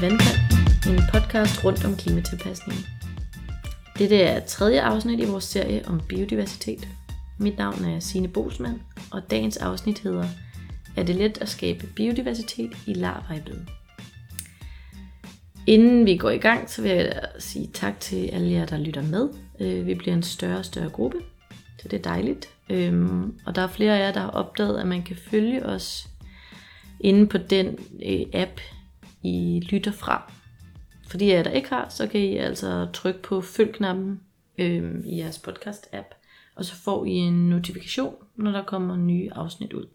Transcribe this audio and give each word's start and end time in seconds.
Velkommen 0.00 0.18
til 0.18 0.30
Vandkanten, 0.30 0.94
en 0.94 1.02
podcast 1.12 1.64
rundt 1.64 1.84
om 1.84 1.96
klimatilpasning. 1.96 2.78
Dette 3.98 4.16
er 4.16 4.46
tredje 4.46 4.80
afsnit 4.82 5.20
i 5.20 5.24
vores 5.24 5.44
serie 5.44 5.88
om 5.88 6.00
biodiversitet. 6.08 6.88
Mit 7.38 7.58
navn 7.58 7.84
er 7.84 8.00
Sine 8.00 8.28
Bosman, 8.28 8.82
og 9.10 9.30
dagens 9.30 9.56
afsnit 9.56 9.98
hedder 9.98 10.28
Er 10.96 11.02
det 11.02 11.16
let 11.16 11.38
at 11.38 11.48
skabe 11.48 11.86
biodiversitet 11.86 12.70
i 12.86 12.94
larvejbed? 12.94 13.56
Inden 15.66 16.06
vi 16.06 16.16
går 16.16 16.30
i 16.30 16.38
gang, 16.38 16.70
så 16.70 16.82
vil 16.82 16.90
jeg 16.90 17.20
sige 17.38 17.70
tak 17.74 18.00
til 18.00 18.26
alle 18.26 18.52
jer, 18.52 18.66
der 18.66 18.78
lytter 18.78 19.02
med. 19.02 19.28
Øh, 19.60 19.86
vi 19.86 19.94
bliver 19.94 20.14
en 20.14 20.22
større 20.22 20.58
og 20.58 20.64
større 20.64 20.90
gruppe, 20.90 21.18
så 21.82 21.88
det 21.88 21.98
er 21.98 22.02
dejligt. 22.02 22.48
Øhm, 22.70 23.38
og 23.46 23.54
der 23.54 23.62
er 23.62 23.68
flere 23.68 23.98
af 23.98 24.06
jer, 24.06 24.12
der 24.12 24.20
har 24.20 24.30
opdaget, 24.30 24.78
at 24.78 24.86
man 24.86 25.02
kan 25.02 25.16
følge 25.30 25.66
os 25.66 26.08
inde 27.00 27.26
på 27.26 27.38
den 27.38 27.78
øh, 28.06 28.26
app, 28.32 28.60
i 29.26 29.60
lytter 29.60 29.92
fra. 29.92 30.32
For 31.08 31.18
de 31.18 31.32
af 31.32 31.36
jer, 31.36 31.42
der 31.42 31.50
ikke 31.50 31.68
har, 31.68 31.88
så 31.88 32.06
kan 32.06 32.20
I 32.20 32.36
altså 32.36 32.88
trykke 32.92 33.22
på 33.22 33.40
følg-knappen 33.40 34.20
øh, 34.58 35.06
i 35.06 35.18
jeres 35.18 35.38
podcast-app, 35.38 36.14
og 36.54 36.64
så 36.64 36.74
får 36.74 37.04
I 37.04 37.10
en 37.10 37.48
notifikation, 37.48 38.14
når 38.36 38.50
der 38.50 38.64
kommer 38.64 38.96
nye 38.96 39.30
afsnit 39.32 39.72
ud. 39.72 39.86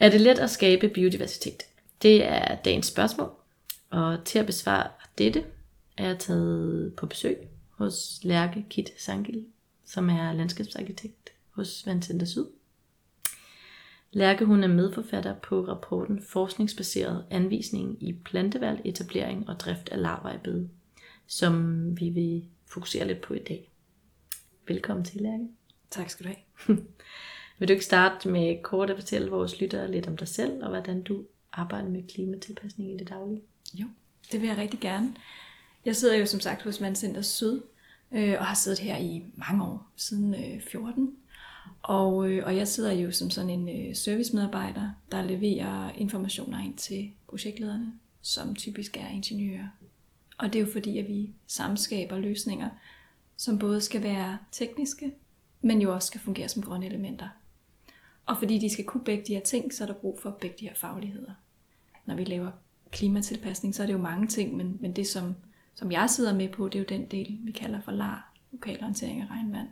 Er 0.00 0.10
det 0.10 0.20
let 0.20 0.38
at 0.38 0.50
skabe 0.50 0.88
biodiversitet? 0.88 1.62
Det 2.02 2.24
er 2.24 2.56
dagens 2.56 2.86
spørgsmål, 2.86 3.30
og 3.90 4.24
til 4.24 4.38
at 4.38 4.46
besvare 4.46 4.88
dette 5.18 5.44
er 5.96 6.06
jeg 6.06 6.18
taget 6.18 6.94
på 6.94 7.06
besøg 7.06 7.38
hos 7.70 8.20
Lærke 8.22 8.64
Kit 8.70 8.90
Sangil, 8.98 9.44
som 9.84 10.10
er 10.10 10.32
landskabsarkitekt 10.32 11.30
hos 11.50 11.82
Vandcenter 11.86 12.26
Syd. 12.26 12.44
Lærke 14.12 14.44
hun 14.44 14.64
er 14.64 14.68
medforfatter 14.68 15.34
på 15.34 15.60
rapporten 15.60 16.22
Forskningsbaseret 16.22 17.24
anvisning 17.30 18.02
i 18.02 18.12
plantevalg, 18.12 18.80
etablering 18.84 19.48
og 19.48 19.60
drift 19.60 19.88
af 19.88 20.02
larvejbede, 20.02 20.68
som 21.26 22.00
vi 22.00 22.08
vil 22.08 22.44
fokusere 22.66 23.06
lidt 23.06 23.20
på 23.20 23.34
i 23.34 23.38
dag. 23.38 23.72
Velkommen 24.68 25.04
til, 25.04 25.20
Lærke. 25.20 25.48
Tak 25.90 26.10
skal 26.10 26.26
du 26.26 26.30
have. 26.30 26.78
vil 27.58 27.68
du 27.68 27.72
ikke 27.72 27.84
starte 27.84 28.28
med 28.28 28.62
kort 28.62 28.90
at 28.90 28.96
fortælle 28.96 29.30
vores 29.30 29.60
lyttere 29.60 29.90
lidt 29.90 30.06
om 30.06 30.16
dig 30.16 30.28
selv, 30.28 30.62
og 30.64 30.68
hvordan 30.68 31.02
du 31.02 31.24
arbejder 31.52 31.88
med 31.88 32.02
klimatilpasning 32.08 32.94
i 32.94 32.96
det 32.96 33.08
daglige? 33.08 33.42
Jo, 33.74 33.86
det 34.32 34.40
vil 34.40 34.48
jeg 34.48 34.58
rigtig 34.58 34.80
gerne. 34.80 35.14
Jeg 35.84 35.96
sidder 35.96 36.16
jo 36.16 36.26
som 36.26 36.40
sagt 36.40 36.62
hos 36.62 36.80
Vandcenter 36.80 37.22
Syd, 37.22 37.60
øh, 38.12 38.34
og 38.38 38.46
har 38.46 38.54
siddet 38.54 38.78
her 38.78 38.96
i 38.96 39.24
mange 39.34 39.64
år, 39.64 39.90
siden 39.96 40.34
øh, 40.34 40.60
14. 40.60 41.16
Og, 41.82 42.30
øh, 42.30 42.46
og 42.46 42.56
jeg 42.56 42.68
sidder 42.68 42.92
jo 42.92 43.10
som 43.10 43.30
sådan 43.30 43.50
en 43.50 43.68
øh, 43.68 43.96
servicemedarbejder, 43.96 44.90
der 45.12 45.22
leverer 45.22 45.90
informationer 45.90 46.64
ind 46.64 46.76
til 46.76 47.10
projektlederne, 47.28 47.92
som 48.22 48.54
typisk 48.54 48.96
er 48.96 49.08
ingeniører. 49.08 49.68
Og 50.38 50.52
det 50.52 50.58
er 50.60 50.64
jo 50.64 50.72
fordi, 50.72 50.98
at 50.98 51.08
vi 51.08 51.30
samskaber 51.46 52.18
løsninger, 52.18 52.68
som 53.36 53.58
både 53.58 53.80
skal 53.80 54.02
være 54.02 54.38
tekniske, 54.52 55.12
men 55.60 55.82
jo 55.82 55.94
også 55.94 56.06
skal 56.06 56.20
fungere 56.20 56.48
som 56.48 56.62
grønne 56.62 56.86
elementer. 56.86 57.28
Og 58.26 58.38
fordi 58.38 58.58
de 58.58 58.70
skal 58.70 58.84
kunne 58.84 59.04
begge 59.04 59.24
de 59.26 59.34
her 59.34 59.40
ting, 59.40 59.74
så 59.74 59.84
er 59.84 59.86
der 59.86 59.94
brug 59.94 60.20
for 60.22 60.30
begge 60.40 60.56
de 60.60 60.68
her 60.68 60.74
fagligheder. 60.74 61.32
Når 62.06 62.14
vi 62.14 62.24
laver 62.24 62.50
klimatilpasning, 62.90 63.74
så 63.74 63.82
er 63.82 63.86
det 63.86 63.92
jo 63.92 63.98
mange 63.98 64.26
ting, 64.26 64.56
men, 64.56 64.78
men 64.80 64.96
det 64.96 65.06
som, 65.06 65.34
som 65.74 65.92
jeg 65.92 66.10
sidder 66.10 66.34
med 66.34 66.48
på, 66.48 66.68
det 66.68 66.74
er 66.74 66.78
jo 66.78 66.86
den 66.88 67.06
del, 67.06 67.38
vi 67.42 67.52
kalder 67.52 67.80
for 67.80 67.92
LAR, 67.92 68.34
lokal 68.52 68.82
håndtering 68.82 69.20
af 69.20 69.26
regnvand, 69.30 69.68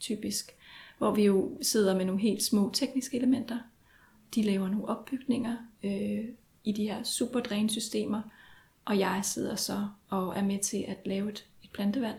typisk. 0.00 0.52
Hvor 0.98 1.10
vi 1.14 1.24
jo 1.24 1.58
sidder 1.62 1.96
med 1.96 2.04
nogle 2.04 2.20
helt 2.20 2.42
små 2.42 2.70
tekniske 2.74 3.16
elementer. 3.16 3.58
De 4.34 4.42
laver 4.42 4.68
nogle 4.68 4.88
opbygninger 4.88 5.56
øh, 5.82 6.24
i 6.64 6.72
de 6.72 6.82
her 6.82 7.02
superdrænsystemer, 7.02 8.22
og 8.84 8.98
jeg 8.98 9.20
sidder 9.24 9.54
så 9.54 9.88
og 10.08 10.36
er 10.36 10.44
med 10.44 10.58
til 10.58 10.84
at 10.88 10.96
lave 11.06 11.28
et, 11.28 11.46
et 11.64 11.70
plantevand. 11.70 12.16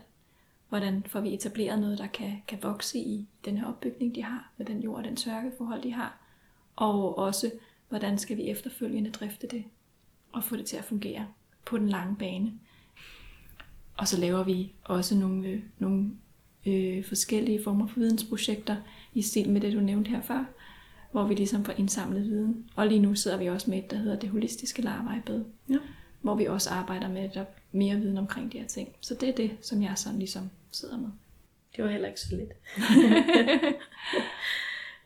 Hvordan 0.68 1.02
får 1.06 1.20
vi 1.20 1.34
etableret 1.34 1.78
noget, 1.78 1.98
der 1.98 2.06
kan, 2.06 2.42
kan 2.48 2.58
vokse 2.62 2.98
i 2.98 3.28
den 3.44 3.58
her 3.58 3.66
opbygning, 3.66 4.14
de 4.14 4.22
har, 4.22 4.52
med 4.56 4.66
den 4.66 4.82
jord 4.82 4.98
og 4.98 5.04
den 5.04 5.16
tørkeforhold, 5.16 5.82
de 5.82 5.92
har. 5.92 6.20
Og 6.76 7.18
også, 7.18 7.50
hvordan 7.88 8.18
skal 8.18 8.36
vi 8.36 8.42
efterfølgende 8.42 9.10
drifte 9.10 9.46
det 9.46 9.64
og 10.32 10.44
få 10.44 10.56
det 10.56 10.66
til 10.66 10.76
at 10.76 10.84
fungere 10.84 11.26
på 11.66 11.78
den 11.78 11.88
lange 11.88 12.16
bane. 12.16 12.52
Og 13.96 14.08
så 14.08 14.20
laver 14.20 14.44
vi 14.44 14.72
også 14.84 15.14
nogle, 15.14 15.48
øh, 15.48 15.62
nogle 15.78 16.10
øh, 16.66 17.04
forskellige 17.04 17.62
former 17.64 17.86
for 17.86 18.00
vidensprojekter 18.00 18.76
i 19.14 19.22
stil 19.22 19.50
med 19.50 19.60
det, 19.60 19.72
du 19.72 19.80
nævnte 19.80 20.10
her 20.10 20.22
før, 20.22 20.44
hvor 21.12 21.26
vi 21.26 21.34
ligesom 21.34 21.64
får 21.64 21.72
indsamlet 21.72 22.24
viden. 22.24 22.70
Og 22.76 22.86
lige 22.86 23.00
nu 23.00 23.14
sidder 23.14 23.36
vi 23.36 23.48
også 23.48 23.70
med 23.70 23.78
et, 23.78 23.90
der 23.90 23.96
hedder 23.96 24.18
det 24.18 24.30
holistiske 24.30 24.82
larvejbed, 24.82 25.44
ja. 25.70 25.78
hvor 26.20 26.34
vi 26.34 26.46
også 26.46 26.70
arbejder 26.70 27.08
med 27.08 27.28
der 27.34 27.44
mere 27.72 27.96
viden 27.96 28.18
omkring 28.18 28.52
de 28.52 28.58
her 28.58 28.66
ting. 28.66 28.88
Så 29.00 29.14
det 29.14 29.28
er 29.28 29.34
det, 29.34 29.50
som 29.60 29.82
jeg 29.82 29.92
sådan 29.96 30.18
ligesom 30.18 30.50
sidder 30.72 30.98
med. 30.98 31.08
Det 31.76 31.84
var 31.84 31.90
heller 31.90 32.08
ikke 32.08 32.20
så 32.20 32.36
lidt. 32.36 32.52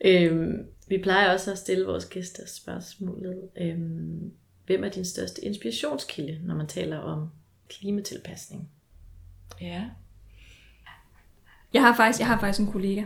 øhm, 0.33 0.67
vi 0.89 0.99
plejer 1.03 1.33
også 1.33 1.53
at 1.53 1.59
stille 1.59 1.87
vores 1.87 2.05
gæster 2.05 2.47
spørgsmålet. 2.47 3.49
Øhm, 3.61 4.33
hvem 4.67 4.85
er 4.85 4.89
din 4.89 5.05
største 5.05 5.45
inspirationskilde, 5.45 6.41
når 6.47 6.55
man 6.55 6.67
taler 6.67 6.99
om 6.99 7.29
klimatilpasning? 7.69 8.69
Ja. 9.61 9.85
Jeg 11.75 11.83
har 11.83 11.97
faktisk, 11.97 12.21
jeg 12.21 12.29
har 12.29 12.41
faktisk 12.41 12.61
en 12.61 12.73
kollega, 12.73 13.05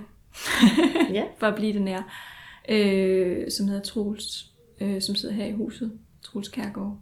ja. 1.19 1.25
for 1.39 1.47
at 1.47 1.55
blive 1.55 1.73
det 1.73 1.83
nær, 1.83 2.03
øh, 2.69 3.51
som 3.51 3.69
hedder 3.69 3.83
Troels, 3.83 4.51
øh, 4.81 5.03
som 5.03 5.15
sidder 5.15 5.35
her 5.35 5.47
i 5.47 5.53
huset, 5.53 5.93
Troels 6.23 6.49
Kærgaard. 6.49 6.99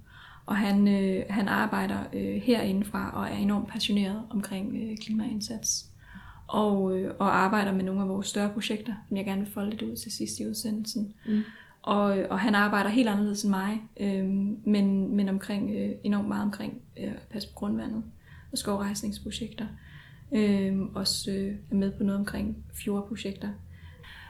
Og 0.47 0.57
han, 0.57 0.89
øh, 0.89 1.25
han 1.31 1.49
arbejder 1.49 1.99
øh, 2.13 2.43
herindefra 2.43 3.11
og 3.15 3.25
er 3.25 3.37
enormt 3.37 3.69
passioneret 3.69 4.23
omkring 4.31 4.77
øh, 4.77 4.97
klimaindsats. 4.97 5.87
Og, 6.47 6.99
øh, 6.99 7.15
og 7.19 7.37
arbejder 7.37 7.73
med 7.73 7.85
nogle 7.85 8.01
af 8.01 8.09
vores 8.09 8.27
større 8.27 8.53
projekter, 8.53 8.95
som 9.09 9.17
jeg 9.17 9.25
gerne 9.25 9.43
vil 9.43 9.53
folde 9.53 9.71
lidt 9.71 9.83
ud 9.83 9.97
til 9.97 10.13
sidst 10.13 10.41
i 10.41 10.47
udsendelsen. 10.47 11.15
Mm. 11.27 11.43
Og, 11.83 12.05
og 12.31 12.41
han 12.41 12.55
arbejder 12.55 12.91
helt 12.91 13.09
anderledes 13.09 13.43
end 13.43 13.51
mig, 13.51 13.83
øh, 14.01 14.25
men, 14.65 15.17
men 15.17 15.29
omkring, 15.29 15.71
øh, 15.71 15.91
enormt 16.05 16.29
meget 16.29 16.43
omkring 16.43 16.81
øh, 16.99 17.11
at 17.11 17.27
passe 17.31 17.49
på 17.49 17.55
grundvandet 17.55 18.05
og 18.53 18.59
skovrejsningsprojekter. 18.59 19.65
Øh, 19.65 19.96
også 20.95 21.31
øh, 21.31 21.55
er 21.71 21.75
med 21.75 21.93
på 21.93 22.03
noget 22.05 22.19
omkring 22.19 22.65
fjordprojekter. 22.75 23.49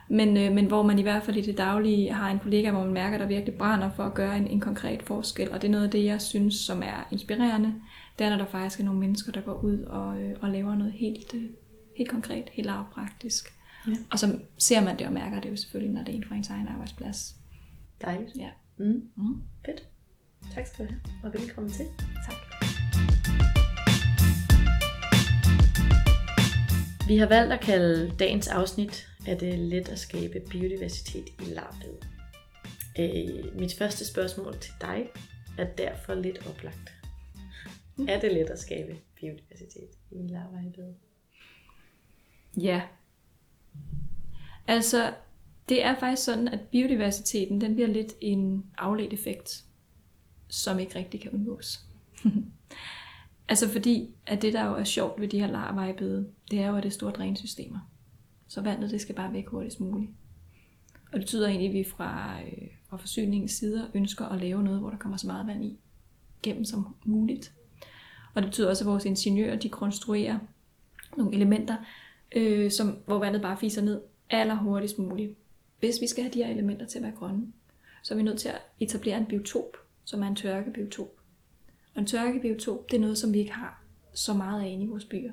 Men, 0.09 0.37
øh, 0.37 0.53
men 0.53 0.67
hvor 0.67 0.83
man 0.83 0.99
i 0.99 1.03
hvert 1.03 1.23
fald 1.23 1.37
i 1.37 1.41
det 1.41 1.59
daglige 1.59 2.13
har 2.13 2.31
en 2.31 2.39
kollega, 2.39 2.71
hvor 2.71 2.85
man 2.85 2.93
mærker, 2.93 3.19
der 3.19 3.27
virkelig 3.27 3.55
brænder 3.55 3.91
for 3.97 4.05
at 4.05 4.15
gøre 4.15 4.37
en, 4.37 4.47
en 4.47 4.61
konkret 4.61 5.03
forskel. 5.03 5.53
Og 5.53 5.63
det 5.63 5.69
er 5.69 5.73
noget 5.73 5.85
af 5.85 5.91
det, 5.91 6.05
jeg 6.05 6.23
synes, 6.23 6.55
som 6.55 6.83
er 6.83 7.09
inspirerende. 7.11 7.75
Det 8.19 8.25
er, 8.25 8.31
når 8.31 8.37
der 8.37 8.47
faktisk 8.47 8.81
er 8.81 8.85
nogle 8.85 9.01
mennesker, 9.01 9.33
der 9.33 9.41
går 9.41 9.61
ud 9.61 9.79
og, 9.79 10.23
øh, 10.23 10.37
og 10.41 10.51
laver 10.51 10.75
noget 10.75 10.93
helt, 10.93 11.35
øh, 11.35 11.43
helt 11.97 12.11
konkret, 12.11 12.45
helt 12.53 12.67
lavpraktisk. 12.67 13.53
Ja. 13.89 13.93
Og 14.11 14.19
så 14.19 14.39
ser 14.59 14.85
man 14.85 14.99
det 14.99 15.07
og 15.07 15.13
mærker 15.13 15.41
det 15.41 15.51
jo 15.51 15.57
selvfølgelig, 15.57 15.95
når 15.95 16.05
det 16.05 16.13
er 16.13 16.17
en 16.17 16.25
fra 16.25 16.35
ens 16.35 16.51
egen 16.51 16.69
arbejdsplads. 16.69 17.37
Dejligt. 18.03 18.37
Ja. 18.37 18.49
Mm. 18.77 19.09
Mm. 19.17 19.43
Fedt. 19.67 19.83
Tak 20.55 20.67
skal 20.67 20.87
du 20.87 20.91
have, 20.91 21.01
og 21.25 21.41
velkommen 21.41 21.73
til. 21.73 21.87
Tak. 22.27 22.56
Vi 27.07 27.17
har 27.17 27.27
valgt 27.27 27.53
at 27.53 27.61
kalde 27.61 28.17
dagens 28.19 28.49
afsnit, 28.49 29.09
at 29.27 29.41
det 29.41 29.55
er 29.55 29.57
let 29.57 29.89
at 29.89 29.99
skabe 29.99 30.41
biodiversitet 30.51 31.29
i 31.41 31.45
larved. 31.45 31.97
Øh, 32.99 33.61
mit 33.61 33.75
første 33.75 34.07
spørgsmål 34.07 34.59
til 34.59 34.73
dig 34.81 35.09
er 35.59 35.65
derfor 35.65 36.15
lidt 36.15 36.47
oplagt. 36.49 36.95
Mm. 37.97 38.07
Er 38.09 38.21
det 38.21 38.33
let 38.33 38.51
at 38.51 38.59
skabe 38.59 38.97
biodiversitet 39.21 39.89
i 40.11 40.15
larvejbed? 40.15 40.95
Ja. 42.57 42.83
Altså, 44.67 45.15
det 45.69 45.85
er 45.85 45.99
faktisk 45.99 46.25
sådan, 46.25 46.49
at 46.49 46.61
biodiversiteten 46.61 47.61
den 47.61 47.75
bliver 47.75 47.89
lidt 47.89 48.13
en 48.21 48.67
afledt 48.79 49.13
effekt, 49.13 49.65
som 50.49 50.79
ikke 50.79 50.99
rigtig 50.99 51.21
kan 51.21 51.31
undgås. 51.31 51.81
altså 53.49 53.69
fordi, 53.69 54.15
at 54.27 54.43
det 54.43 54.53
der 54.53 54.65
jo 54.65 54.75
er 54.75 54.85
sjovt 54.85 55.21
ved 55.21 55.29
de 55.29 55.41
her 55.41 55.47
larvejbede, 55.47 56.27
det 56.51 56.59
er 56.61 56.69
jo, 56.69 56.77
at 56.77 56.83
det 56.83 56.89
er 56.89 56.95
store 56.95 57.13
drænsystemer. 57.13 57.79
Så 58.49 58.61
vandet 58.61 58.91
det 58.91 59.01
skal 59.01 59.15
bare 59.15 59.33
væk 59.33 59.47
hurtigst 59.47 59.81
muligt. 59.81 60.11
Og 60.95 61.13
det 61.13 61.21
betyder 61.21 61.49
egentlig, 61.49 61.69
at 61.69 61.75
vi 61.75 61.85
fra, 61.85 62.41
øh, 62.43 62.69
fra 62.89 62.97
forsyningens 62.97 63.53
sider 63.53 63.87
ønsker 63.95 64.25
at 64.25 64.41
lave 64.41 64.63
noget, 64.63 64.81
hvor 64.81 64.91
der 64.91 64.97
kommer 64.97 65.19
så 65.19 65.27
meget 65.27 65.47
vand 65.47 65.65
i 65.65 65.79
gennem 66.43 66.65
som 66.65 66.97
muligt. 67.05 67.53
Og 68.35 68.43
det 68.43 68.51
betyder 68.51 68.69
også, 68.69 68.85
at 68.85 68.91
vores 68.91 69.05
ingeniører 69.05 69.57
de 69.57 69.69
konstruerer 69.69 70.39
nogle 71.17 71.35
elementer, 71.35 71.77
øh, 72.37 72.71
som, 72.71 72.99
hvor 73.07 73.19
vandet 73.19 73.43
bare 73.43 73.57
fiser 73.57 73.83
ned 73.83 74.01
aller 74.31 74.55
hurtigst 74.55 74.99
muligt. 74.99 75.35
Hvis 75.81 76.01
vi 76.01 76.07
skal 76.07 76.25
have 76.25 76.33
de 76.33 76.45
her 76.45 76.53
elementer 76.53 76.87
til 76.87 76.99
at 76.99 77.03
være 77.03 77.13
grønne, 77.13 77.53
så 78.03 78.15
er 78.15 78.17
vi 78.17 78.23
nødt 78.23 78.39
til 78.39 78.49
at 78.49 78.63
etablere 78.81 79.19
en 79.19 79.27
biotop, 79.27 79.77
som 80.05 80.23
er 80.23 80.27
en 80.27 80.37
tørkebiotop. 80.37 81.09
Og 81.95 82.01
en 82.01 82.07
tørkebiotop, 82.07 82.91
det 82.91 82.97
er 82.97 83.01
noget, 83.01 83.19
som 83.19 83.33
vi 83.33 83.39
ikke 83.39 83.53
har 83.53 83.83
så 84.15 84.35
meget 84.35 84.63
af 84.63 84.69
inde 84.69 84.85
i 84.85 84.89
vores 84.89 85.05
byer. 85.05 85.33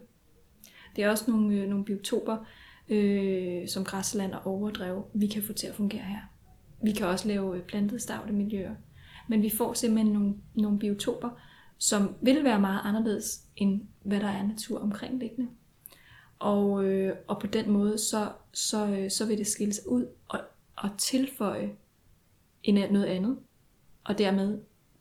Det 0.95 1.03
er 1.03 1.09
også 1.09 1.31
nogle, 1.31 1.55
øh, 1.55 1.69
nogle 1.69 1.85
biotoper, 1.85 2.37
øh, 2.89 3.67
som 3.67 3.83
græsland 3.83 4.33
og 4.33 4.47
overdrev, 4.47 5.05
vi 5.13 5.27
kan 5.27 5.43
få 5.43 5.53
til 5.53 5.67
at 5.67 5.75
fungere 5.75 6.03
her. 6.03 6.21
Vi 6.83 6.91
kan 6.91 7.07
også 7.07 7.27
lave 7.27 7.57
øh, 7.57 7.63
plantede 7.63 7.99
stavte 7.99 8.33
miljøer. 8.33 8.75
men 9.27 9.41
vi 9.41 9.49
får 9.49 9.73
simpelthen 9.73 10.13
nogle, 10.13 10.33
nogle 10.53 10.79
biotoper, 10.79 11.29
som 11.77 12.15
vil 12.21 12.43
være 12.43 12.59
meget 12.59 12.81
anderledes, 12.83 13.41
end 13.55 13.81
hvad 14.03 14.19
der 14.19 14.27
er 14.27 14.47
natur 14.47 14.79
omkringliggende. 14.79 15.49
Og, 16.39 16.83
øh, 16.83 17.15
og 17.27 17.39
på 17.39 17.47
den 17.47 17.71
måde, 17.71 17.97
så, 17.97 18.31
så, 18.53 18.87
øh, 18.87 19.11
så 19.11 19.25
vil 19.25 19.37
det 19.37 19.47
skille 19.47 19.73
sig 19.73 19.89
ud 19.89 20.05
og, 20.27 20.39
og 20.75 20.89
tilføje 20.97 21.75
en, 22.63 22.93
noget 22.93 23.05
andet, 23.05 23.37
og 24.03 24.17
dermed 24.17 24.59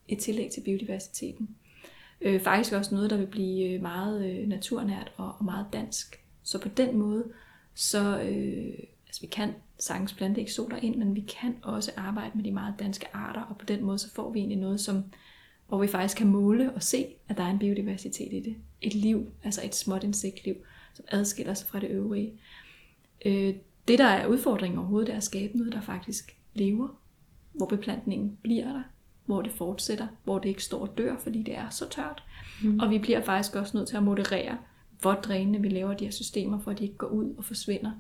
et 0.09 0.19
tillæg 0.19 0.51
til 0.51 0.61
biodiversiteten. 0.61 1.57
Øh, 2.23 2.41
faktisk 2.41 2.73
også 2.73 2.95
noget, 2.95 3.11
der 3.11 3.17
vil 3.17 3.27
blive 3.27 3.69
øh, 3.69 3.83
meget 3.83 4.31
øh, 4.31 4.49
naturnært 4.49 5.13
og, 5.17 5.35
og 5.39 5.45
meget 5.45 5.67
dansk. 5.73 6.25
Så 6.43 6.59
på 6.59 6.69
den 6.69 6.99
måde, 6.99 7.25
så 7.75 8.21
øh, 8.21 8.75
altså 9.07 9.21
vi 9.21 9.27
kan 9.27 9.55
sagtens 9.79 10.13
plante 10.13 10.41
eksoter 10.41 10.77
ind, 10.77 10.97
men 10.97 11.15
vi 11.15 11.21
kan 11.21 11.57
også 11.63 11.93
arbejde 11.97 12.31
med 12.35 12.45
de 12.45 12.53
meget 12.53 12.75
danske 12.79 13.07
arter, 13.13 13.41
og 13.41 13.59
på 13.59 13.67
den 13.67 13.85
måde, 13.85 13.99
så 13.99 14.11
får 14.15 14.33
vi 14.33 14.39
egentlig 14.39 14.59
noget, 14.59 14.81
som, 14.81 15.05
hvor 15.69 15.79
vi 15.79 15.87
faktisk 15.87 16.17
kan 16.17 16.27
måle 16.27 16.73
og 16.73 16.83
se, 16.83 17.07
at 17.29 17.37
der 17.37 17.45
er 17.45 17.51
en 17.51 17.59
biodiversitet 17.59 18.33
i 18.33 18.41
det. 18.41 18.57
Et 18.81 18.95
liv, 18.95 19.27
altså 19.45 19.61
et 19.65 19.75
småt 19.75 20.05
insektliv, 20.05 20.55
som 20.95 21.05
adskiller 21.09 21.55
sig 21.55 21.69
fra 21.69 21.81
det 21.81 21.91
øvrige. 21.91 22.33
Øh, 23.25 23.55
det, 23.89 23.99
der 23.99 24.05
er 24.05 24.27
udfordringen 24.27 24.79
overhovedet, 24.79 25.07
det 25.07 25.13
er 25.13 25.17
at 25.17 25.25
skabe 25.25 25.59
noget, 25.59 25.73
der 25.73 25.81
faktisk 25.81 26.37
lever, 26.55 26.89
hvor 27.53 27.67
beplantningen 27.67 28.39
bliver 28.43 28.65
der, 28.65 28.83
hvor 29.27 29.43
det 29.43 29.53
fortsætter, 29.53 30.07
hvor 30.25 30.39
det 30.39 30.49
ikke 30.49 30.65
står 30.65 30.81
og 30.81 30.99
dør, 30.99 31.17
fordi 31.17 31.43
det 31.43 31.57
er 31.57 31.69
så 31.69 31.89
tørt. 31.89 32.23
Mm. 32.63 32.81
Og 32.81 32.91
vi 32.91 32.99
bliver 32.99 33.23
faktisk 33.23 33.57
også 33.57 33.77
nødt 33.77 33.89
til 33.89 33.97
at 33.97 34.03
moderere, 34.03 34.59
hvor 35.01 35.13
drænende 35.13 35.61
vi 35.61 35.69
laver 35.69 35.95
de 35.95 36.05
her 36.05 36.13
systemer, 36.13 36.59
for 36.59 36.71
at 36.71 36.79
de 36.79 36.85
ikke 36.85 36.97
går 36.97 37.07
ud 37.07 37.35
og 37.39 37.45
forsvinder. 37.45 37.91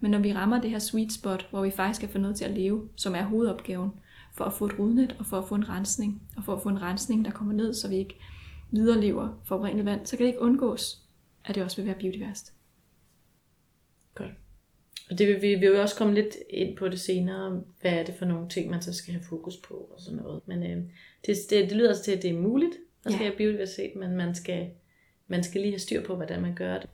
Men 0.00 0.10
når 0.10 0.18
vi 0.18 0.32
rammer 0.32 0.60
det 0.60 0.70
her 0.70 0.78
sweet 0.78 1.12
spot, 1.12 1.46
hvor 1.50 1.62
vi 1.62 1.70
faktisk 1.70 1.96
skal 1.96 2.08
få 2.08 2.18
noget 2.18 2.36
til 2.36 2.44
at 2.44 2.50
leve, 2.50 2.88
som 2.96 3.14
er 3.14 3.22
hovedopgaven, 3.22 3.90
for 4.34 4.44
at 4.44 4.52
få 4.52 4.66
et 4.66 4.78
rodnet 4.78 5.16
og 5.18 5.26
for 5.26 5.38
at 5.38 5.48
få 5.48 5.54
en 5.54 5.68
rensning, 5.68 6.22
og 6.36 6.44
for 6.44 6.54
at 6.54 6.62
få 6.62 6.68
en 6.68 6.82
rensning, 6.82 7.24
der 7.24 7.30
kommer 7.30 7.54
ned, 7.54 7.74
så 7.74 7.88
vi 7.88 7.96
ikke 7.96 8.20
viderelever 8.70 9.28
forurenet 9.44 9.84
vand, 9.84 10.06
så 10.06 10.16
kan 10.16 10.26
det 10.26 10.32
ikke 10.32 10.42
undgås, 10.42 11.02
at 11.44 11.54
det 11.54 11.62
også 11.62 11.76
vil 11.76 11.86
være 11.86 11.98
biodiverst. 11.98 12.52
Og 15.10 15.18
det 15.18 15.28
vil 15.28 15.42
vi 15.42 15.54
vil 15.54 15.68
jo 15.68 15.80
også 15.82 15.96
komme 15.96 16.14
lidt 16.14 16.36
ind 16.50 16.76
på 16.76 16.88
det 16.88 17.00
senere, 17.00 17.62
hvad 17.80 17.92
er 17.92 18.04
det 18.04 18.14
for 18.14 18.24
nogle 18.24 18.48
ting, 18.48 18.70
man 18.70 18.82
så 18.82 18.92
skal 18.92 19.14
have 19.14 19.24
fokus 19.28 19.56
på 19.56 19.74
og 19.74 20.00
sådan 20.00 20.18
noget. 20.18 20.40
Men 20.46 20.62
øh, 20.62 20.76
det, 21.26 21.36
det, 21.50 21.70
det 21.70 21.72
lyder 21.72 21.88
altså 21.88 22.04
til, 22.04 22.12
at 22.12 22.22
det 22.22 22.30
er 22.30 22.38
muligt 22.38 22.72
at 23.04 23.12
skal 23.12 23.24
ja. 23.24 23.32
biodiversitet, 23.36 23.96
men 23.96 24.16
man 24.16 24.34
skal, 24.34 24.70
man 25.28 25.42
skal 25.44 25.60
lige 25.60 25.72
have 25.72 25.78
styr 25.78 26.04
på, 26.04 26.16
hvordan 26.16 26.42
man 26.42 26.54
gør 26.54 26.78
det. 26.78 26.88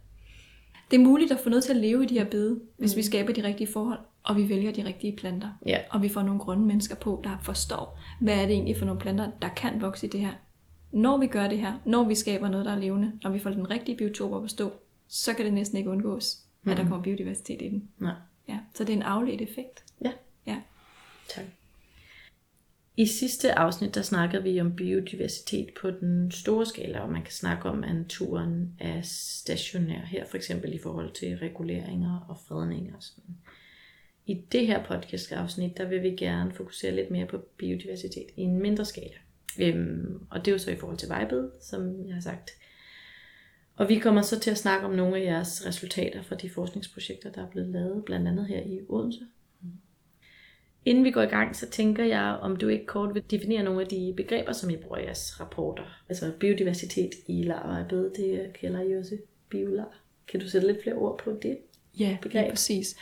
Det 0.90 0.96
er 0.96 1.04
muligt 1.04 1.32
at 1.32 1.38
få 1.38 1.48
noget 1.48 1.64
til 1.64 1.72
at 1.72 1.76
leve 1.76 2.04
i 2.04 2.06
de 2.06 2.18
her 2.18 2.30
bede, 2.30 2.60
hvis 2.76 2.94
mm. 2.94 2.96
vi 2.96 3.02
skaber 3.02 3.32
de 3.32 3.44
rigtige 3.44 3.72
forhold, 3.72 3.98
og 4.22 4.36
vi 4.36 4.48
vælger 4.48 4.72
de 4.72 4.84
rigtige 4.84 5.16
planter. 5.16 5.48
Ja. 5.66 5.78
Og 5.90 6.02
vi 6.02 6.08
får 6.08 6.22
nogle 6.22 6.40
grønne 6.40 6.66
mennesker 6.66 6.96
på, 6.96 7.20
der 7.24 7.38
forstår, 7.42 7.98
hvad 8.20 8.34
er 8.34 8.46
det 8.46 8.50
egentlig 8.50 8.76
for 8.76 8.84
nogle 8.84 9.00
planter, 9.00 9.30
der 9.42 9.48
kan 9.48 9.80
vokse 9.80 10.06
i 10.06 10.10
det 10.10 10.20
her. 10.20 10.32
Når 10.92 11.18
vi 11.18 11.26
gør 11.26 11.48
det 11.48 11.58
her, 11.58 11.72
når 11.84 12.04
vi 12.04 12.14
skaber 12.14 12.48
noget, 12.48 12.66
der 12.66 12.72
er 12.72 12.78
levende, 12.78 13.12
når 13.22 13.30
vi 13.30 13.38
får 13.38 13.50
den 13.50 13.70
rigtige 13.70 13.96
biotop 13.96 14.32
op 14.32 14.44
at 14.44 14.50
stå, 14.50 14.72
så 15.08 15.34
kan 15.34 15.44
det 15.44 15.54
næsten 15.54 15.78
ikke 15.78 15.90
undgås. 15.90 16.38
At 16.70 16.76
der 16.76 16.88
kommer 16.88 17.02
biodiversitet 17.02 17.62
i 17.62 17.68
den. 17.68 17.88
Nej. 17.98 18.14
Ja, 18.48 18.58
så 18.74 18.84
det 18.84 18.92
er 18.92 18.96
en 18.96 19.02
afledt 19.02 19.40
effekt. 19.40 19.84
Ja. 20.04 20.12
Ja. 20.46 20.56
Tak. 21.28 21.44
I 22.96 23.06
sidste 23.06 23.58
afsnit, 23.58 23.94
der 23.94 24.02
snakkede 24.02 24.42
vi 24.42 24.60
om 24.60 24.76
biodiversitet 24.76 25.68
på 25.80 25.90
den 25.90 26.30
store 26.30 26.66
skala, 26.66 27.00
og 27.00 27.12
man 27.12 27.22
kan 27.22 27.32
snakke 27.32 27.68
om, 27.68 27.84
at 27.84 27.94
naturen 27.94 28.74
er 28.78 29.00
stationær 29.02 30.04
her, 30.04 30.24
for 30.26 30.36
eksempel 30.36 30.74
i 30.74 30.78
forhold 30.78 31.12
til 31.12 31.36
reguleringer 31.36 32.26
og 32.28 32.38
fredninger 32.48 32.96
og 32.96 33.02
sådan. 33.02 33.36
I 34.26 34.44
det 34.52 34.66
her 34.66 34.84
podcast-afsnit, 34.84 35.76
der 35.76 35.88
vil 35.88 36.02
vi 36.02 36.10
gerne 36.10 36.52
fokusere 36.52 36.94
lidt 36.94 37.10
mere 37.10 37.26
på 37.26 37.38
biodiversitet 37.56 38.26
i 38.36 38.40
en 38.40 38.58
mindre 38.58 38.84
skala. 38.84 39.18
Øhm, 39.60 40.26
og 40.30 40.38
det 40.38 40.48
er 40.48 40.52
jo 40.52 40.58
så 40.58 40.70
i 40.70 40.76
forhold 40.76 40.98
til 40.98 41.08
vejbed, 41.08 41.50
som 41.60 42.06
jeg 42.06 42.14
har 42.14 42.20
sagt. 42.20 42.50
Og 43.78 43.88
vi 43.88 43.98
kommer 43.98 44.22
så 44.22 44.40
til 44.40 44.50
at 44.50 44.58
snakke 44.58 44.86
om 44.86 44.92
nogle 44.92 45.16
af 45.16 45.24
jeres 45.24 45.66
resultater 45.66 46.22
fra 46.22 46.34
de 46.34 46.50
forskningsprojekter, 46.50 47.32
der 47.32 47.42
er 47.42 47.50
blevet 47.50 47.68
lavet, 47.68 48.04
blandt 48.04 48.28
andet 48.28 48.46
her 48.46 48.60
i 48.60 48.80
Odense. 48.88 49.20
Inden 50.84 51.04
vi 51.04 51.10
går 51.10 51.22
i 51.22 51.26
gang, 51.26 51.56
så 51.56 51.70
tænker 51.70 52.04
jeg, 52.04 52.38
om 52.42 52.56
du 52.56 52.68
ikke 52.68 52.86
kort 52.86 53.14
vil 53.14 53.22
definere 53.30 53.62
nogle 53.62 53.80
af 53.80 53.86
de 53.86 54.14
begreber, 54.16 54.52
som 54.52 54.70
I 54.70 54.76
bruger 54.76 54.98
i 54.98 55.04
jeres 55.04 55.40
rapporter. 55.40 55.82
Altså 56.08 56.32
biodiversitet 56.40 57.10
i 57.26 57.42
larvejbed, 57.42 58.10
det 58.10 58.52
kalder 58.60 58.80
I 58.80 58.96
også 58.96 59.16
biolar. 59.50 59.98
Kan 60.28 60.40
du 60.40 60.48
sætte 60.48 60.66
lidt 60.66 60.82
flere 60.82 60.96
ord 60.96 61.18
på 61.18 61.32
det? 61.42 61.58
Ja, 61.98 62.18
begreb? 62.22 62.44
ja 62.44 62.50
præcis. 62.50 62.96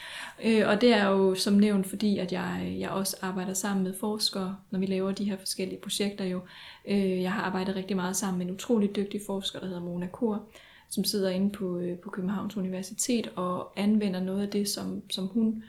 Øh, 0.44 0.68
og 0.68 0.80
det 0.80 0.92
er 0.92 1.06
jo 1.08 1.34
som 1.34 1.54
nævnt, 1.54 1.86
fordi 1.86 2.18
at 2.18 2.32
jeg, 2.32 2.76
jeg 2.78 2.90
også 2.90 3.16
arbejder 3.20 3.54
sammen 3.54 3.84
med 3.84 3.94
forskere, 4.00 4.56
når 4.70 4.78
vi 4.78 4.86
laver 4.86 5.12
de 5.12 5.24
her 5.24 5.36
forskellige 5.36 5.80
projekter 5.80 6.24
jo. 6.24 6.40
Øh, 6.88 7.22
jeg 7.22 7.32
har 7.32 7.42
arbejdet 7.42 7.76
rigtig 7.76 7.96
meget 7.96 8.16
sammen 8.16 8.38
med 8.38 8.46
en 8.46 8.54
utrolig 8.54 8.96
dygtig 8.96 9.20
forsker, 9.26 9.58
der 9.58 9.66
hedder 9.66 9.80
Mona 9.80 10.06
Kor, 10.06 10.48
som 10.90 11.04
sidder 11.04 11.30
inde 11.30 11.50
på, 11.50 11.78
øh, 11.78 11.98
på 11.98 12.10
Københavns 12.10 12.56
Universitet 12.56 13.32
og 13.36 13.72
anvender 13.76 14.20
noget 14.20 14.42
af 14.42 14.48
det, 14.48 14.68
som, 14.68 15.02
som 15.10 15.26
hun 15.26 15.62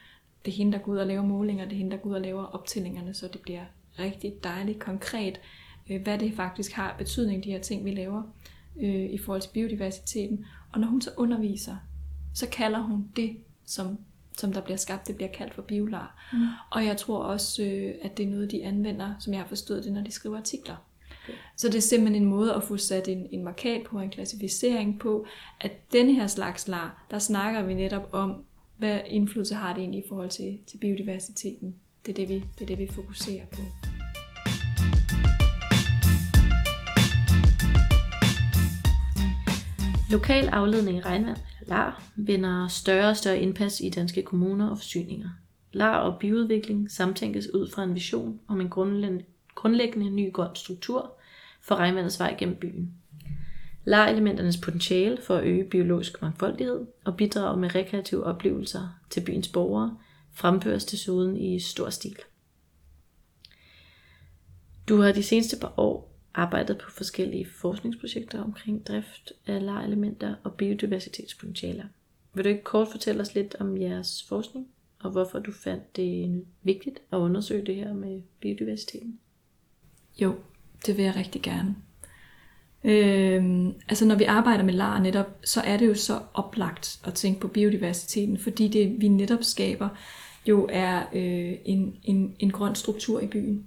det 0.45 0.53
er 0.53 0.57
hende, 0.57 0.71
der 0.71 0.83
går 0.83 0.91
ud 0.91 0.97
og 0.97 1.07
laver 1.07 1.23
målinger, 1.23 1.65
det 1.65 1.73
er 1.73 1.77
hende, 1.77 1.91
der 1.91 1.97
går 1.97 2.09
ud 2.09 2.15
og 2.15 2.21
laver 2.21 2.43
optællingerne, 2.43 3.13
så 3.13 3.27
det 3.33 3.41
bliver 3.41 3.63
rigtig 3.99 4.33
dejligt 4.43 4.79
konkret, 4.79 5.39
øh, 5.89 6.01
hvad 6.01 6.17
det 6.17 6.33
faktisk 6.33 6.71
har 6.71 6.95
betydning, 6.97 7.43
de 7.43 7.51
her 7.51 7.59
ting, 7.59 7.85
vi 7.85 7.91
laver 7.91 8.23
øh, 8.79 9.05
i 9.09 9.17
forhold 9.17 9.41
til 9.41 9.49
biodiversiteten. 9.53 10.45
Og 10.73 10.79
når 10.79 10.87
hun 10.87 11.01
så 11.01 11.11
underviser, 11.17 11.75
så 12.33 12.47
kalder 12.51 12.79
hun 12.79 13.07
det, 13.15 13.37
som, 13.65 13.97
som 14.37 14.53
der 14.53 14.61
bliver 14.61 14.77
skabt, 14.77 15.07
det 15.07 15.15
bliver 15.15 15.31
kaldt 15.31 15.53
for 15.53 15.61
biolar. 15.61 16.29
Mm. 16.33 16.39
Og 16.71 16.85
jeg 16.85 16.97
tror 16.97 17.23
også, 17.23 17.63
øh, 17.63 17.95
at 18.01 18.17
det 18.17 18.25
er 18.25 18.29
noget, 18.29 18.51
de 18.51 18.63
anvender, 18.63 19.13
som 19.19 19.33
jeg 19.33 19.41
har 19.41 19.47
forstået 19.47 19.83
det, 19.83 19.93
når 19.93 20.01
de 20.01 20.11
skriver 20.11 20.37
artikler. 20.37 20.75
Så 21.55 21.67
det 21.67 21.75
er 21.75 21.81
simpelthen 21.81 22.23
en 22.23 22.29
måde 22.29 22.53
at 22.53 22.63
få 22.63 22.77
sat 22.77 23.07
en, 23.07 23.27
en 23.31 23.43
markat 23.43 23.83
på, 23.83 23.99
en 23.99 24.09
klassificering 24.09 24.99
på, 24.99 25.25
at 25.61 25.71
denne 25.93 26.13
her 26.13 26.27
slags 26.27 26.67
lar, 26.67 27.05
der 27.11 27.19
snakker 27.19 27.63
vi 27.63 27.73
netop 27.73 28.09
om, 28.11 28.43
hvad 28.77 28.99
indflydelse 29.07 29.55
har 29.55 29.73
det 29.73 29.81
egentlig 29.81 30.05
i 30.05 30.07
forhold 30.07 30.29
til, 30.29 30.59
til 30.67 30.77
biodiversiteten? 30.77 31.75
Det 32.05 32.11
er 32.11 32.15
det, 32.15 32.29
vi, 32.29 32.35
det 32.35 32.61
er 32.61 32.65
det, 32.65 32.79
vi 32.79 32.87
fokuserer 32.87 33.45
på. 33.45 33.61
Lokal 40.11 40.47
afledning 40.47 40.97
i 40.97 41.01
regnvand, 41.01 41.37
LAR, 41.61 42.03
vinder 42.15 42.67
større 42.67 43.09
og 43.09 43.17
større 43.17 43.39
indpas 43.39 43.81
i 43.81 43.89
danske 43.89 44.21
kommuner 44.21 44.69
og 44.69 44.77
forsyninger. 44.77 45.29
LAR 45.73 45.97
og 45.97 46.19
byudvikling 46.19 46.91
samtænkes 46.91 47.53
ud 47.53 47.71
fra 47.71 47.83
en 47.83 47.95
vision 47.95 48.39
om 48.47 48.61
en 48.61 48.69
grundlæggende 49.55 50.09
ny 50.09 50.33
grøn 50.33 50.55
struktur 50.55 51.16
for 51.67 51.75
regnvandets 51.75 52.19
vej 52.19 52.35
gennem 52.39 52.55
byen. 52.55 52.93
Lejelementernes 53.85 54.57
potentiale 54.57 55.21
for 55.21 55.35
at 55.35 55.43
øge 55.43 55.63
biologisk 55.63 56.21
mangfoldighed 56.21 56.85
og 57.05 57.17
bidrage 57.17 57.59
med 57.59 57.75
rekreative 57.75 58.23
oplevelser 58.23 58.99
til 59.09 59.21
byens 59.21 59.47
borgere 59.47 59.97
fremføres 60.31 60.85
desuden 60.85 61.37
i 61.37 61.59
stor 61.59 61.89
stil. 61.89 62.17
Du 64.89 65.01
har 65.01 65.11
de 65.11 65.23
seneste 65.23 65.57
par 65.59 65.73
år 65.77 66.13
arbejdet 66.33 66.77
på 66.77 66.91
forskellige 66.91 67.47
forskningsprojekter 67.61 68.43
omkring 68.43 68.87
drift 68.87 69.33
af 69.47 69.65
lejelementer 69.65 70.35
og 70.43 70.53
biodiversitetspotentialer. 70.53 71.85
Vil 72.33 72.43
du 72.43 72.49
ikke 72.49 72.63
kort 72.63 72.87
fortælle 72.91 73.21
os 73.21 73.35
lidt 73.35 73.55
om 73.59 73.77
jeres 73.77 74.25
forskning, 74.29 74.67
og 74.99 75.11
hvorfor 75.11 75.39
du 75.39 75.51
fandt 75.51 75.95
det 75.95 76.45
vigtigt 76.63 76.99
at 77.11 77.17
undersøge 77.17 77.65
det 77.65 77.75
her 77.75 77.93
med 77.93 78.21
biodiversiteten? 78.41 79.19
Jo, 80.21 80.35
det 80.85 80.97
vil 80.97 81.05
jeg 81.05 81.15
rigtig 81.15 81.41
gerne. 81.41 81.75
Øhm, 82.83 83.73
altså 83.89 84.05
når 84.05 84.15
vi 84.15 84.23
arbejder 84.23 84.63
med 84.63 84.73
LAR 84.73 84.99
netop, 84.99 85.37
så 85.43 85.61
er 85.61 85.77
det 85.77 85.87
jo 85.87 85.95
så 85.95 86.19
oplagt 86.33 86.99
at 87.03 87.13
tænke 87.13 87.39
på 87.39 87.47
biodiversiteten, 87.47 88.37
fordi 88.39 88.67
det 88.67 88.95
vi 89.01 89.07
netop 89.07 89.43
skaber 89.43 89.89
jo 90.47 90.67
er 90.71 91.03
øh, 91.13 91.53
en, 91.65 91.95
en, 92.03 92.35
en 92.39 92.51
grøn 92.51 92.75
struktur 92.75 93.19
i 93.19 93.27
byen, 93.27 93.65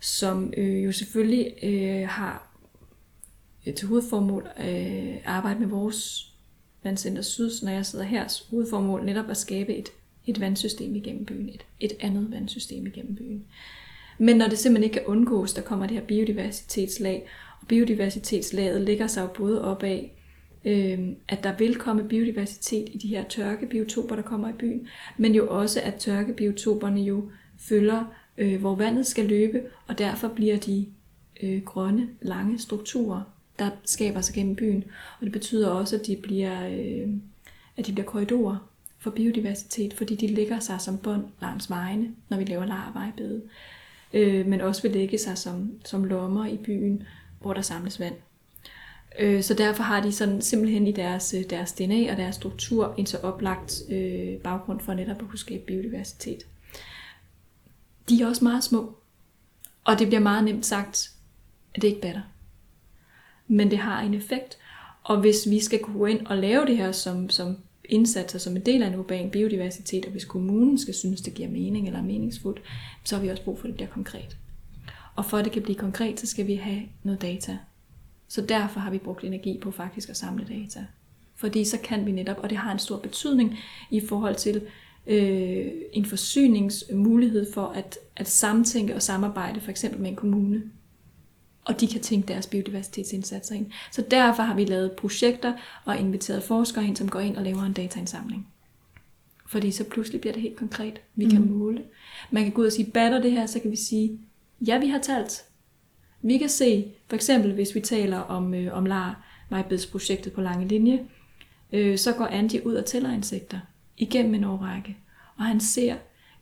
som 0.00 0.52
øh, 0.56 0.84
jo 0.84 0.92
selvfølgelig 0.92 1.54
øh, 1.62 2.08
har 2.08 2.50
til 3.76 3.88
hovedformål 3.88 4.48
at 4.56 5.06
øh, 5.06 5.16
arbejde 5.24 5.60
med 5.60 5.68
vores 5.68 6.32
vandcenter 6.82 7.22
Syd, 7.22 7.50
når 7.62 7.72
jeg 7.72 7.86
sidder 7.86 8.04
her, 8.04 8.42
hovedformål 8.50 9.04
netop 9.04 9.30
at 9.30 9.36
skabe 9.36 9.74
et, 9.74 9.88
et 10.26 10.40
vandsystem 10.40 10.94
igennem 10.94 11.24
byen, 11.24 11.48
et, 11.48 11.66
et 11.80 11.92
andet 12.00 12.30
vandsystem 12.30 12.86
igennem 12.86 13.14
byen. 13.14 13.44
Men 14.18 14.36
når 14.36 14.46
det 14.48 14.58
simpelthen 14.58 14.84
ikke 14.84 14.94
kan 14.94 15.06
undgås, 15.06 15.52
der 15.52 15.62
kommer 15.62 15.86
det 15.86 15.96
her 15.96 16.04
biodiversitetslag, 16.04 17.28
Og 17.60 17.66
biodiversitetslaget 17.68 18.80
ligger 18.80 19.06
sig 19.06 19.22
jo 19.22 19.26
både 19.26 19.64
op 19.64 19.82
af, 19.82 20.12
øh, 20.64 20.98
at 21.28 21.44
der 21.44 21.56
vil 21.56 21.74
komme 21.74 22.08
biodiversitet 22.08 22.88
i 22.92 22.98
de 22.98 23.08
her 23.08 23.24
tørkebiotoper, 23.24 24.16
der 24.16 24.22
kommer 24.22 24.48
i 24.48 24.52
byen, 24.52 24.88
men 25.16 25.34
jo 25.34 25.48
også, 25.48 25.80
at 25.80 25.94
tørkebiotoperne 25.94 27.00
jo 27.00 27.30
følger, 27.58 28.04
øh, 28.38 28.60
hvor 28.60 28.74
vandet 28.74 29.06
skal 29.06 29.24
løbe, 29.24 29.62
og 29.86 29.98
derfor 29.98 30.28
bliver 30.28 30.56
de 30.56 30.86
øh, 31.42 31.62
grønne, 31.62 32.08
lange 32.22 32.58
strukturer, 32.58 33.22
der 33.58 33.70
skaber 33.84 34.20
sig 34.20 34.34
gennem 34.34 34.56
byen. 34.56 34.84
Og 35.20 35.24
det 35.24 35.32
betyder 35.32 35.68
også, 35.68 35.96
at 35.96 36.06
de 36.06 36.16
bliver, 36.22 36.68
øh, 36.68 37.08
at 37.76 37.86
de 37.86 37.92
bliver 37.92 38.06
korridorer 38.06 38.70
for 38.98 39.10
biodiversitet, 39.10 39.94
fordi 39.94 40.14
de 40.14 40.26
ligger 40.26 40.58
sig 40.60 40.80
som 40.80 40.98
bånd 40.98 41.24
langs 41.40 41.70
vejene, 41.70 42.10
når 42.28 42.36
vi 42.36 42.44
laver 42.44 42.66
larvejbede 42.66 43.42
øh, 44.14 44.46
men 44.46 44.60
også 44.60 44.82
vil 44.82 44.90
lægge 44.90 45.18
sig 45.18 45.38
som, 45.38 45.72
som 45.84 46.04
lommer 46.04 46.46
i 46.46 46.56
byen, 46.56 47.02
hvor 47.40 47.52
der 47.52 47.62
samles 47.62 48.00
vand. 48.00 48.14
Øh, 49.18 49.42
så 49.42 49.54
derfor 49.54 49.82
har 49.82 50.00
de 50.02 50.12
sådan 50.12 50.42
simpelthen 50.42 50.86
i 50.86 50.92
deres, 50.92 51.34
øh, 51.34 51.50
deres 51.50 51.72
DNA 51.72 52.10
og 52.10 52.16
deres 52.16 52.34
struktur 52.34 52.94
en 52.96 53.06
så 53.06 53.18
oplagt 53.18 53.82
øh, 53.90 54.36
baggrund 54.36 54.80
for 54.80 54.94
netop 54.94 55.22
at 55.22 55.28
kunne 55.28 55.38
skabe 55.38 55.64
biodiversitet. 55.66 56.46
De 58.08 58.22
er 58.22 58.26
også 58.26 58.44
meget 58.44 58.64
små, 58.64 58.96
og 59.84 59.98
det 59.98 60.06
bliver 60.06 60.20
meget 60.20 60.44
nemt 60.44 60.66
sagt, 60.66 61.10
at 61.74 61.82
det 61.82 61.88
ikke 61.88 62.00
batter. 62.00 62.22
Men 63.46 63.70
det 63.70 63.78
har 63.78 64.00
en 64.00 64.14
effekt, 64.14 64.58
og 65.02 65.20
hvis 65.20 65.36
vi 65.50 65.60
skal 65.60 65.80
gå 65.80 66.06
ind 66.06 66.26
og 66.26 66.36
lave 66.36 66.66
det 66.66 66.76
her 66.76 66.92
som, 66.92 67.30
som 67.30 67.56
indsatser 67.88 68.38
som 68.38 68.56
en 68.56 68.62
del 68.62 68.82
af 68.82 68.86
en 68.86 68.94
urban 68.94 69.30
biodiversitet, 69.30 70.04
og 70.04 70.10
hvis 70.10 70.24
kommunen 70.24 70.78
skal 70.78 70.94
synes, 70.94 71.20
det 71.20 71.34
giver 71.34 71.48
mening 71.48 71.86
eller 71.86 72.00
er 72.00 72.04
meningsfuldt, 72.04 72.62
så 73.04 73.16
har 73.16 73.22
vi 73.22 73.28
også 73.28 73.44
brug 73.44 73.58
for, 73.58 73.64
at 73.64 73.68
det 73.68 73.74
bliver 73.74 73.90
konkret. 73.90 74.36
Og 75.16 75.24
for 75.24 75.38
at 75.38 75.44
det 75.44 75.52
kan 75.52 75.62
blive 75.62 75.78
konkret, 75.78 76.20
så 76.20 76.26
skal 76.26 76.46
vi 76.46 76.54
have 76.54 76.82
noget 77.02 77.22
data. 77.22 77.58
Så 78.28 78.40
derfor 78.40 78.80
har 78.80 78.90
vi 78.90 78.98
brugt 78.98 79.24
energi 79.24 79.58
på 79.62 79.70
faktisk 79.70 80.08
at 80.08 80.16
samle 80.16 80.46
data. 80.48 80.86
Fordi 81.36 81.64
så 81.64 81.78
kan 81.78 82.06
vi 82.06 82.12
netop, 82.12 82.36
og 82.38 82.50
det 82.50 82.58
har 82.58 82.72
en 82.72 82.78
stor 82.78 82.98
betydning 82.98 83.58
i 83.90 84.00
forhold 84.00 84.34
til 84.34 84.62
øh, 85.06 85.66
en 85.92 86.04
forsyningsmulighed 86.04 87.52
for 87.52 87.66
at, 87.66 87.98
at 88.16 88.28
samtænke 88.28 88.94
og 88.94 89.02
samarbejde 89.02 89.60
for 89.60 89.70
eksempel 89.70 90.00
med 90.00 90.10
en 90.10 90.16
kommune 90.16 90.62
og 91.64 91.80
de 91.80 91.86
kan 91.88 92.00
tænke 92.00 92.28
deres 92.28 92.46
biodiversitetsindsatser 92.46 93.54
ind. 93.54 93.66
Så 93.92 94.04
derfor 94.10 94.42
har 94.42 94.54
vi 94.54 94.64
lavet 94.64 94.92
projekter 94.92 95.52
og 95.84 95.98
inviteret 95.98 96.42
forskere 96.42 96.84
ind, 96.84 96.96
som 96.96 97.08
går 97.08 97.20
ind 97.20 97.36
og 97.36 97.42
laver 97.42 97.62
en 97.62 97.72
dataindsamling. 97.72 98.48
Fordi 99.46 99.70
så 99.70 99.84
pludselig 99.84 100.20
bliver 100.20 100.32
det 100.32 100.42
helt 100.42 100.56
konkret. 100.56 101.00
Vi 101.14 101.28
kan 101.28 101.42
mm. 101.42 101.48
måle. 101.48 101.82
Man 102.30 102.42
kan 102.42 102.52
gå 102.52 102.60
ud 102.60 102.66
og 102.66 102.72
sige, 102.72 102.90
batter 102.90 103.20
det 103.20 103.32
her, 103.32 103.46
så 103.46 103.60
kan 103.60 103.70
vi 103.70 103.76
sige, 103.76 104.18
ja, 104.66 104.78
vi 104.78 104.88
har 104.88 104.98
talt. 104.98 105.44
Vi 106.22 106.38
kan 106.38 106.48
se, 106.48 106.92
for 107.08 107.16
eksempel 107.16 107.52
hvis 107.52 107.74
vi 107.74 107.80
taler 107.80 108.18
om, 108.18 108.54
øh, 108.54 108.76
om 108.76 108.86
LAR, 108.86 109.24
projektet 109.92 110.32
på 110.32 110.40
lange 110.40 110.68
linje, 110.68 111.00
øh, 111.72 111.98
så 111.98 112.12
går 112.12 112.26
Andy 112.26 112.60
ud 112.64 112.74
og 112.74 112.84
tæller 112.84 113.12
insekter 113.12 113.58
igennem 113.96 114.34
en 114.34 114.44
årrække. 114.44 114.96
Og 115.36 115.44
han 115.44 115.60
ser, 115.60 115.94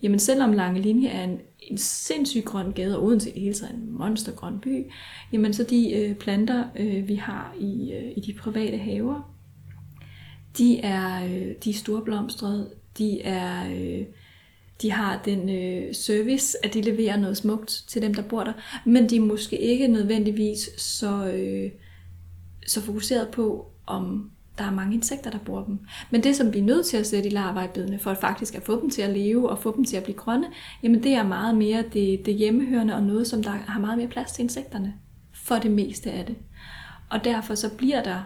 jamen 0.02 0.18
selvom 0.18 0.52
lange 0.52 0.80
linje 0.80 1.08
er 1.08 1.24
en 1.24 1.38
en 1.62 1.78
sindssygt 1.78 2.44
grøn 2.44 2.72
gade, 2.72 2.98
og 2.98 3.04
Odense 3.04 3.30
i 3.30 3.40
hele 3.40 3.54
taget 3.54 3.74
en 3.74 3.92
monstergrøn 3.92 4.60
by, 4.60 4.84
jamen 5.32 5.52
så 5.52 5.64
de 5.64 5.92
øh, 5.92 6.14
planter, 6.14 6.64
øh, 6.78 7.08
vi 7.08 7.14
har 7.14 7.54
i, 7.60 7.92
øh, 7.92 8.12
i 8.16 8.20
de 8.20 8.32
private 8.32 8.76
haver, 8.78 9.34
de 10.58 10.80
er, 10.80 11.24
øh, 11.24 11.54
de 11.64 11.70
er 11.70 11.74
storblomstrede, 11.74 12.70
de 12.98 13.22
er... 13.22 13.72
Øh, 13.74 14.06
de 14.82 14.90
har 14.90 15.22
den 15.24 15.48
øh, 15.48 15.94
service, 15.94 16.64
at 16.64 16.74
de 16.74 16.80
leverer 16.80 17.16
noget 17.16 17.36
smukt 17.36 17.84
til 17.88 18.02
dem, 18.02 18.14
der 18.14 18.22
bor 18.22 18.44
der, 18.44 18.52
men 18.86 19.10
de 19.10 19.16
er 19.16 19.20
måske 19.20 19.58
ikke 19.58 19.88
nødvendigvis 19.88 20.58
så, 20.78 21.26
øh, 21.26 21.70
så 22.66 22.80
fokuseret 22.80 23.28
på, 23.28 23.66
om 23.86 24.30
der 24.58 24.64
er 24.64 24.70
mange 24.70 24.94
insekter, 24.94 25.30
der 25.30 25.38
bruger 25.38 25.64
dem. 25.64 25.78
Men 26.10 26.22
det, 26.22 26.36
som 26.36 26.52
vi 26.52 26.58
er 26.58 26.62
nødt 26.62 26.86
til 26.86 26.96
at 26.96 27.06
sætte 27.06 27.28
i 27.28 27.32
larvejbedene, 27.32 27.98
for 27.98 28.10
at 28.10 28.18
faktisk 28.18 28.54
at 28.54 28.62
få 28.62 28.80
dem 28.80 28.90
til 28.90 29.02
at 29.02 29.10
leve 29.10 29.50
og 29.50 29.58
få 29.58 29.76
dem 29.76 29.84
til 29.84 29.96
at 29.96 30.02
blive 30.02 30.16
grønne, 30.16 30.46
jamen 30.82 31.02
det 31.02 31.12
er 31.12 31.22
meget 31.22 31.56
mere 31.56 31.84
det, 31.92 32.26
det 32.26 32.34
hjemmehørende 32.34 32.94
og 32.94 33.02
noget, 33.02 33.26
som 33.26 33.42
der 33.42 33.50
har 33.50 33.80
meget 33.80 33.98
mere 33.98 34.08
plads 34.08 34.32
til 34.32 34.42
insekterne. 34.42 34.94
For 35.32 35.54
det 35.54 35.70
meste 35.70 36.10
af 36.10 36.26
det. 36.26 36.36
Og 37.10 37.24
derfor 37.24 37.54
så 37.54 37.76
bliver 37.76 38.02
der 38.02 38.22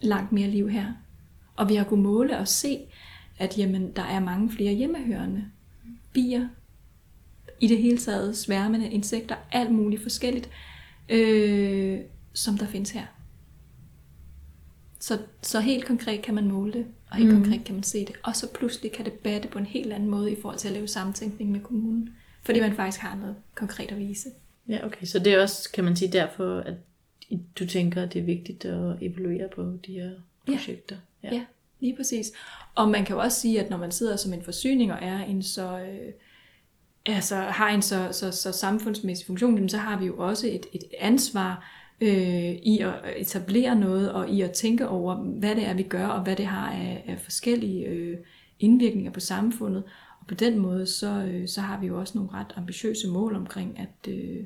langt 0.00 0.32
mere 0.32 0.48
liv 0.48 0.68
her. 0.68 0.86
Og 1.56 1.68
vi 1.68 1.74
har 1.74 1.84
kunnet 1.84 2.02
måle 2.02 2.38
og 2.38 2.48
se, 2.48 2.78
at 3.38 3.58
jamen, 3.58 3.92
der 3.96 4.02
er 4.02 4.20
mange 4.20 4.50
flere 4.50 4.72
hjemmehørende 4.72 5.44
bier, 6.12 6.48
i 7.60 7.66
det 7.66 7.78
hele 7.78 7.98
taget 7.98 8.36
sværmende 8.36 8.90
insekter, 8.90 9.34
alt 9.52 9.70
muligt 9.70 10.02
forskelligt, 10.02 10.50
øh, 11.08 11.98
som 12.34 12.58
der 12.58 12.66
findes 12.66 12.90
her. 12.90 13.06
Så, 15.02 15.18
så 15.42 15.60
helt 15.60 15.84
konkret 15.84 16.22
kan 16.22 16.34
man 16.34 16.48
måle 16.48 16.72
det, 16.72 16.86
og 17.10 17.16
helt 17.16 17.30
mm. 17.30 17.42
konkret 17.42 17.64
kan 17.64 17.74
man 17.74 17.82
se 17.82 17.98
det. 17.98 18.16
Og 18.22 18.36
så 18.36 18.52
pludselig 18.52 18.92
kan 18.92 19.04
det 19.04 19.12
batte 19.12 19.48
på 19.48 19.58
en 19.58 19.66
helt 19.66 19.92
anden 19.92 20.10
måde 20.10 20.32
i 20.32 20.36
forhold 20.40 20.58
til 20.58 20.68
at 20.68 20.74
lave 20.74 20.88
samtænkning 20.88 21.50
med 21.50 21.60
kommunen. 21.60 22.10
Fordi 22.42 22.60
man 22.60 22.76
faktisk 22.76 23.02
har 23.02 23.16
noget 23.16 23.36
konkret 23.54 23.90
at 23.90 23.98
vise. 23.98 24.28
Ja, 24.68 24.86
okay. 24.86 25.06
Så 25.06 25.18
det 25.18 25.34
er 25.34 25.42
også, 25.42 25.70
kan 25.72 25.84
man 25.84 25.96
sige, 25.96 26.12
derfor, 26.12 26.58
at 26.58 26.74
du 27.58 27.66
tænker, 27.66 28.02
at 28.02 28.12
det 28.12 28.18
er 28.18 28.24
vigtigt 28.24 28.64
at 28.64 28.96
evaluere 29.00 29.48
på 29.54 29.78
de 29.86 29.92
her 29.92 30.10
projekter. 30.46 30.96
Ja, 31.22 31.28
ja. 31.28 31.34
ja 31.34 31.44
lige 31.80 31.96
præcis. 31.96 32.32
Og 32.74 32.88
man 32.88 33.04
kan 33.04 33.16
jo 33.16 33.22
også 33.22 33.40
sige, 33.40 33.60
at 33.60 33.70
når 33.70 33.76
man 33.76 33.92
sidder 33.92 34.16
som 34.16 34.32
en 34.32 34.42
forsyning 34.42 34.92
og 34.92 34.98
er 35.02 35.24
en 35.24 35.42
så... 35.42 35.78
Øh, 35.78 36.12
altså 37.06 37.36
har 37.36 37.68
en 37.68 37.82
så, 37.82 38.08
så, 38.12 38.30
så 38.30 38.52
samfundsmæssig 38.52 39.26
funktion, 39.26 39.68
så 39.68 39.76
har 39.76 39.98
vi 39.98 40.06
jo 40.06 40.16
også 40.18 40.46
et, 40.46 40.66
et 40.72 40.84
ansvar 40.98 41.81
øh, 42.02 42.52
i 42.62 42.78
at 42.78 42.94
etablere 43.16 43.76
noget, 43.76 44.12
og 44.12 44.30
i 44.30 44.40
at 44.40 44.52
tænke 44.52 44.88
over, 44.88 45.14
hvad 45.14 45.54
det 45.54 45.66
er, 45.66 45.74
vi 45.74 45.82
gør, 45.82 46.06
og 46.06 46.22
hvad 46.22 46.36
det 46.36 46.46
har 46.46 46.72
af, 46.72 47.04
af 47.06 47.20
forskellige 47.20 47.86
øh, 47.86 48.18
indvirkninger 48.58 49.12
på 49.12 49.20
samfundet. 49.20 49.84
Og 50.20 50.26
på 50.26 50.34
den 50.34 50.58
måde, 50.58 50.86
så, 50.86 51.24
øh, 51.24 51.48
så 51.48 51.60
har 51.60 51.80
vi 51.80 51.86
jo 51.86 52.00
også 52.00 52.18
nogle 52.18 52.32
ret 52.32 52.52
ambitiøse 52.56 53.08
mål 53.08 53.36
omkring 53.36 53.78
at, 53.78 54.12
øh, 54.12 54.44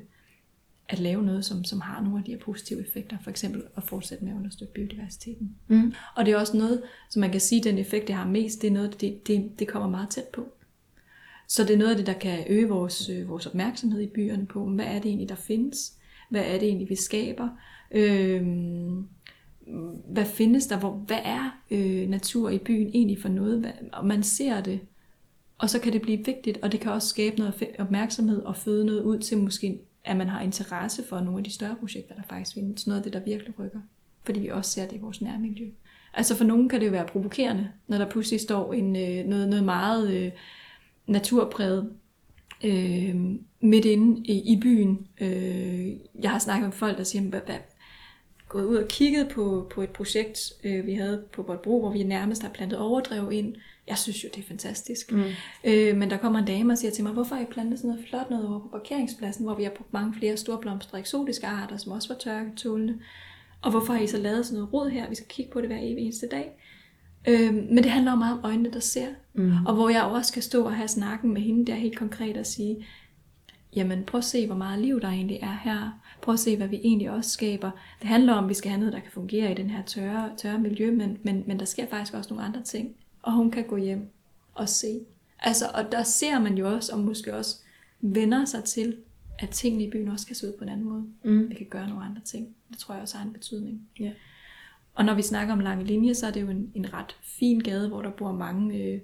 at 0.89 0.99
lave 0.99 1.23
noget, 1.23 1.45
som, 1.45 1.63
som 1.63 1.81
har 1.81 2.01
nogle 2.01 2.17
af 2.17 2.23
de 2.23 2.31
her 2.31 2.39
positive 2.39 2.81
effekter. 2.87 3.17
For 3.23 3.29
eksempel 3.29 3.63
at 3.77 3.83
fortsætte 3.83 4.23
med 4.23 4.33
at 4.33 4.37
understøtte 4.37 4.73
biodiversiteten. 4.73 5.55
Mm. 5.67 5.93
Og 6.15 6.25
det 6.25 6.33
er 6.33 6.37
også 6.37 6.57
noget, 6.57 6.81
som 7.09 7.19
man 7.19 7.31
kan 7.31 7.41
sige, 7.41 7.63
den 7.63 7.77
effekt, 7.77 8.07
det 8.07 8.15
har 8.15 8.27
mest, 8.27 8.61
det 8.61 8.67
er 8.67 8.71
noget, 8.71 9.01
det, 9.01 9.27
det, 9.27 9.51
det 9.59 9.67
kommer 9.67 9.89
meget 9.89 10.09
tæt 10.09 10.27
på. 10.33 10.47
Så 11.47 11.63
det 11.63 11.73
er 11.73 11.77
noget 11.77 11.91
af 11.91 11.97
det, 11.97 12.07
der 12.07 12.13
kan 12.13 12.43
øge 12.49 12.69
vores, 12.69 13.09
øh, 13.09 13.29
vores 13.29 13.45
opmærksomhed 13.45 14.01
i 14.01 14.07
byerne 14.07 14.45
på, 14.45 14.65
hvad 14.65 14.85
er 14.85 14.99
det 14.99 15.05
egentlig, 15.05 15.29
der 15.29 15.35
findes? 15.35 15.96
Hvad 16.29 16.41
er 16.41 16.59
det 16.59 16.67
egentlig, 16.67 16.89
vi 16.89 16.95
skaber? 16.95 17.49
Øh, 17.91 18.47
hvad 20.07 20.25
findes 20.25 20.67
der? 20.67 20.79
Hvor, 20.79 20.91
hvad 20.91 21.19
er 21.23 21.59
øh, 21.71 22.09
natur 22.09 22.49
i 22.49 22.57
byen 22.57 22.87
egentlig 22.87 23.21
for 23.21 23.29
noget? 23.29 23.59
Hvad, 23.59 23.71
og 23.93 24.05
man 24.05 24.23
ser 24.23 24.61
det, 24.61 24.79
og 25.57 25.69
så 25.69 25.79
kan 25.79 25.93
det 25.93 26.01
blive 26.01 26.25
vigtigt, 26.25 26.57
og 26.61 26.71
det 26.71 26.79
kan 26.79 26.91
også 26.91 27.07
skabe 27.07 27.37
noget 27.37 27.65
opmærksomhed 27.79 28.41
og 28.41 28.55
føde 28.55 28.85
noget 28.85 29.03
ud 29.03 29.19
til 29.19 29.37
måske, 29.37 29.79
at 30.03 30.17
man 30.17 30.27
har 30.27 30.41
interesse 30.41 31.03
for 31.09 31.19
nogle 31.19 31.37
af 31.37 31.43
de 31.43 31.53
større 31.53 31.75
projekter, 31.79 32.15
der 32.15 32.21
faktisk 32.29 32.53
findes. 32.53 32.87
Noget 32.87 32.99
af 32.99 33.03
det, 33.03 33.13
der 33.13 33.19
virkelig 33.19 33.59
rykker. 33.59 33.79
Fordi 34.23 34.39
vi 34.39 34.47
også 34.47 34.71
ser 34.71 34.87
det 34.87 34.95
i 34.95 34.99
vores 34.99 35.21
nærmiljø. 35.21 35.69
Altså 36.13 36.35
for 36.35 36.43
nogen 36.43 36.69
kan 36.69 36.79
det 36.79 36.85
jo 36.85 36.91
være 36.91 37.07
provokerende, 37.07 37.69
når 37.87 37.97
der 37.97 38.09
pludselig 38.09 38.41
står 38.41 38.73
en, 38.73 38.95
øh, 38.95 39.25
noget, 39.25 39.49
noget 39.49 39.63
meget 39.63 40.13
øh, 40.13 40.31
naturpræget 41.07 41.89
øh, 42.63 43.15
midt 43.59 43.85
inde 43.85 44.21
i, 44.25 44.53
i 44.53 44.59
byen. 44.61 45.07
Øh, 45.21 45.87
jeg 46.21 46.31
har 46.31 46.39
snakket 46.39 46.67
med 46.67 46.73
folk, 46.73 46.97
der 46.97 47.03
siger, 47.03 47.21
hvad, 47.21 47.41
gået 48.49 48.65
ud 48.65 48.75
og 48.75 48.87
kigget 48.87 49.29
på, 49.29 49.67
på 49.69 49.81
et 49.81 49.89
projekt, 49.89 50.53
øh, 50.63 50.85
vi 50.85 50.93
havde 50.93 51.23
på 51.31 51.43
Boldbro, 51.43 51.79
hvor 51.79 51.91
vi 51.91 52.03
nærmest 52.03 52.41
har 52.41 52.49
plantet 52.49 52.79
overdrev 52.79 53.31
ind. 53.31 53.55
Jeg 53.87 53.97
synes 53.97 54.23
jo, 54.23 54.29
det 54.35 54.43
er 54.43 54.47
fantastisk. 54.47 55.11
Mm. 55.11 55.23
Øh, 55.63 55.97
men 55.97 56.09
der 56.09 56.17
kommer 56.17 56.39
en 56.39 56.45
dame 56.45 56.73
og 56.73 56.77
siger 56.77 56.91
til 56.91 57.03
mig, 57.03 57.13
hvorfor 57.13 57.35
har 57.35 57.41
I 57.41 57.45
plantet 57.45 57.79
sådan 57.79 57.89
noget 57.89 58.05
flot 58.09 58.29
noget 58.29 58.47
over 58.47 58.59
på 58.59 58.67
parkeringspladsen, 58.67 59.45
hvor 59.45 59.55
vi 59.55 59.63
har 59.63 59.71
brugt 59.71 59.93
mange 59.93 60.13
flere 60.19 60.37
store 60.37 60.57
blomster, 60.57 60.97
eksotiske 60.97 61.47
arter, 61.47 61.77
som 61.77 61.91
også 61.91 62.07
var 62.13 62.19
tørketålende. 62.19 62.99
Og 63.61 63.71
hvorfor 63.71 63.93
har 63.93 63.99
I 63.99 64.07
så 64.07 64.17
lavet 64.17 64.45
sådan 64.45 64.57
noget 64.57 64.73
rod 64.73 64.89
her? 64.89 65.09
Vi 65.09 65.15
skal 65.15 65.27
kigge 65.27 65.51
på 65.51 65.61
det 65.61 65.69
hver 65.69 65.79
evig 65.81 66.03
eneste 66.03 66.27
dag. 66.27 66.51
Øh, 67.27 67.53
men 67.53 67.77
det 67.77 67.91
handler 67.91 68.11
jo 68.11 68.17
meget 68.17 68.37
om 68.37 68.39
øjnene, 68.43 68.71
der 68.71 68.79
ser. 68.79 69.07
Mm. 69.33 69.65
Og 69.65 69.73
hvor 69.73 69.89
jeg 69.89 70.03
også 70.03 70.33
kan 70.33 70.41
stå 70.41 70.65
og 70.65 70.75
have 70.75 70.87
snakken 70.87 71.33
med 71.33 71.41
hende 71.41 71.65
der 71.65 71.75
helt 71.75 71.97
konkret 71.97 72.37
og 72.37 72.45
sige, 72.45 72.85
jamen 73.75 74.03
prøv 74.03 74.17
at 74.17 74.25
se, 74.25 74.45
hvor 74.45 74.55
meget 74.55 74.79
liv 74.79 75.01
der 75.01 75.07
egentlig 75.07 75.39
er 75.41 75.57
her. 75.63 75.99
Prøv 76.21 76.33
at 76.33 76.39
se, 76.39 76.57
hvad 76.57 76.67
vi 76.67 76.75
egentlig 76.75 77.11
også 77.11 77.29
skaber. 77.29 77.71
Det 78.01 78.07
handler 78.07 78.33
om, 78.33 78.43
at 78.43 78.49
vi 78.49 78.53
skal 78.53 78.71
have 78.71 78.79
noget, 78.79 78.93
der 78.93 78.99
kan 78.99 79.11
fungere 79.11 79.51
i 79.51 79.55
den 79.55 79.69
her 79.69 79.83
tørre, 79.83 80.29
tørre 80.37 80.59
miljø, 80.59 80.91
men, 80.91 81.17
men, 81.23 81.43
men 81.47 81.59
der 81.59 81.65
sker 81.65 81.87
faktisk 81.87 82.13
også 82.13 82.33
nogle 82.33 82.45
andre 82.45 82.61
ting. 82.61 82.95
Og 83.21 83.33
hun 83.33 83.51
kan 83.51 83.63
gå 83.63 83.77
hjem 83.77 84.09
og 84.53 84.69
se. 84.69 84.99
Altså, 85.39 85.65
og 85.73 85.91
der 85.91 86.03
ser 86.03 86.39
man 86.39 86.57
jo 86.57 86.73
også, 86.73 86.93
og 86.93 86.99
måske 86.99 87.35
også 87.35 87.57
vender 88.01 88.45
sig 88.45 88.63
til, 88.63 88.97
at 89.39 89.49
tingene 89.49 89.83
i 89.83 89.89
byen 89.89 90.07
også 90.07 90.27
kan 90.27 90.35
se 90.35 90.47
ud 90.47 90.53
på 90.57 90.63
en 90.63 90.69
anden 90.69 90.89
måde. 90.89 91.03
Mm. 91.23 91.49
Vi 91.49 91.55
kan 91.55 91.67
gøre 91.69 91.89
nogle 91.89 92.05
andre 92.05 92.21
ting. 92.21 92.55
Det 92.69 92.77
tror 92.77 92.93
jeg 92.93 93.01
også 93.01 93.17
har 93.17 93.25
en 93.25 93.33
betydning. 93.33 93.81
Yeah. 94.01 94.13
Og 94.97 95.05
når 95.05 95.13
vi 95.13 95.21
snakker 95.21 95.53
om 95.53 95.59
lange 95.59 95.85
linjer, 95.85 96.13
så 96.13 96.27
er 96.27 96.31
det 96.31 96.41
jo 96.41 96.49
en, 96.49 96.71
en 96.75 96.93
ret 96.93 97.15
fin 97.21 97.59
gade, 97.59 97.87
hvor 97.87 98.01
der 98.01 98.09
bor 98.09 98.31
mange, 98.31 98.77
øh, 98.77 99.01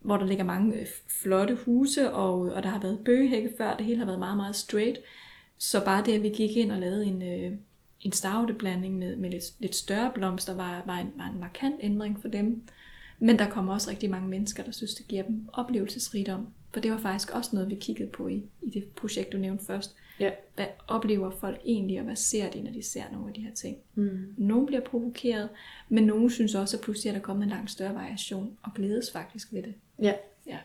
hvor 0.00 0.16
der 0.16 0.26
ligger 0.26 0.44
mange 0.44 0.80
øh, 0.80 0.86
flotte 1.22 1.58
huse, 1.64 2.12
og, 2.12 2.40
og 2.40 2.62
der 2.62 2.68
har 2.68 2.80
været 2.80 2.98
bøgehække 3.04 3.52
før, 3.58 3.76
det 3.76 3.86
hele 3.86 3.98
har 3.98 4.06
været 4.06 4.18
meget, 4.18 4.36
meget 4.36 4.56
straight. 4.56 4.98
Så 5.58 5.84
bare 5.84 6.04
det, 6.04 6.12
at 6.12 6.22
vi 6.22 6.28
gik 6.28 6.56
ind 6.56 6.72
og 6.72 6.78
lavede 6.78 7.04
en, 7.06 7.22
øh, 7.22 7.58
en 8.00 8.12
staudeblanding 8.12 8.98
med, 8.98 9.16
med 9.16 9.30
lidt, 9.30 9.44
lidt 9.58 9.74
større 9.74 10.12
blomster, 10.14 10.54
var, 10.54 10.82
var, 10.86 10.98
en, 10.98 11.12
var 11.16 11.26
en 11.26 11.40
markant 11.40 11.76
ændring 11.80 12.20
for 12.20 12.28
dem. 12.28 12.62
Men 13.18 13.38
der 13.38 13.50
kommer 13.50 13.72
også 13.74 13.90
rigtig 13.90 14.10
mange 14.10 14.28
mennesker, 14.28 14.62
der 14.62 14.72
synes, 14.72 14.94
det 14.94 15.08
giver 15.08 15.22
dem 15.22 15.48
oplevelsesrigdom. 15.52 16.46
For 16.72 16.80
det 16.80 16.90
var 16.90 16.98
faktisk 16.98 17.30
også 17.30 17.50
noget, 17.52 17.70
vi 17.70 17.74
kiggede 17.74 18.08
på 18.08 18.28
i, 18.28 18.42
i 18.62 18.70
det 18.70 18.84
projekt, 18.96 19.32
du 19.32 19.38
nævnte 19.38 19.64
først. 19.64 19.94
Ja. 20.20 20.30
Hvad 20.54 20.66
oplever 20.88 21.30
folk 21.30 21.60
egentlig, 21.64 21.98
og 21.98 22.04
hvad 22.04 22.16
ser 22.16 22.50
de, 22.50 22.62
når 22.62 22.70
de 22.72 22.82
ser 22.82 23.02
nogle 23.12 23.28
af 23.28 23.34
de 23.34 23.40
her 23.40 23.54
ting? 23.54 23.76
Mm. 23.94 24.34
Nogle 24.36 24.66
bliver 24.66 24.80
provokeret, 24.82 25.48
men 25.88 26.04
nogle 26.04 26.30
synes 26.30 26.54
også, 26.54 26.76
at 26.76 26.82
pludselig 26.82 27.08
er 27.10 27.14
der 27.14 27.20
kommet 27.20 27.42
en 27.42 27.50
langt 27.50 27.70
større 27.70 27.94
variation, 27.94 28.56
og 28.62 28.70
glædes 28.74 29.10
faktisk 29.12 29.52
ved 29.52 29.62
det. 29.62 29.74
Ja. 30.02 30.12
ja. 30.46 30.58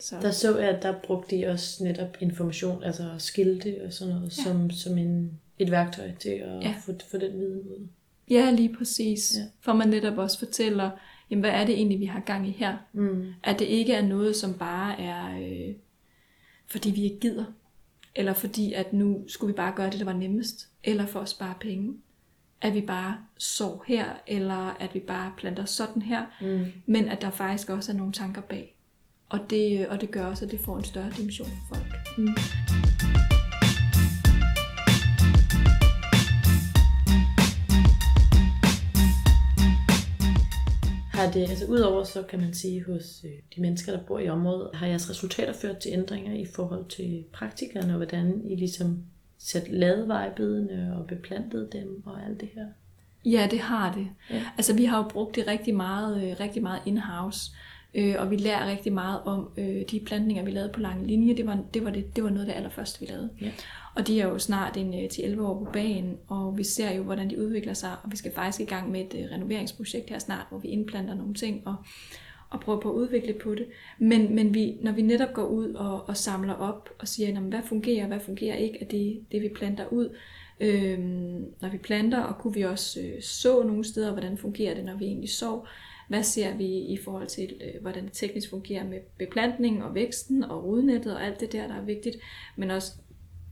Så, 0.00 0.16
Der 0.22 0.30
så 0.30 0.58
jeg, 0.58 0.68
at 0.68 0.82
der 0.82 0.94
brugte 1.04 1.36
de 1.36 1.46
også 1.46 1.84
netop 1.84 2.16
information, 2.20 2.82
altså 2.82 3.10
skilte 3.18 3.84
og 3.86 3.92
sådan 3.92 4.14
noget, 4.14 4.38
Ja. 4.38 4.42
som, 4.44 4.70
som 4.70 4.98
en, 4.98 5.32
et 5.58 5.70
værktøj 5.70 6.10
til 6.20 6.28
at 6.30 6.62
Ja. 6.62 6.74
få, 6.86 6.92
få 7.10 7.18
den 7.18 7.32
viden 7.38 7.60
ud. 7.68 7.86
Ja, 8.30 8.50
lige 8.50 8.74
præcis. 8.78 9.32
Ja. 9.36 9.42
For 9.60 9.72
man 9.72 9.88
netop 9.88 10.18
også 10.18 10.38
fortæller, 10.38 10.90
jamen, 11.30 11.40
hvad 11.40 11.50
er 11.50 11.64
det 11.64 11.74
egentlig, 11.74 12.00
vi 12.00 12.04
har 12.04 12.20
gang 12.20 12.48
i 12.48 12.50
her? 12.50 12.76
Mm. 12.92 13.32
At 13.44 13.58
det 13.58 13.64
ikke 13.64 13.92
er 13.92 14.02
noget, 14.02 14.36
som 14.36 14.54
bare 14.54 15.00
er, 15.00 15.38
øh, 15.38 15.74
fordi 16.66 16.90
vi 16.90 17.04
ikke 17.04 17.20
gider. 17.20 17.44
Eller 18.14 18.32
fordi, 18.32 18.72
at 18.72 18.92
nu 18.92 19.24
skulle 19.28 19.52
vi 19.52 19.56
bare 19.56 19.72
gøre 19.76 19.90
det, 19.90 19.98
der 19.98 20.04
var 20.04 20.12
nemmest. 20.12 20.68
Eller 20.84 21.06
for 21.06 21.20
at 21.20 21.28
spare 21.28 21.54
penge. 21.60 21.94
At 22.60 22.74
vi 22.74 22.80
bare 22.80 23.16
sår 23.38 23.84
her, 23.86 24.04
eller 24.26 24.76
at 24.80 24.94
vi 24.94 25.00
bare 25.00 25.32
planter 25.36 25.64
sådan 25.64 26.02
her. 26.02 26.26
Mm. 26.40 26.64
Men 26.86 27.08
at 27.08 27.20
der 27.20 27.30
faktisk 27.30 27.70
også 27.70 27.92
er 27.92 27.96
nogle 27.96 28.12
tanker 28.12 28.42
bag. 28.42 28.76
Og 29.28 29.50
det, 29.50 29.88
og 29.88 30.00
det 30.00 30.10
gør 30.10 30.26
også, 30.26 30.44
at 30.44 30.50
det 30.50 30.60
får 30.60 30.76
en 30.76 30.84
større 30.84 31.10
dimension 31.16 31.48
for 31.48 31.74
folk. 31.74 32.18
Mm. 32.18 33.15
Har 41.26 41.32
det, 41.32 41.50
altså 41.50 41.66
udover 41.66 42.04
så 42.04 42.22
kan 42.22 42.40
man 42.40 42.54
sige 42.54 42.84
hos 42.84 43.24
øh, 43.24 43.30
de 43.56 43.60
mennesker, 43.60 43.92
der 43.92 44.02
bor 44.02 44.18
i 44.18 44.28
området, 44.28 44.70
har 44.74 44.86
jeres 44.86 45.10
resultater 45.10 45.52
ført 45.52 45.78
til 45.78 45.92
ændringer 45.92 46.34
i 46.34 46.46
forhold 46.54 46.84
til 46.88 47.24
praktikerne, 47.32 47.92
og 47.92 47.96
hvordan 47.96 48.42
I 48.44 48.56
ligesom 48.56 48.98
sat 49.38 49.68
lavet 49.68 50.08
vejbedene 50.08 50.96
og 50.98 51.06
beplantet 51.06 51.72
dem 51.72 52.02
og 52.06 52.24
alt 52.24 52.40
det 52.40 52.48
her? 52.54 52.66
Ja, 53.24 53.48
det 53.50 53.58
har 53.60 53.92
det. 53.92 54.08
Ja. 54.30 54.44
Altså, 54.56 54.74
vi 54.74 54.84
har 54.84 54.96
jo 54.96 55.08
brugt 55.08 55.36
det 55.36 55.46
rigtig 55.46 55.74
meget, 55.74 56.30
øh, 56.30 56.36
rigtig 56.40 56.62
meget 56.62 56.80
in-house, 56.86 57.50
øh, 57.96 58.14
og 58.18 58.30
vi 58.30 58.36
lærer 58.36 58.70
rigtig 58.70 58.92
meget 58.92 59.20
om 59.24 59.48
øh, 59.56 59.82
de 59.90 60.00
plantninger, 60.06 60.44
vi 60.44 60.50
lavede 60.50 60.72
på 60.72 60.80
lange 60.80 61.06
linje. 61.06 61.36
Det 61.36 61.46
var, 61.46 61.58
det 61.74 61.84
var, 61.84 61.90
det, 61.90 62.16
det 62.16 62.24
var 62.24 62.30
noget 62.30 62.40
af 62.40 62.46
det 62.46 62.56
allerførste, 62.56 63.00
vi 63.00 63.06
lavede. 63.06 63.30
Ja. 63.40 63.50
Og 63.94 64.06
de 64.06 64.20
er 64.20 64.26
jo 64.28 64.38
snart 64.38 64.76
en 64.76 64.94
øh, 64.94 65.08
10-11 65.12 65.40
år 65.40 65.64
på 65.64 65.70
banen, 65.72 66.18
og 66.28 66.58
vi 66.58 66.64
ser 66.64 66.92
jo, 66.92 67.02
hvordan 67.02 67.30
de 67.30 67.38
udvikler 67.38 67.74
sig, 67.74 67.90
og 68.02 68.12
vi 68.12 68.16
skal 68.16 68.32
faktisk 68.34 68.60
i 68.60 68.64
gang 68.64 68.90
med 68.90 69.00
et 69.00 69.14
øh, 69.14 69.32
renoveringsprojekt 69.32 70.10
her 70.10 70.18
snart, 70.18 70.46
hvor 70.48 70.58
vi 70.58 70.68
indplanter 70.68 71.14
nogle 71.14 71.34
ting 71.34 71.62
og, 71.66 71.74
og 72.50 72.60
prøver 72.60 72.80
på 72.80 72.90
at 72.90 72.94
udvikle 72.94 73.32
på 73.32 73.54
det. 73.54 73.66
Men, 73.98 74.34
men 74.34 74.54
vi, 74.54 74.76
når 74.82 74.92
vi 74.92 75.02
netop 75.02 75.32
går 75.32 75.46
ud 75.46 75.74
og, 75.74 76.08
og 76.08 76.16
samler 76.16 76.54
op 76.54 76.88
og 76.98 77.08
siger, 77.08 77.28
jamen, 77.28 77.48
hvad 77.48 77.62
fungerer, 77.64 78.06
hvad 78.06 78.20
fungerer 78.20 78.56
ikke 78.56 78.78
af 78.80 78.86
det, 78.86 79.20
det 79.32 79.42
vi 79.42 79.48
planter 79.48 79.86
ud, 79.90 80.08
Øhm, 80.60 81.44
når 81.60 81.68
vi 81.68 81.78
planter, 81.78 82.20
og 82.20 82.38
kunne 82.38 82.54
vi 82.54 82.62
også 82.62 83.00
øh, 83.00 83.22
så 83.22 83.62
nogle 83.62 83.84
steder, 83.84 84.12
hvordan 84.12 84.38
fungerer 84.38 84.74
det, 84.74 84.84
når 84.84 84.96
vi 84.96 85.04
egentlig 85.04 85.30
sår. 85.30 85.68
Hvad 86.08 86.22
ser 86.22 86.56
vi 86.56 86.66
i 86.66 86.98
forhold 87.04 87.26
til, 87.26 87.54
øh, 87.60 87.80
hvordan 87.82 88.04
det 88.04 88.12
teknisk 88.12 88.50
fungerer 88.50 88.84
med 88.84 88.98
beplantningen 89.18 89.82
og 89.82 89.94
væksten 89.94 90.44
og 90.44 90.64
rodnettet 90.64 91.14
og 91.14 91.24
alt 91.24 91.40
det 91.40 91.52
der, 91.52 91.66
der 91.66 91.74
er 91.74 91.84
vigtigt. 91.84 92.16
Men 92.56 92.70
også, 92.70 92.92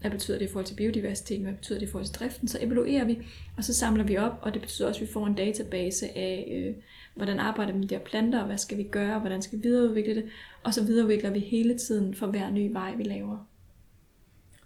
hvad 0.01 0.11
betyder 0.11 0.39
det 0.39 0.45
i 0.45 0.49
forhold 0.53 0.67
til 0.67 0.75
biodiversiteten, 0.75 1.45
hvad 1.45 1.55
betyder 1.55 1.79
det 1.79 1.87
i 1.87 1.91
forhold 1.91 2.07
til 2.07 2.15
driften. 2.15 2.49
Så 2.49 2.59
evaluerer 2.61 3.05
vi, 3.05 3.19
og 3.57 3.65
så 3.65 3.75
samler 3.75 4.05
vi 4.05 4.17
op, 4.17 4.39
og 4.43 4.55
det 4.55 4.63
betyder 4.63 4.89
også, 4.89 4.99
at 4.99 5.09
vi 5.09 5.13
får 5.13 5.27
en 5.27 5.35
database 5.35 6.17
af, 6.17 6.49
øh, 6.53 6.75
hvordan 7.15 7.39
arbejder 7.39 7.73
vi 7.73 7.79
med 7.79 7.89
de 7.89 7.95
her 7.95 8.05
planter, 8.05 8.41
og 8.41 8.47
hvad 8.47 8.59
skal 8.59 8.79
vi 8.79 8.83
gøre, 8.83 9.15
og 9.15 9.21
hvordan 9.21 9.43
skal 9.43 9.59
vi 9.59 9.63
videreudvikle 9.63 10.15
det. 10.15 10.25
Og 10.63 10.75
så 10.75 10.85
videreudvikler 10.85 11.31
vi 11.31 11.39
hele 11.39 11.79
tiden 11.79 12.15
for 12.15 12.27
hver 12.27 12.51
ny 12.51 12.73
vej, 12.73 12.95
vi 12.95 13.03
laver. 13.03 13.47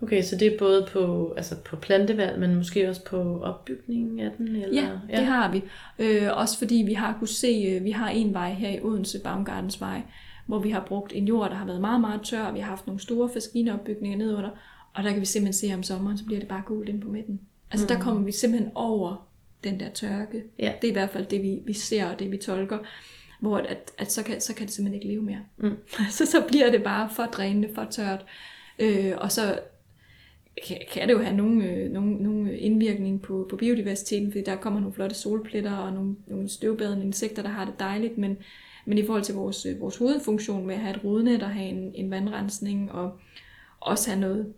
Okay, 0.03 0.23
så 0.23 0.37
det 0.37 0.55
er 0.55 0.59
både 0.59 0.89
på, 0.93 1.35
altså 1.37 1.57
på 1.65 1.77
plantevalg, 1.77 2.41
men 2.41 2.55
måske 2.55 2.89
også 2.89 3.05
på 3.05 3.41
opbygningen 3.43 4.21
af 4.21 4.31
den? 4.39 4.57
Eller? 4.57 4.83
Ja, 5.09 5.17
det 5.17 5.27
har 5.27 5.53
vi. 5.53 5.63
Øh, 5.99 6.29
også 6.33 6.59
fordi 6.59 6.75
vi 6.87 6.93
har 6.93 7.17
kunne 7.19 7.29
se, 7.29 7.75
øh, 7.77 7.85
vi 7.85 7.91
har 7.91 8.09
en 8.09 8.35
vej 8.35 8.53
her 8.53 8.69
i 8.69 8.81
Odense, 8.83 9.21
Baumgardens 9.25 9.81
vej, 9.81 10.03
hvor 10.47 10.59
vi 10.59 10.71
har 10.71 10.85
brugt 10.87 11.13
en 11.13 11.29
jord, 11.29 11.51
der 11.51 11.57
har 11.57 11.67
været 11.67 11.81
meget, 11.81 12.01
meget 12.01 12.21
tør, 12.23 12.43
og 12.43 12.55
vi 12.55 12.61
har 12.61 12.69
haft 12.69 12.87
nogle 12.87 13.01
store 13.01 13.29
faskineopbygninger 13.29 14.19
nedunder, 14.19 14.51
og 14.95 15.05
der 15.05 15.11
kan 15.11 15.21
vi 15.21 15.27
simpelthen 15.27 15.69
se 15.69 15.75
om 15.75 15.83
sommeren, 15.83 16.19
så 16.19 16.25
bliver 16.25 16.41
det 16.41 16.49
bare 16.49 16.63
gult 16.67 16.89
ind 16.89 17.03
på 17.03 17.09
midten. 17.09 17.41
Altså 17.71 17.85
mm. 17.85 17.89
der 17.89 18.01
kommer 18.05 18.23
vi 18.23 18.33
simpelthen 18.33 18.73
over 18.75 19.29
den 19.65 19.81
der 19.81 19.89
tørke. 19.89 20.43
Ja. 20.59 20.73
Det 20.83 20.89
er 20.89 20.93
i 20.93 20.93
hvert 20.93 21.11
fald 21.11 21.27
det, 21.27 21.43
vi, 21.43 21.59
vi 21.67 21.73
ser, 21.73 22.07
og 22.07 22.19
det 22.19 22.31
vi 22.31 22.37
tolker, 22.37 22.79
hvor 23.41 23.57
at, 23.57 23.91
at 23.99 24.13
så, 24.13 24.23
kan, 24.23 24.41
så 24.41 24.55
kan 24.55 24.67
det 24.67 24.75
simpelthen 24.75 25.03
ikke 25.03 25.15
leve 25.15 25.23
mere. 25.23 25.41
Mm. 25.57 25.77
så, 26.19 26.27
så 26.27 26.45
bliver 26.49 26.71
det 26.71 26.83
bare 26.83 27.11
for 27.11 27.23
drænende, 27.23 27.69
for 27.75 27.85
tørt. 27.91 28.25
Øh, 28.79 29.13
og 29.17 29.33
så 29.33 29.59
kan, 30.67 30.77
kan 30.93 31.09
det 31.09 31.15
jo 31.15 31.23
have 31.23 31.37
nogle, 31.37 31.65
øh, 31.65 31.93
nogle, 31.93 32.15
nogle 32.15 32.59
indvirkning 32.59 33.23
på, 33.23 33.47
på 33.51 33.57
biodiversiteten, 33.57 34.33
fordi 34.33 34.45
der 34.45 34.57
kommer 34.57 34.81
nogle 34.81 34.95
flotte 34.95 35.17
solpletter 35.17 35.77
og 35.77 35.93
nogle, 35.93 36.17
nogle 36.27 36.49
støvbadende 36.49 37.07
insekter, 37.07 37.43
der 37.43 37.49
har 37.49 37.65
det 37.65 37.75
dejligt, 37.79 38.19
men, 38.19 38.37
men 38.87 38.99
i 38.99 39.07
forhold 39.07 39.23
til 39.23 39.35
vores, 39.35 39.67
øh, 39.67 39.81
vores 39.81 39.97
hovedfunktion 39.97 40.67
med 40.67 40.75
at 40.75 40.81
have 40.81 40.97
et 40.97 41.05
rodnet 41.05 41.43
og 41.43 41.51
have 41.51 41.69
en, 41.69 41.93
en 41.95 42.11
vandrensning 42.11 42.93
og 42.93 43.19
også 43.81 44.11
have 44.11 44.21
noget 44.21 44.53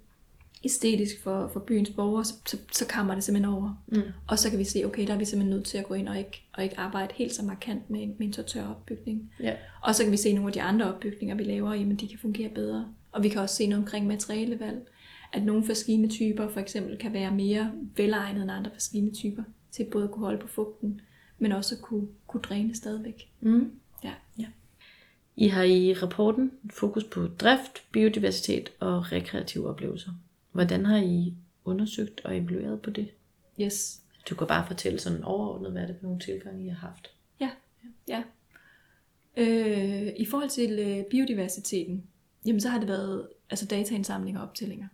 æstetisk 0.65 1.23
for, 1.23 1.51
for 1.53 1.61
byens 1.61 1.91
borgere, 1.91 2.25
så, 2.25 2.35
så, 2.47 2.57
så 2.73 2.87
kammer 2.87 3.15
det 3.15 3.25
simpelthen 3.25 3.55
over. 3.55 3.83
Mm. 3.87 4.03
Og 4.29 4.39
så 4.39 4.51
kan 4.51 4.59
vi 4.59 4.65
se, 4.65 4.85
okay, 4.85 5.07
der 5.07 5.15
er 5.15 5.19
vi 5.19 5.25
simpelthen 5.25 5.57
nødt 5.57 5.67
til 5.67 5.79
at 5.79 5.85
gå 5.85 5.95
ind 5.95 6.09
og 6.09 6.19
ikke, 6.19 6.43
og 6.53 6.65
ikke 6.65 6.79
arbejde 6.79 7.15
helt 7.15 7.35
så 7.35 7.45
markant 7.45 7.91
med 7.91 8.03
en, 8.03 8.15
med 8.19 8.27
en 8.27 8.33
så 8.33 8.43
tør 8.43 8.67
opbygning. 8.67 9.33
Ja. 9.43 9.55
Og 9.83 9.95
så 9.95 10.03
kan 10.03 10.13
vi 10.13 10.17
se 10.17 10.33
nogle 10.33 10.49
af 10.49 10.53
de 10.53 10.63
andre 10.63 10.95
opbygninger, 10.95 11.37
vi 11.37 11.43
laver, 11.43 11.75
jamen 11.75 11.97
de 11.97 12.09
kan 12.09 12.19
fungere 12.19 12.49
bedre. 12.49 12.89
Og 13.13 13.23
vi 13.23 13.29
kan 13.29 13.41
også 13.41 13.55
se 13.55 13.67
noget 13.67 13.85
omkring 13.85 14.07
materialevalg. 14.07 14.79
At 15.33 15.43
nogle 15.43 15.65
faskinetyper 15.65 16.49
for 16.49 16.61
eksempel 16.61 16.99
kan 16.99 17.13
være 17.13 17.35
mere 17.35 17.73
velegnet 17.97 18.43
end 18.43 18.51
andre 18.51 18.71
faskinetyper 18.75 19.43
til 19.71 19.87
både 19.93 20.05
at 20.05 20.11
kunne 20.11 20.25
holde 20.25 20.39
på 20.39 20.49
fugten, 20.49 21.01
men 21.39 21.53
også 21.53 21.75
at 21.75 21.81
kunne, 21.83 22.09
kunne 22.27 22.43
dræne 22.43 22.75
stadigvæk. 22.75 23.31
Mm. 23.41 23.73
Ja. 24.05 24.47
I 25.41 25.49
har 25.49 25.63
i 25.63 25.95
rapporten 25.95 26.53
fokus 26.71 27.05
på 27.05 27.27
drift, 27.27 27.83
biodiversitet 27.93 28.73
og 28.81 29.13
rekreative 29.13 29.69
oplevelser. 29.69 30.11
Hvordan 30.53 30.87
har 30.87 30.97
I 30.97 31.35
undersøgt 31.65 32.21
og 32.25 32.37
evalueret 32.37 32.83
på 32.83 32.91
det? 32.91 33.09
Yes. 33.61 34.01
Du 34.31 34.35
kan 34.35 34.47
bare 34.47 34.67
fortælle 34.67 34.99
sådan 34.99 35.25
overordnet, 35.25 35.73
hvad 35.73 35.83
er 35.83 35.87
det 35.87 35.97
for 36.01 36.07
nogle 36.07 36.21
tilgange, 36.21 36.65
I 36.65 36.69
har 36.69 36.89
haft? 36.89 37.11
Ja. 37.41 37.51
ja. 38.09 38.23
Øh, 39.37 40.13
I 40.17 40.25
forhold 40.25 40.51
til 40.51 40.79
øh, 40.79 41.05
biodiversiteten, 41.11 42.05
jamen 42.47 42.61
så 42.61 42.69
har 42.69 42.79
det 42.79 42.89
været 42.89 43.29
altså 43.51 43.67
dataindsamling 43.67 44.39
og 44.39 44.43
optællinger. 44.43 44.89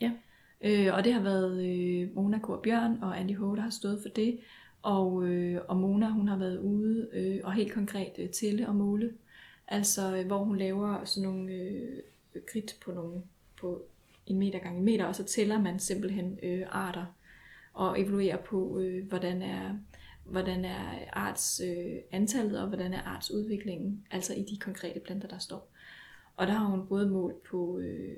Ja. 0.00 0.12
Øh, 0.60 0.94
og 0.94 1.04
det 1.04 1.12
har 1.12 1.22
været 1.22 1.66
øh, 1.66 2.14
Mona 2.14 2.38
Kor 2.38 2.60
Bjørn 2.62 2.98
og 3.02 3.20
Andy 3.20 3.36
Ho, 3.36 3.54
der 3.54 3.62
har 3.62 3.70
stået 3.70 3.98
for 4.02 4.08
det. 4.08 4.38
Og, 4.82 5.24
øh, 5.24 5.60
og 5.68 5.76
Mona, 5.76 6.08
hun 6.08 6.28
har 6.28 6.36
været 6.36 6.58
ude 6.58 7.08
øh, 7.12 7.40
og 7.44 7.52
helt 7.52 7.72
konkret 7.72 8.12
øh, 8.18 8.28
tælle 8.28 8.68
og 8.68 8.74
måle. 8.74 9.14
Altså, 9.68 10.16
øh, 10.16 10.26
hvor 10.26 10.44
hun 10.44 10.58
laver 10.58 11.04
sådan 11.04 11.28
nogle 11.28 11.52
øh, 11.52 12.02
grid 12.52 12.80
på, 12.84 12.92
nogle, 12.92 13.22
på 13.60 13.82
en 14.26 14.38
meter 14.38 14.58
gange 14.58 14.78
en 14.78 14.84
meter, 14.84 15.04
og 15.04 15.14
så 15.14 15.24
tæller 15.24 15.60
man 15.60 15.78
simpelthen 15.78 16.38
øh, 16.42 16.66
arter 16.68 17.04
og 17.72 18.00
evaluerer 18.00 18.36
på, 18.36 18.78
øh, 18.78 19.08
hvordan 19.08 19.42
er 19.42 19.78
hvordan 20.24 20.64
er 20.64 20.94
arts 21.12 21.60
øh, 21.64 21.96
antallet, 22.12 22.60
og 22.60 22.68
hvordan 22.68 22.94
er 22.94 23.02
arts 23.02 23.30
udviklingen, 23.30 24.06
altså 24.10 24.34
i 24.34 24.42
de 24.42 24.58
konkrete 24.58 25.00
planter, 25.00 25.28
der 25.28 25.38
står. 25.38 25.70
Og 26.36 26.46
der 26.46 26.52
har 26.52 26.66
hun 26.66 26.86
både 26.86 27.10
målt 27.10 27.42
på, 27.42 27.78
øh, 27.78 28.16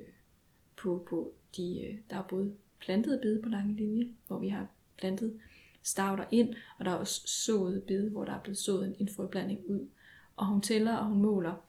på, 0.75 1.05
på 1.09 1.33
de, 1.57 1.85
øh, 1.85 1.97
der 2.09 2.15
er 2.15 2.23
både 2.29 2.53
plantede 2.79 3.19
bede 3.21 3.41
på 3.41 3.49
lange 3.49 3.75
linje, 3.75 4.07
hvor 4.27 4.39
vi 4.39 4.49
har 4.49 4.67
plantet 4.97 5.39
stavter 5.83 6.25
ind, 6.31 6.53
og 6.79 6.85
der 6.85 6.91
er 6.91 6.95
også 6.95 7.21
sået 7.27 7.83
bede, 7.83 8.09
hvor 8.09 8.25
der 8.25 8.33
er 8.33 8.39
blevet 8.39 8.57
sået 8.57 8.87
en, 8.87 8.95
en 8.99 9.09
frøblanding 9.09 9.59
ud. 9.67 9.87
Og 10.35 10.45
hun 10.45 10.61
tæller, 10.61 10.95
og 10.95 11.05
hun 11.05 11.21
måler. 11.21 11.65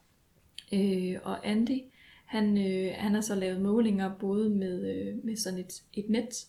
Øh, 0.73 1.15
og 1.23 1.47
Andy, 1.47 1.79
han, 2.25 2.57
øh, 2.57 2.93
han 2.95 3.13
har 3.13 3.21
så 3.21 3.35
lavet 3.35 3.61
målinger 3.61 4.15
både 4.19 4.49
med, 4.49 4.95
øh, 4.95 5.25
med 5.25 5.35
sådan 5.35 5.59
et, 5.59 5.83
et 5.93 6.09
net, 6.09 6.47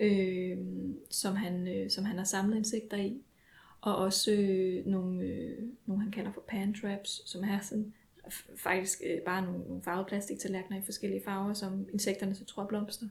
øh, 0.00 0.58
som, 1.10 1.36
han, 1.36 1.68
øh, 1.68 1.90
som 1.90 2.04
han 2.04 2.18
har 2.18 2.24
samlet 2.24 2.56
insekter 2.56 2.96
i, 2.96 3.22
og 3.80 3.96
også 3.96 4.32
øh, 4.32 4.86
nogle, 4.86 5.22
øh, 5.22 5.58
nogle, 5.86 6.02
han 6.02 6.12
kalder 6.12 6.32
for 6.32 6.44
pan 6.48 6.74
traps, 6.74 7.30
som 7.30 7.44
er 7.44 7.60
sådan 7.60 7.94
faktisk 8.56 9.02
øh, 9.06 9.20
bare 9.20 9.42
nogle, 9.42 9.58
nogle 9.58 9.82
farvede 9.82 10.08
plastiktallerkener 10.08 10.78
i 10.78 10.84
forskellige 10.84 11.22
farver, 11.24 11.52
som 11.52 11.86
insekterne 11.92 12.34
så 12.34 12.44
tror 12.44 12.62
er 12.62 12.66
blomster. 12.66 13.06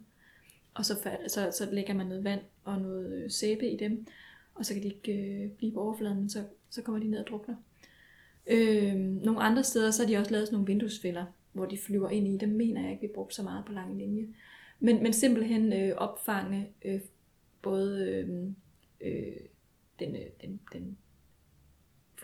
Og 0.74 0.86
så, 0.86 1.10
så, 1.28 1.52
så 1.52 1.70
lægger 1.72 1.94
man 1.94 2.06
noget 2.06 2.24
vand 2.24 2.42
og 2.64 2.82
noget 2.82 3.14
øh, 3.14 3.32
sæbe 3.32 3.70
i 3.70 3.78
dem, 3.78 4.08
og 4.56 4.66
så 4.66 4.74
kan 4.74 4.84
de 4.84 4.88
ikke 4.88 5.14
øh, 5.14 5.50
blive 5.50 5.72
på 5.72 5.82
overfladen, 5.82 6.18
men 6.18 6.30
så, 6.30 6.44
så 6.70 6.82
kommer 6.82 7.02
de 7.02 7.08
ned 7.08 7.20
og 7.20 7.28
drukner. 7.28 7.56
Øh, 8.48 8.96
nogle 8.96 9.40
andre 9.40 9.64
steder, 9.64 9.92
så 9.92 10.04
har 10.04 10.08
de 10.08 10.18
også 10.18 10.32
lavet 10.32 10.48
sådan 10.48 10.56
nogle 10.56 10.68
vinduesfælder, 10.68 11.26
hvor 11.54 11.66
de 11.66 11.78
flyver 11.78 12.10
ind 12.10 12.28
i. 12.28 12.38
Dem 12.38 12.50
mener 12.50 12.82
jeg 12.82 12.92
ikke, 12.92 13.02
vi 13.02 13.14
brugte 13.14 13.36
så 13.36 13.44
meget 13.44 13.66
på 13.66 13.72
lange 13.72 13.98
linje. 13.98 14.28
Men, 14.80 15.04
men 15.04 15.14
simpelthen 15.14 15.74
øh, 15.74 15.96
opfange 15.98 16.70
øh, 16.86 17.02
både 17.62 18.10
øh, 18.10 18.48
øh, 19.02 19.36
den, 20.00 20.16
øh, 20.16 20.26
den, 20.42 20.60
den 20.74 20.98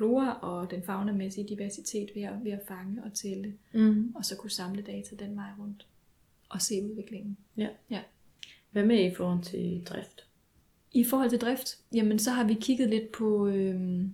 flora 0.02 0.40
og 0.42 0.72
den 0.72 0.84
faunamæssige 0.84 1.48
diversitet 1.48 2.10
ved 2.16 2.22
at, 2.22 2.34
ved 2.44 2.52
at 2.52 2.62
fange 2.68 3.04
og 3.04 3.14
tælle, 3.14 3.54
Mm. 3.74 4.12
og 4.16 4.26
så 4.26 4.36
kunne 4.38 4.50
samle 4.50 4.82
data 4.82 5.16
den 5.16 5.36
vej 5.36 5.50
rundt 5.60 5.88
og 6.50 6.62
se 6.62 6.84
udviklingen. 6.84 7.38
Ja. 7.58 7.68
Ja. 7.90 8.02
Hvad 8.72 8.86
med 8.86 9.12
i 9.12 9.16
forhold 9.16 9.44
til 9.44 9.84
drift? 9.86 10.28
I 10.92 11.04
forhold 11.04 11.30
til 11.30 11.40
drift, 11.40 11.78
jamen 11.94 12.20
så 12.20 12.32
har 12.32 12.44
vi 12.44 12.54
kigget 12.54 12.90
lidt 12.90 13.12
på, 13.12 13.48
øhm, 13.48 14.12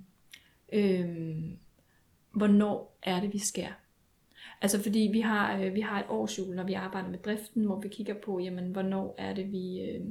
øhm, 0.73 1.57
hvornår 2.31 2.97
er 3.03 3.21
det, 3.21 3.33
vi 3.33 3.37
skærer. 3.39 3.73
Altså 4.61 4.83
fordi 4.83 5.09
vi 5.13 5.19
har, 5.21 5.59
øh, 5.59 5.73
vi 5.73 5.81
har 5.81 5.99
et 5.99 6.05
årsjul, 6.09 6.55
når 6.55 6.63
vi 6.63 6.73
arbejder 6.73 7.09
med 7.09 7.19
driften, 7.19 7.63
hvor 7.65 7.79
vi 7.79 7.87
kigger 7.87 8.13
på, 8.13 8.39
jamen, 8.39 8.71
hvornår 8.71 9.15
er 9.17 9.33
det, 9.33 9.51
vi, 9.51 9.81
øh, 9.81 10.05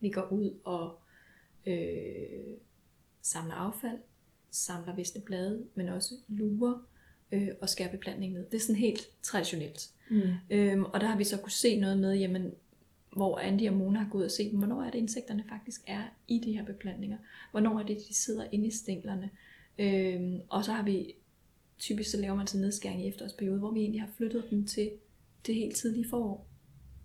vi 0.00 0.10
går 0.10 0.28
ud 0.32 0.50
og 0.64 0.98
øh, 1.66 2.56
samler 3.22 3.54
affald, 3.54 3.98
samler 4.50 4.94
visne 4.94 5.20
blade, 5.20 5.64
men 5.74 5.88
også 5.88 6.14
lurer 6.28 6.88
øh, 7.32 7.48
og 7.60 7.68
skærer 7.68 7.90
beplantning 7.90 8.32
ned. 8.32 8.46
Det 8.50 8.54
er 8.54 8.60
sådan 8.60 8.80
helt 8.80 9.22
traditionelt. 9.22 9.90
Mm. 10.10 10.22
Øhm, 10.50 10.84
og 10.84 11.00
der 11.00 11.06
har 11.06 11.18
vi 11.18 11.24
så 11.24 11.36
kunne 11.36 11.52
se 11.52 11.80
noget 11.80 11.98
med, 11.98 12.14
jamen, 12.14 12.52
hvor 13.16 13.38
Andy 13.38 13.68
og 13.68 13.74
Mona 13.74 13.98
har 13.98 14.08
gået 14.10 14.24
og 14.24 14.30
set, 14.30 14.52
hvornår 14.52 14.82
er 14.82 14.90
det 14.90 14.98
insekterne 14.98 15.44
faktisk 15.48 15.80
er 15.86 16.02
i 16.28 16.38
de 16.44 16.52
her 16.52 16.64
beplantninger. 16.64 17.18
Hvornår 17.50 17.78
er 17.78 17.86
det, 17.86 17.98
de 18.08 18.14
sidder 18.14 18.46
inde 18.52 18.66
i 18.66 18.70
stænglerne. 18.70 19.30
Øhm, 19.78 20.40
og 20.48 20.64
så 20.64 20.72
har 20.72 20.82
vi, 20.82 21.14
typisk 21.78 22.10
så 22.10 22.16
laver 22.16 22.34
man 22.34 22.46
en 22.54 22.60
nedskæring 22.60 23.04
i 23.04 23.08
efterårsperiode, 23.08 23.58
hvor 23.58 23.70
vi 23.70 23.80
egentlig 23.80 24.00
har 24.00 24.10
flyttet 24.16 24.44
dem 24.50 24.66
til 24.66 24.90
det 25.46 25.54
helt 25.54 25.76
tidlige 25.76 26.08
forår. 26.10 26.46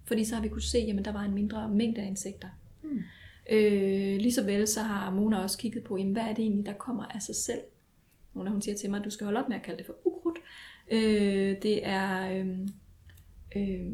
Fordi 0.05 0.25
så 0.25 0.35
har 0.35 0.41
vi 0.41 0.49
kunne 0.49 0.61
se, 0.61 0.77
at 0.77 1.05
der 1.05 1.11
var 1.11 1.23
en 1.23 1.33
mindre 1.33 1.69
mængde 1.69 2.01
af 2.01 2.07
insekter. 2.07 2.49
Mm. 2.83 3.01
Øh, 3.51 4.17
lige 4.17 4.33
så 4.33 4.43
vel 4.43 4.67
så 4.67 4.81
har 4.81 5.11
Mona 5.11 5.37
også 5.37 5.57
kigget 5.57 5.83
på, 5.83 5.97
jamen, 5.97 6.13
hvad 6.13 6.23
er 6.23 6.33
det 6.33 6.39
egentlig, 6.39 6.65
der 6.65 6.73
kommer 6.73 7.05
af 7.05 7.21
sig 7.21 7.35
selv. 7.35 7.61
Mona 8.33 8.49
hun 8.49 8.61
siger 8.61 8.75
til 8.75 8.89
mig, 8.89 8.99
at 8.99 9.05
du 9.05 9.09
skal 9.09 9.25
holde 9.25 9.39
op 9.39 9.49
med 9.49 9.57
at 9.57 9.63
kalde 9.63 9.77
det 9.77 9.85
for 9.85 9.95
ukrudt. 10.05 10.37
Øh, 10.91 11.55
det 11.63 11.87
er 11.87 12.37
øh, 12.37 12.57
øh, 13.55 13.91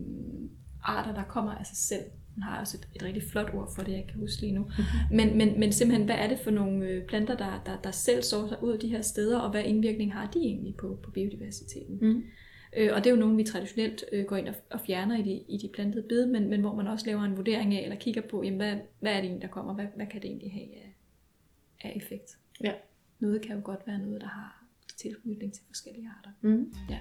arter, 0.84 1.14
der 1.14 1.24
kommer 1.24 1.52
af 1.52 1.66
sig 1.66 1.78
selv. 1.78 2.04
Hun 2.34 2.44
har 2.44 2.60
også 2.60 2.78
et, 2.78 2.88
et 2.96 3.04
rigtig 3.04 3.24
flot 3.24 3.54
ord 3.54 3.74
for 3.76 3.84
det, 3.84 3.92
jeg 3.92 4.06
kan 4.10 4.20
huske 4.20 4.42
lige 4.42 4.54
nu. 4.54 4.62
Mm-hmm. 4.62 5.18
Men, 5.18 5.38
men, 5.38 5.60
men 5.60 5.72
simpelthen, 5.72 6.06
hvad 6.06 6.16
er 6.16 6.28
det 6.28 6.40
for 6.40 6.52
nogle 6.52 6.86
øh, 6.86 7.06
planter, 7.06 7.38
der, 7.38 7.62
der, 7.66 7.78
der 7.84 7.92
selv 7.92 8.24
sår 8.24 8.48
sig 8.48 8.64
ud 8.64 8.72
af 8.72 8.80
de 8.80 8.88
her 8.88 9.02
steder, 9.02 9.40
og 9.40 9.52
hvad 9.52 9.64
indvirkning 9.64 10.14
har 10.14 10.32
de 10.32 10.40
egentlig 10.40 10.76
på, 10.76 11.00
på 11.04 11.12
biodiversiteten? 11.12 11.98
Mm. 12.02 12.24
Øh, 12.78 12.90
og 12.94 13.04
det 13.04 13.08
er 13.08 13.12
jo 13.12 13.20
nogle, 13.20 13.36
vi 13.36 13.44
traditionelt 13.44 14.06
øh, 14.12 14.26
går 14.26 14.36
ind 14.36 14.48
og, 14.48 14.56
og 14.70 14.80
fjerner 14.80 15.18
i 15.18 15.22
de, 15.22 15.32
i 15.32 15.58
de 15.58 15.68
plantede 15.68 16.06
bed, 16.10 16.26
men, 16.26 16.50
men 16.50 16.62
hvor 16.62 16.76
man 16.76 16.88
også 16.88 17.06
laver 17.06 17.24
en 17.24 17.38
vurdering 17.38 17.76
af, 17.76 17.84
eller 17.84 17.96
kigger 17.96 18.22
på, 18.22 18.44
jamen, 18.44 18.58
hvad, 18.58 18.76
hvad 19.00 19.12
er 19.12 19.16
det 19.16 19.24
egentlig, 19.24 19.42
der 19.42 19.48
kommer? 19.48 19.74
Hvad, 19.74 19.86
hvad 19.96 20.06
kan 20.08 20.22
det 20.22 20.28
egentlig 20.28 20.52
have 20.52 20.76
af, 20.76 20.96
af 21.82 21.94
effekt? 21.96 22.38
Ja. 22.64 22.72
Noget 23.20 23.42
kan 23.42 23.56
jo 23.56 23.62
godt 23.64 23.88
være 23.88 24.00
noget, 24.00 24.22
der 24.22 24.28
har 24.28 24.64
tilknytning 24.98 25.54
til 25.54 25.64
forskellige 25.68 26.10
arter. 26.18 26.32
Mm. 26.42 26.74
Ja. 26.90 27.00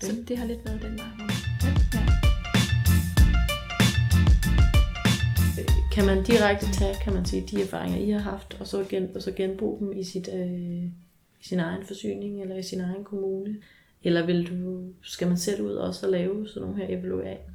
Så 0.00 0.24
det 0.28 0.38
har 0.38 0.46
lidt 0.46 0.64
været 0.64 0.82
den 0.82 0.98
vej. 0.98 1.06
Ja. 1.64 2.06
Kan 5.92 6.06
man 6.06 6.24
direkte 6.24 6.66
tage, 6.72 6.94
kan 7.04 7.12
man 7.12 7.24
sige, 7.24 7.46
de 7.46 7.62
erfaringer, 7.62 7.98
I 7.98 8.10
har 8.10 8.20
haft, 8.20 8.56
og 8.60 8.66
så, 8.66 8.86
gen, 8.88 9.16
og 9.16 9.22
så 9.22 9.32
genbruge 9.32 9.78
dem 9.78 9.92
i, 9.92 10.04
sit, 10.04 10.28
øh, 10.34 10.84
i 11.40 11.44
sin 11.44 11.60
egen 11.60 11.84
forsyning, 11.84 12.42
eller 12.42 12.56
i 12.56 12.62
sin 12.62 12.80
egen 12.80 13.04
kommune? 13.04 13.56
Eller 14.02 14.26
vil 14.26 14.50
du, 14.50 14.88
skal 15.02 15.28
man 15.28 15.36
selv 15.36 15.62
ud 15.62 15.72
også 15.72 16.06
og 16.06 16.12
lave 16.12 16.48
sådan 16.48 16.62
nogle 16.62 16.76
her 16.76 16.98
evalueringer? 16.98 17.52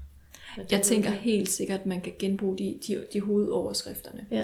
Jeg 0.72 0.82
tænker 0.82 1.10
helt 1.10 1.50
sikkert, 1.50 1.80
at 1.80 1.86
man 1.86 2.02
kan 2.02 2.14
genbruge 2.20 2.58
de, 2.58 2.80
de, 2.88 3.06
de 3.14 3.22
hovedoverskrifterne. 3.22 4.26
Ja. 4.32 4.44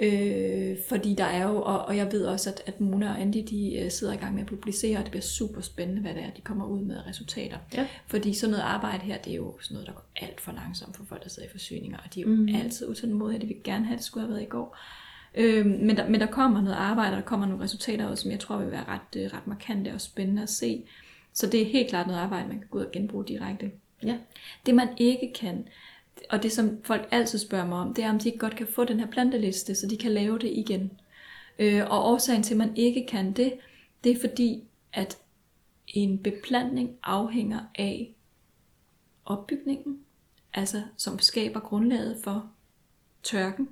Øh, 0.00 0.76
fordi 0.88 1.14
der 1.14 1.24
er 1.24 1.48
jo, 1.48 1.62
og, 1.62 1.84
og 1.84 1.96
jeg 1.96 2.12
ved 2.12 2.24
også, 2.24 2.50
at, 2.50 2.62
at 2.66 2.80
Mona 2.80 3.10
og 3.10 3.20
Andy, 3.20 3.44
de 3.50 3.82
uh, 3.84 3.90
sidder 3.90 4.12
i 4.12 4.16
gang 4.16 4.34
med 4.34 4.42
at 4.42 4.48
publicere, 4.48 4.98
og 4.98 5.02
det 5.02 5.10
bliver 5.10 5.22
super 5.22 5.60
spændende, 5.60 6.02
hvad 6.02 6.14
det 6.14 6.22
er, 6.22 6.30
de 6.30 6.40
kommer 6.40 6.66
ud 6.66 6.80
med 6.80 7.06
resultater. 7.06 7.56
Ja. 7.74 7.86
Fordi 8.06 8.32
sådan 8.32 8.50
noget 8.50 8.64
arbejde 8.64 9.04
her, 9.04 9.18
det 9.18 9.32
er 9.32 9.36
jo 9.36 9.54
sådan 9.60 9.74
noget, 9.74 9.86
der 9.86 9.92
går 9.92 10.04
alt 10.16 10.40
for 10.40 10.52
langsomt 10.52 10.96
for 10.96 11.04
folk, 11.04 11.22
der 11.22 11.28
sidder 11.28 11.48
i 11.48 11.50
forsyninger, 11.50 11.98
og 11.98 12.14
de 12.14 12.20
er 12.20 12.24
jo 12.24 12.30
mm. 12.30 12.48
altid 12.54 12.88
utålmodige, 12.88 13.40
de 13.40 13.46
vil 13.46 13.56
gerne 13.64 13.84
have, 13.84 13.94
at 13.94 13.98
det 13.98 14.06
skulle 14.06 14.26
have 14.26 14.34
været 14.34 14.42
i 14.42 14.48
går. 14.48 14.78
Øh, 15.34 15.66
men, 15.66 15.96
der, 15.96 16.08
men 16.08 16.20
der 16.20 16.26
kommer 16.26 16.62
noget 16.62 16.76
arbejde, 16.76 17.10
og 17.10 17.16
der 17.16 17.26
kommer 17.26 17.46
nogle 17.46 17.64
resultater 17.64 18.06
også, 18.06 18.22
som 18.22 18.30
jeg 18.30 18.40
tror 18.40 18.58
vil 18.58 18.70
være 18.70 18.84
ret, 18.88 19.22
øh, 19.22 19.30
ret 19.34 19.46
markante 19.46 19.94
og 19.94 20.00
spændende 20.00 20.42
at 20.42 20.50
se. 20.50 20.84
Så 21.32 21.46
det 21.46 21.62
er 21.62 21.66
helt 21.66 21.88
klart 21.88 22.06
noget 22.06 22.20
arbejde, 22.20 22.48
man 22.48 22.58
kan 22.58 22.68
gå 22.70 22.78
ud 22.78 22.84
og 22.84 22.92
genbruge 22.92 23.24
direkte. 23.24 23.70
Ja. 24.02 24.18
Det 24.66 24.74
man 24.74 24.88
ikke 24.96 25.32
kan, 25.34 25.68
og 26.30 26.42
det 26.42 26.52
som 26.52 26.84
folk 26.84 27.08
altid 27.10 27.38
spørger 27.38 27.66
mig 27.66 27.78
om, 27.78 27.94
det 27.94 28.04
er 28.04 28.10
om 28.10 28.18
de 28.18 28.28
ikke 28.28 28.38
godt 28.38 28.56
kan 28.56 28.66
få 28.66 28.84
den 28.84 29.00
her 29.00 29.06
planteliste, 29.06 29.74
så 29.74 29.86
de 29.86 29.96
kan 29.96 30.12
lave 30.12 30.38
det 30.38 30.50
igen. 30.54 30.92
Øh, 31.58 31.82
og 31.90 32.10
årsagen 32.10 32.42
til, 32.42 32.54
at 32.54 32.58
man 32.58 32.76
ikke 32.76 33.06
kan 33.06 33.32
det, 33.32 33.52
det 34.04 34.12
er 34.12 34.20
fordi, 34.20 34.64
at 34.92 35.18
en 35.86 36.18
beplantning 36.18 36.96
afhænger 37.02 37.60
af 37.74 38.14
opbygningen, 39.24 39.98
altså 40.54 40.82
som 40.96 41.18
skaber 41.18 41.60
grundlaget 41.60 42.20
for 42.24 42.50
tørken, 43.22 43.68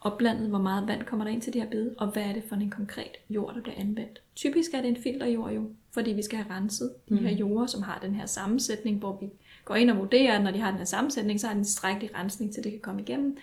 opblandet, 0.00 0.48
hvor 0.48 0.58
meget 0.58 0.88
vand 0.88 1.02
kommer 1.02 1.24
der 1.24 1.32
ind 1.32 1.42
til 1.42 1.52
de 1.52 1.60
her 1.60 1.70
bede, 1.70 1.94
og 1.98 2.08
hvad 2.08 2.22
er 2.22 2.32
det 2.32 2.42
for 2.48 2.56
en 2.56 2.70
konkret 2.70 3.16
jord, 3.30 3.54
der 3.54 3.60
bliver 3.60 3.76
anvendt. 3.78 4.22
Typisk 4.36 4.74
er 4.74 4.80
det 4.80 4.88
en 4.88 4.96
filterjord 4.96 5.52
jo, 5.52 5.70
fordi 5.90 6.12
vi 6.12 6.22
skal 6.22 6.38
have 6.38 6.54
renset 6.56 6.94
de 7.08 7.16
her 7.16 7.30
mhm. 7.30 7.38
jorder, 7.38 7.66
som 7.66 7.82
har 7.82 7.98
den 8.02 8.14
her 8.14 8.26
sammensætning, 8.26 8.98
hvor 8.98 9.18
vi 9.20 9.26
går 9.64 9.74
ind 9.74 9.90
og 9.90 9.98
vurderer, 9.98 10.38
at 10.38 10.44
når 10.44 10.50
de 10.50 10.60
har 10.60 10.70
den 10.70 10.78
her 10.78 10.84
sammensætning, 10.84 11.40
så 11.40 11.46
er 11.46 11.50
den 11.50 11.60
en 11.60 11.64
strækkelig 11.64 12.14
rensning, 12.14 12.54
til 12.54 12.64
det 12.64 12.72
kan 12.72 12.80
komme 12.80 13.02
igennem. 13.02 13.36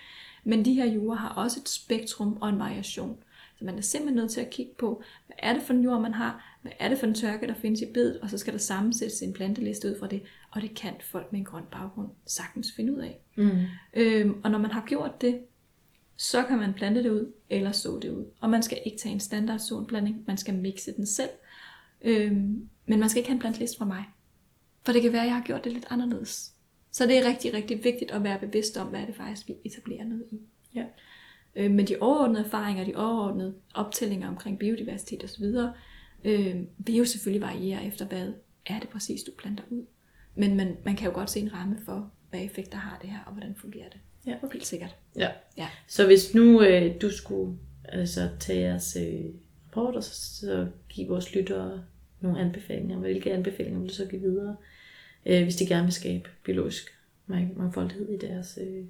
Men 0.44 0.65
de 0.65 0.74
her 0.74 0.86
jorder 0.86 1.18
har 1.18 1.30
også 1.30 1.60
et 1.60 1.70
spektrum 1.70 2.38
og 2.41 2.50
en 2.50 2.60
variation. 2.60 3.18
Så 3.60 3.65
man 3.65 3.78
er 3.78 3.82
simpelthen 3.82 4.15
nødt 4.15 4.32
til 4.32 4.41
at 4.41 4.50
kigge 4.50 4.72
på, 4.78 5.04
hvad 5.26 5.36
er 5.39 5.54
det 5.54 5.63
for 5.63 5.74
en 5.74 5.84
jord, 5.84 6.02
man 6.02 6.13
har, 6.13 6.58
hvad 6.62 6.72
er 6.80 6.89
det 6.89 6.98
for 6.98 7.08
en 7.08 7.13
tørke, 7.13 7.48
der 7.48 7.54
findes 7.54 7.82
i 7.82 7.86
bedet, 7.94 8.20
og 8.20 8.30
så 8.30 8.38
skal 8.38 8.54
der 8.54 8.60
sammensættes 8.60 9.22
en 9.22 9.34
planteliste 9.34 9.89
ud 9.89 10.00
fra 10.00 10.08
det, 10.08 10.22
og 10.52 10.62
det 10.62 10.76
kan 10.76 10.94
folk 11.02 11.32
med 11.32 11.39
en 11.39 11.46
grøn 11.46 11.63
baggrund 11.72 12.08
sagtens 12.26 12.72
finde 12.76 12.94
ud 12.94 13.00
af. 13.00 13.20
Mm. 13.36 13.60
Øhm, 13.94 14.41
og 14.44 14.52
når 14.52 14.60
man 14.60 14.72
har 14.72 14.86
gjort 14.88 15.22
det, 15.22 15.39
så 16.17 16.43
kan 16.43 16.58
man 16.58 16.73
plante 16.73 17.04
det 17.04 17.10
ud, 17.10 17.32
eller 17.49 17.71
så 17.71 17.99
det 18.01 18.10
ud. 18.10 18.25
Og 18.39 18.49
man 18.49 18.63
skal 18.63 18.82
ikke 18.86 18.97
tage 18.97 19.13
en 19.13 19.19
standard 19.19 19.60
solblanding, 19.60 20.23
man 20.28 20.38
skal 20.38 20.54
mixe 20.54 20.93
den 20.95 21.06
selv. 21.06 21.30
Øhm, 22.01 22.69
men 22.86 22.99
man 22.99 23.10
skal 23.10 23.19
ikke 23.19 23.30
have 23.30 23.36
en 23.36 23.39
planteliste 23.39 23.78
fra 23.78 23.86
mig. 23.86 24.06
For 24.84 24.91
det 24.91 25.01
kan 25.01 25.13
være, 25.13 25.21
at 25.21 25.28
jeg 25.28 25.36
har 25.36 25.43
gjort 25.43 25.63
det 25.63 25.73
lidt 25.73 25.86
anderledes. 25.89 26.54
Så 26.91 27.06
det 27.06 27.17
er 27.17 27.30
rigtig, 27.30 27.54
rigtig 27.54 27.84
vigtigt 27.84 28.12
at 28.12 28.23
være 28.23 28.39
bevidst 28.39 28.78
om, 28.78 28.88
hvad 28.88 29.08
det 29.08 29.15
faktisk, 29.15 29.47
vi 29.47 29.54
etablerer 29.63 30.04
noget 30.04 30.25
i. 30.32 30.39
Ja. 30.75 30.86
Øh, 31.56 31.71
men 31.71 31.88
de 31.88 31.97
overordnede 32.01 32.43
erfaringer, 32.45 32.86
de 32.86 32.95
overordnede 32.95 33.56
optællinger 33.73 34.28
omkring 34.28 34.60
biodiversitet 34.60 35.23
osv., 35.23 35.43
øh, 36.23 36.56
vil 36.78 36.95
jo 36.95 37.06
selvfølgelig 37.06 37.41
variere 37.41 37.86
efter, 37.86 38.06
hvad 38.06 38.34
er 38.65 38.80
det 38.80 38.89
præcis, 38.89 39.23
du 39.23 39.32
planter 39.38 39.63
ud. 39.69 39.86
Men 40.36 40.58
man, 40.58 40.78
man 40.86 40.95
kan 40.95 41.08
jo 41.08 41.13
godt 41.13 41.30
se 41.30 41.39
en 41.39 41.54
ramme 41.54 41.78
for, 41.86 42.12
hvad 42.30 42.43
effekter 42.43 42.78
har 42.78 42.97
det 43.01 43.10
her, 43.10 43.19
og 43.25 43.34
hvordan 43.34 43.56
fungerer 43.56 43.89
det. 43.89 43.99
Ja. 44.27 44.35
Helt 44.53 44.65
sikkert. 44.65 44.95
Ja. 45.15 45.29
ja. 45.57 45.67
Så 45.88 46.05
hvis 46.05 46.33
nu 46.33 46.61
øh, 46.61 47.01
du 47.01 47.09
skulle 47.09 47.57
altså, 47.83 48.29
tage 48.39 48.59
jeres 48.59 48.97
øh, 49.01 49.25
rapporter, 49.65 50.01
så, 50.01 50.35
så 50.35 50.67
give 50.89 51.07
vores 51.07 51.35
lyttere 51.35 51.83
nogle 52.21 52.39
anbefalinger, 52.39 52.97
hvilke 52.97 53.33
anbefalinger 53.33 53.79
vil 53.79 53.89
du 53.89 53.93
så 53.93 54.05
give 54.05 54.21
videre, 54.21 54.55
øh, 55.25 55.43
hvis 55.43 55.55
de 55.55 55.67
gerne 55.67 55.83
vil 55.83 55.93
skabe 55.93 56.29
biologisk 56.43 56.97
mangfoldighed 57.27 58.09
i 58.09 58.17
deres 58.17 58.59
øh, 58.61 58.85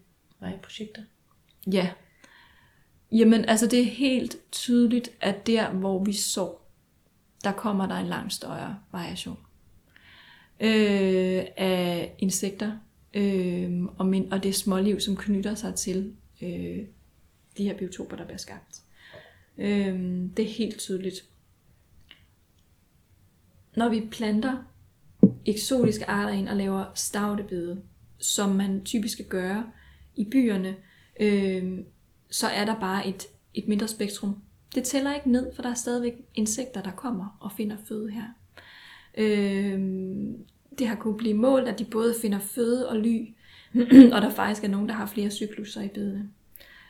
projekter? 0.64 1.02
Ja. 1.72 1.90
Jamen, 3.12 3.46
altså 3.46 3.68
det 3.68 3.80
er 3.80 3.86
helt 3.86 4.38
tydeligt, 4.52 5.10
at 5.22 5.48
der, 5.48 5.72
hvor 5.72 6.04
vi 6.04 6.14
så, 6.14 6.56
der 7.44 7.52
kommer 7.52 7.88
der 7.88 7.96
en 7.96 8.08
langt 8.08 8.34
større 8.34 8.80
variation 8.92 9.38
øh, 10.60 11.44
af 11.58 12.16
insekter, 12.20 12.72
øh, 13.16 13.84
og, 13.98 14.06
min, 14.06 14.34
og 14.34 14.44
det 14.44 14.56
småliv, 14.56 15.00
som 15.00 15.16
knytter 15.16 15.56
sig 15.56 15.76
til 15.76 16.16
øh, 16.42 16.80
de 17.58 17.64
her 17.64 17.78
biotoper, 17.78 18.16
der 18.16 18.26
bliver 18.26 18.38
skabt. 18.38 18.82
Øh, 19.58 20.00
det 20.38 20.46
er 20.46 20.50
helt 20.58 20.78
tydeligt. 20.78 21.16
Når 23.76 23.90
vi 23.90 24.08
planter 24.12 24.58
eksotiske 25.46 26.10
arter 26.10 26.34
ind 26.34 26.50
og 26.50 26.56
laver 26.56 26.86
stavtebede, 26.96 27.82
som 28.18 28.50
man 28.50 28.84
typisk 28.86 29.14
skal 29.14 29.26
gøre 29.26 29.72
i 30.16 30.26
byerne, 30.32 30.76
øh, 31.20 31.80
så 32.30 32.48
er 32.48 32.66
der 32.66 32.80
bare 32.80 33.08
et, 33.08 33.24
et 33.54 33.68
mindre 33.68 33.88
spektrum. 33.88 34.42
Det 34.76 34.84
tæller 34.84 35.16
ikke 35.16 35.32
ned, 35.32 35.56
for 35.56 35.62
der 35.62 35.70
er 35.70 35.74
stadigvæk 35.74 36.14
insekter, 36.36 36.82
der 36.82 36.92
kommer 36.92 37.38
og 37.40 37.52
finder 37.52 37.78
føde 37.88 38.12
her. 38.12 38.26
Øh, 39.18 39.80
det 40.80 40.88
har 40.88 40.96
kunnet 40.96 41.18
blive 41.18 41.34
målt, 41.34 41.68
at 41.68 41.80
de 41.80 41.86
både 41.86 42.16
finder 42.22 42.40
føde 42.40 42.90
og 42.90 42.98
ly, 42.98 43.34
og 44.14 44.22
der 44.22 44.30
faktisk 44.30 44.64
er 44.64 44.68
nogen, 44.68 44.90
der 44.90 44.96
har 44.96 45.06
flere 45.06 45.30
cykluser 45.30 45.82
i 45.82 45.88
bedene. 45.88 46.30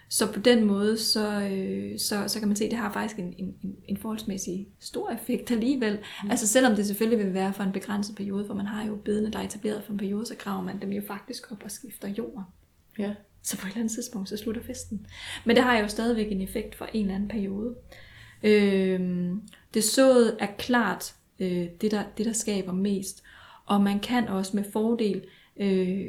Så 0.09 0.31
på 0.31 0.39
den 0.39 0.65
måde, 0.65 0.97
så, 0.97 1.41
øh, 1.41 1.99
så, 1.99 2.27
så 2.27 2.39
kan 2.39 2.47
man 2.47 2.55
se, 2.55 2.65
at 2.65 2.71
det 2.71 2.79
har 2.79 2.91
faktisk 2.91 3.19
en, 3.19 3.33
en, 3.37 3.75
en 3.87 3.97
forholdsmæssig 3.97 4.67
stor 4.79 5.11
effekt 5.11 5.51
alligevel. 5.51 5.99
Mm. 6.23 6.31
Altså 6.31 6.47
selvom 6.47 6.75
det 6.75 6.85
selvfølgelig 6.85 7.25
vil 7.25 7.33
være 7.33 7.53
for 7.53 7.63
en 7.63 7.71
begrænset 7.71 8.15
periode, 8.15 8.47
for 8.47 8.53
man 8.53 8.65
har 8.65 8.85
jo 8.85 8.95
bedene, 8.95 9.31
der 9.31 9.39
er 9.39 9.43
etableret 9.43 9.83
for 9.83 9.91
en 9.91 9.97
periode, 9.97 10.25
så 10.25 10.35
graver 10.35 10.63
man 10.63 10.81
dem 10.81 10.89
jo 10.89 11.01
faktisk 11.07 11.51
op 11.51 11.63
og 11.63 11.71
skifter 11.71 12.07
jord. 12.07 12.43
Ja. 12.99 13.13
Så 13.41 13.57
på 13.57 13.67
et 13.67 13.69
eller 13.69 13.79
andet 13.79 13.93
tidspunkt, 13.93 14.29
så 14.29 14.37
slutter 14.37 14.61
festen. 14.63 15.05
Men 15.45 15.55
det 15.55 15.63
har 15.63 15.77
jo 15.77 15.87
stadigvæk 15.87 16.31
en 16.31 16.41
effekt 16.41 16.75
for 16.75 16.85
en 16.93 17.01
eller 17.01 17.15
anden 17.15 17.29
periode. 17.29 17.75
Øh, 18.43 19.29
det 19.73 19.83
sået 19.83 20.37
er 20.39 20.47
klart 20.57 21.15
øh, 21.39 21.67
det, 21.81 21.91
der, 21.91 22.03
det, 22.17 22.25
der 22.25 22.33
skaber 22.33 22.73
mest. 22.73 23.23
Og 23.65 23.81
man 23.81 23.99
kan 23.99 24.27
også 24.27 24.55
med 24.55 24.63
fordel 24.73 25.25
øh, 25.57 26.07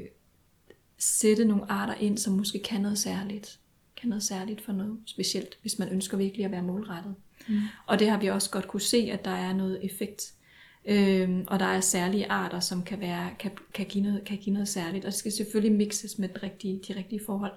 sætte 0.98 1.44
nogle 1.44 1.70
arter 1.70 1.94
ind, 1.94 2.18
som 2.18 2.32
måske 2.32 2.58
kan 2.58 2.80
noget 2.80 2.98
særligt. 2.98 3.58
Kan 3.96 4.08
noget 4.08 4.22
særligt 4.22 4.60
for 4.60 4.72
noget 4.72 4.98
specielt, 5.06 5.58
hvis 5.60 5.78
man 5.78 5.88
ønsker 5.88 6.16
virkelig 6.16 6.44
at 6.44 6.50
være 6.50 6.62
målrettet. 6.62 7.14
Mm. 7.48 7.60
Og 7.86 7.98
det 7.98 8.10
har 8.10 8.20
vi 8.20 8.26
også 8.26 8.50
godt 8.50 8.68
kunne 8.68 8.80
se, 8.80 9.10
at 9.12 9.24
der 9.24 9.30
er 9.30 9.52
noget 9.52 9.84
effekt. 9.84 10.32
Øhm, 10.88 11.44
og 11.46 11.58
der 11.58 11.66
er 11.66 11.80
særlige 11.80 12.30
arter, 12.30 12.60
som 12.60 12.82
kan, 12.82 13.00
være, 13.00 13.30
kan, 13.38 13.50
kan, 13.74 13.86
give 13.86 14.04
noget, 14.04 14.24
kan 14.24 14.38
give 14.38 14.52
noget 14.52 14.68
særligt, 14.68 15.04
og 15.04 15.10
det 15.10 15.18
skal 15.18 15.32
selvfølgelig 15.32 15.76
mixes 15.76 16.18
med 16.18 16.28
den 16.28 16.42
rigtige, 16.42 16.80
de 16.88 16.96
rigtige 16.96 17.20
forhold. 17.26 17.52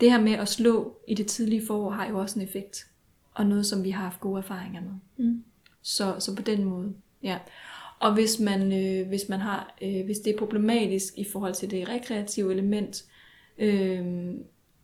Det 0.00 0.10
her 0.10 0.20
med 0.20 0.32
at 0.32 0.48
slå 0.48 0.96
i 1.08 1.14
det 1.14 1.26
tidlige 1.26 1.66
forår 1.66 1.90
har 1.90 2.08
jo 2.08 2.18
også 2.18 2.38
en 2.38 2.46
effekt, 2.46 2.86
og 3.34 3.46
noget, 3.46 3.66
som 3.66 3.84
vi 3.84 3.90
har 3.90 4.02
haft 4.02 4.20
gode 4.20 4.38
erfaringer 4.38 4.80
med. 4.80 4.92
Mm. 5.16 5.44
Så, 5.82 6.16
så 6.18 6.36
på 6.36 6.42
den 6.42 6.64
måde, 6.64 6.94
ja. 7.22 7.38
Og 8.00 8.14
hvis 8.14 8.40
man, 8.40 8.72
øh, 8.72 9.08
hvis 9.08 9.28
man 9.28 9.40
har, 9.40 9.76
øh, 9.82 10.04
hvis 10.04 10.18
det 10.18 10.34
er 10.34 10.38
problematisk 10.38 11.14
i 11.16 11.24
forhold 11.24 11.54
til 11.54 11.70
det 11.70 11.88
rekreative 11.88 12.52
element, 12.52 13.04
øh, 13.58 14.34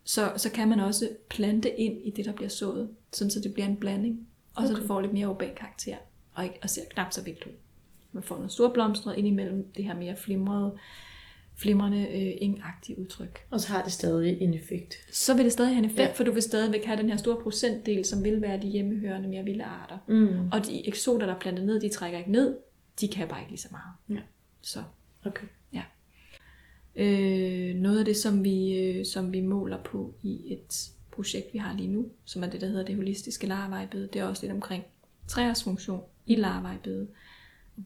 så, 0.05 0.33
så 0.37 0.50
kan 0.50 0.68
man 0.68 0.81
også 0.81 1.09
plante 1.29 1.70
ind 1.70 2.03
i 2.05 2.11
det, 2.11 2.24
der 2.24 2.33
bliver 2.33 2.48
sået, 2.48 2.88
sådan 3.12 3.31
så 3.31 3.40
det 3.40 3.55
bliver 3.55 3.66
en 3.66 3.77
blanding, 3.77 4.29
og 4.55 4.64
okay. 4.64 4.74
så 4.74 4.81
det 4.81 4.87
får 4.87 5.00
lidt 5.00 5.12
mere 5.12 5.29
urban 5.29 5.55
karakter, 5.57 5.96
og, 6.35 6.44
ikke, 6.44 6.59
og 6.62 6.70
ser 6.70 6.83
knap 6.90 7.12
så 7.12 7.22
vildt 7.22 7.46
ud. 7.46 7.53
Man 8.12 8.22
får 8.22 8.37
noget 8.37 8.53
store 8.53 8.70
blomster 8.70 9.12
ind 9.12 9.27
imellem 9.27 9.72
det 9.77 9.85
her 9.85 9.94
mere 9.94 10.16
flimrede, 10.16 10.74
flimrende, 11.57 11.98
øh, 11.98 12.33
ingagtige 12.40 12.98
udtryk. 12.98 13.46
Og 13.50 13.61
så 13.61 13.68
har 13.68 13.83
det 13.83 13.92
stadig 13.92 14.40
en 14.40 14.55
effekt. 14.55 14.94
Så 15.12 15.35
vil 15.35 15.44
det 15.44 15.53
stadig 15.53 15.70
have 15.70 15.79
en 15.79 15.90
effekt, 15.90 16.09
ja. 16.09 16.12
for 16.12 16.24
du 16.24 16.33
vil 16.33 16.42
stadigvæk 16.42 16.85
have 16.85 16.98
den 16.98 17.11
her 17.11 17.16
store 17.16 17.37
procentdel, 17.42 18.05
som 18.05 18.24
vil 18.24 18.42
være 18.42 18.61
de 18.62 18.66
hjemmehørende 18.66 19.29
mere 19.29 19.44
vilde 19.44 19.64
arter. 19.64 19.98
Mm. 20.09 20.48
Og 20.53 20.66
de 20.66 20.88
eksoter, 20.88 21.27
der 21.27 21.35
er 21.35 21.38
plantet 21.38 21.66
ned, 21.66 21.81
de 21.81 21.88
trækker 21.88 22.18
ikke 22.18 22.33
ned, 22.33 22.57
de 23.00 23.09
kan 23.09 23.28
bare 23.28 23.40
ikke 23.40 23.52
lige 23.52 23.61
så 23.61 23.68
meget. 23.70 24.18
Ja. 24.18 24.22
Så, 24.62 24.83
Okay. 25.26 25.46
ja. 25.72 25.83
Øh, 26.96 27.76
noget 27.76 27.98
af 27.98 28.04
det, 28.04 28.16
som 28.16 28.44
vi, 28.44 28.78
øh, 28.80 29.07
som 29.07 29.33
vi 29.33 29.40
måler 29.40 29.83
på 29.83 30.14
i 30.22 30.52
et 30.52 30.90
projekt, 31.12 31.46
vi 31.52 31.59
har 31.59 31.76
lige 31.76 31.88
nu, 31.88 32.07
som 32.24 32.42
er 32.44 32.46
det, 32.46 32.61
der 32.61 32.66
hedder 32.66 32.85
det 32.85 32.96
holistiske 32.96 33.46
larvejbede, 33.46 34.09
det 34.12 34.20
er 34.20 34.24
også 34.24 34.42
lidt 34.42 34.52
omkring 34.52 34.85
træers 35.28 35.64
funktion 35.64 36.02
i 36.26 36.35
larvejbede, 36.35 37.09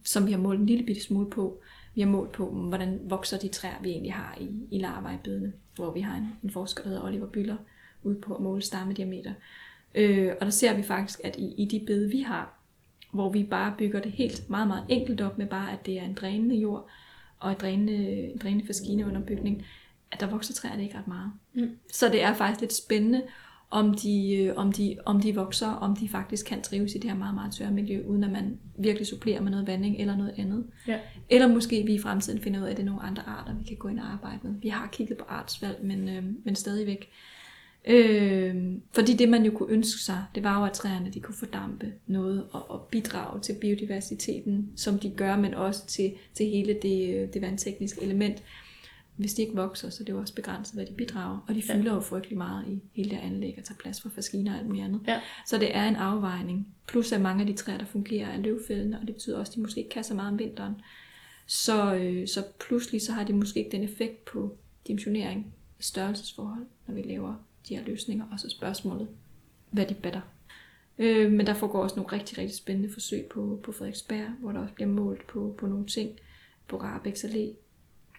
som 0.05 0.27
vi 0.27 0.33
har 0.33 0.39
målt 0.39 0.61
en 0.61 0.67
lille 0.67 0.87
bitte 0.87 1.03
smule 1.03 1.31
på. 1.31 1.61
Vi 1.95 2.01
har 2.01 2.09
målt 2.09 2.33
på, 2.33 2.51
hvordan 2.51 3.01
vokser 3.05 3.39
de 3.39 3.49
træer, 3.49 3.83
vi 3.83 3.91
egentlig 3.91 4.13
har 4.13 4.39
i, 4.41 4.51
i 4.71 4.79
larvejbedene, 4.79 5.53
hvor 5.75 5.93
vi 5.93 6.01
har 6.01 6.17
en, 6.17 6.29
en 6.43 6.51
forsker, 6.51 6.83
der 6.83 6.89
hedder 6.91 7.05
Oliver 7.05 7.27
Byller, 7.27 7.57
ude 8.03 8.21
på 8.21 8.35
at 8.35 8.43
måle 8.43 8.63
stammediameter. 8.63 9.33
Øh, 9.95 10.33
og 10.41 10.47
der 10.47 10.51
ser 10.51 10.77
vi 10.77 10.83
faktisk, 10.83 11.21
at 11.25 11.37
i, 11.37 11.55
i 11.59 11.65
de 11.65 11.85
bede, 11.87 12.11
vi 12.11 12.21
har, 12.21 12.58
hvor 13.11 13.31
vi 13.31 13.45
bare 13.45 13.75
bygger 13.79 14.01
det 14.01 14.13
helt 14.13 14.51
meget, 14.51 14.69
meget 14.69 14.85
enkelt 14.89 15.21
op 15.21 15.39
med 15.39 15.47
bare, 15.47 15.73
at 15.73 15.87
det 15.87 15.99
er 15.99 16.05
en 16.05 16.15
drænende 16.15 16.57
jord 16.57 16.89
og 17.39 17.51
en 17.51 17.57
drænende, 17.61 17.95
en 18.33 18.39
drænende 18.39 18.67
faskine 18.67 19.07
under 19.07 19.21
bygning, 19.21 19.65
at 20.13 20.21
der 20.21 20.27
vokser 20.27 20.55
træerne 20.55 20.83
ikke 20.83 20.99
ret 20.99 21.09
meget. 21.09 21.33
Mm. 21.55 21.71
Så 21.93 22.09
det 22.09 22.23
er 22.23 22.35
faktisk 22.35 22.61
lidt 22.61 22.75
spændende, 22.75 23.23
om 23.71 23.95
de, 23.95 24.35
øh, 24.37 24.57
om, 24.57 24.73
de, 24.73 24.97
om 25.07 25.21
de 25.21 25.35
vokser, 25.35 25.69
om 25.69 25.97
de 25.97 26.09
faktisk 26.09 26.47
kan 26.47 26.63
trives 26.63 26.95
i 26.95 26.99
det 26.99 27.11
her 27.11 27.19
meget, 27.19 27.35
meget 27.35 27.53
tørre 27.53 27.71
miljø, 27.71 28.03
uden 28.07 28.25
at 28.25 28.31
man 28.31 28.59
virkelig 28.79 29.07
supplerer 29.07 29.41
med 29.41 29.51
noget 29.51 29.67
vanding 29.67 29.97
eller 30.01 30.17
noget 30.17 30.35
andet. 30.39 30.67
Ja. 30.87 30.99
Eller 31.31 31.49
måske 31.49 31.83
vi 31.87 31.95
i 31.95 32.01
fremtiden 32.01 32.41
finder 32.41 32.61
ud 32.61 32.67
af, 32.67 32.71
at 32.71 32.77
det 32.77 32.83
er 32.83 32.87
nogle 32.87 33.03
andre 33.03 33.23
arter, 33.27 33.55
vi 33.55 33.65
kan 33.65 33.77
gå 33.77 33.89
ind 33.89 33.99
og 33.99 34.13
arbejde 34.13 34.39
med. 34.43 34.55
Vi 34.63 34.69
har 34.69 34.89
kigget 34.93 35.19
på 35.19 35.25
artsvalg, 35.29 35.79
men, 35.83 36.09
øh, 36.09 36.25
men 36.45 36.55
stadigvæk. 36.55 37.11
Øh, 37.89 38.73
fordi 38.93 39.15
det 39.15 39.29
man 39.29 39.45
jo 39.45 39.51
kunne 39.53 39.73
ønske 39.73 40.01
sig, 40.03 40.25
det 40.35 40.43
var 40.45 40.59
jo, 40.61 40.65
at 40.67 40.73
træerne 40.73 41.11
de 41.11 41.21
kunne 41.21 41.35
fordampe 41.35 41.93
noget 42.07 42.47
og, 42.53 42.71
og 42.71 42.89
bidrage 42.91 43.41
til 43.41 43.57
biodiversiteten, 43.61 44.73
som 44.77 44.99
de 44.99 45.11
gør, 45.11 45.37
men 45.37 45.55
også 45.55 45.87
til, 45.87 46.13
til 46.35 46.47
hele 46.47 46.77
det, 46.83 47.15
øh, 47.15 47.33
det 47.33 47.43
vandtekniske 47.43 48.03
element. 48.03 48.43
Hvis 49.17 49.35
de 49.35 49.43
ikke 49.43 49.55
vokser, 49.55 49.91
så 49.91 50.03
er 50.03 50.05
det 50.05 50.13
jo 50.13 50.19
også 50.21 50.35
begrænset, 50.35 50.75
hvad 50.75 50.87
de 50.87 50.93
bidrager. 50.93 51.39
Og 51.49 51.55
de 51.55 51.63
Ja. 51.69 51.75
fylder 51.75 51.95
jo 51.95 52.01
frygtelig 52.01 52.39
meget 52.39 52.65
i 52.69 52.81
hele 52.93 53.11
det 53.11 53.17
anlæg 53.23 53.55
og 53.59 53.65
tager 53.65 53.79
plads 53.79 54.01
for 54.01 54.09
faskiner 54.09 54.53
og 54.53 54.59
alt 54.59 54.67
muligt 54.67 54.85
andet. 54.85 55.01
Ja. 55.07 55.21
Så 55.47 55.59
det 55.59 55.77
er 55.77 55.89
en 55.89 55.97
afvejning. 55.97 56.69
Plus 56.89 57.13
at 57.13 57.21
mange 57.21 57.41
af 57.41 57.47
de 57.47 57.53
træer, 57.53 57.79
der 57.79 57.85
fungerer, 57.85 58.29
er 58.29 58.39
løvfældende, 58.39 58.99
og 59.01 59.07
det 59.07 59.15
betyder 59.15 59.39
også, 59.39 59.51
at 59.53 59.57
de 59.57 59.61
måske 59.61 59.79
ikke 59.79 59.91
kan 59.91 60.05
så 60.05 60.15
meget 60.15 60.33
om 60.33 60.39
vinteren. 60.39 60.75
Så, 61.47 61.95
øh, 61.95 62.29
så 62.29 62.43
pludselig 62.67 63.03
så 63.03 63.13
har 63.13 63.25
de 63.25 63.33
måske 63.33 63.59
ikke 63.59 63.73
den 63.77 63.83
effekt 63.85 64.25
på 64.25 64.57
dimensionering, 64.87 65.47
størrelsesforhold, 65.81 66.67
når 66.87 66.95
vi 66.95 67.03
laver 67.03 67.35
de 67.69 67.77
her 67.77 67.85
løsninger. 67.85 68.25
Og 68.33 68.41
så 68.41 68.51
spørgsmålet, 68.51 69.09
hvad 69.71 69.87
de 69.87 69.95
batter. 69.95 70.21
Øh, 70.99 71.33
men 71.33 71.47
der 71.47 71.55
foregår 71.55 71.83
også 71.83 71.97
nogle 71.97 72.13
rigtig, 72.13 72.39
rigtig 72.39 72.57
spændende 72.57 72.93
forsøg 72.93 73.27
på, 73.27 73.61
på 73.63 73.73
Frederiksberg, 73.73 74.29
hvor 74.41 74.53
der 74.53 74.61
også 74.61 74.75
bliver 74.75 74.89
målt 74.89 75.27
på, 75.27 75.55
på 75.59 75.67
nogle 75.67 75.87
ting 75.87 76.19
på 76.69 76.77
Rabex 76.77 77.25
Allé 77.25 77.55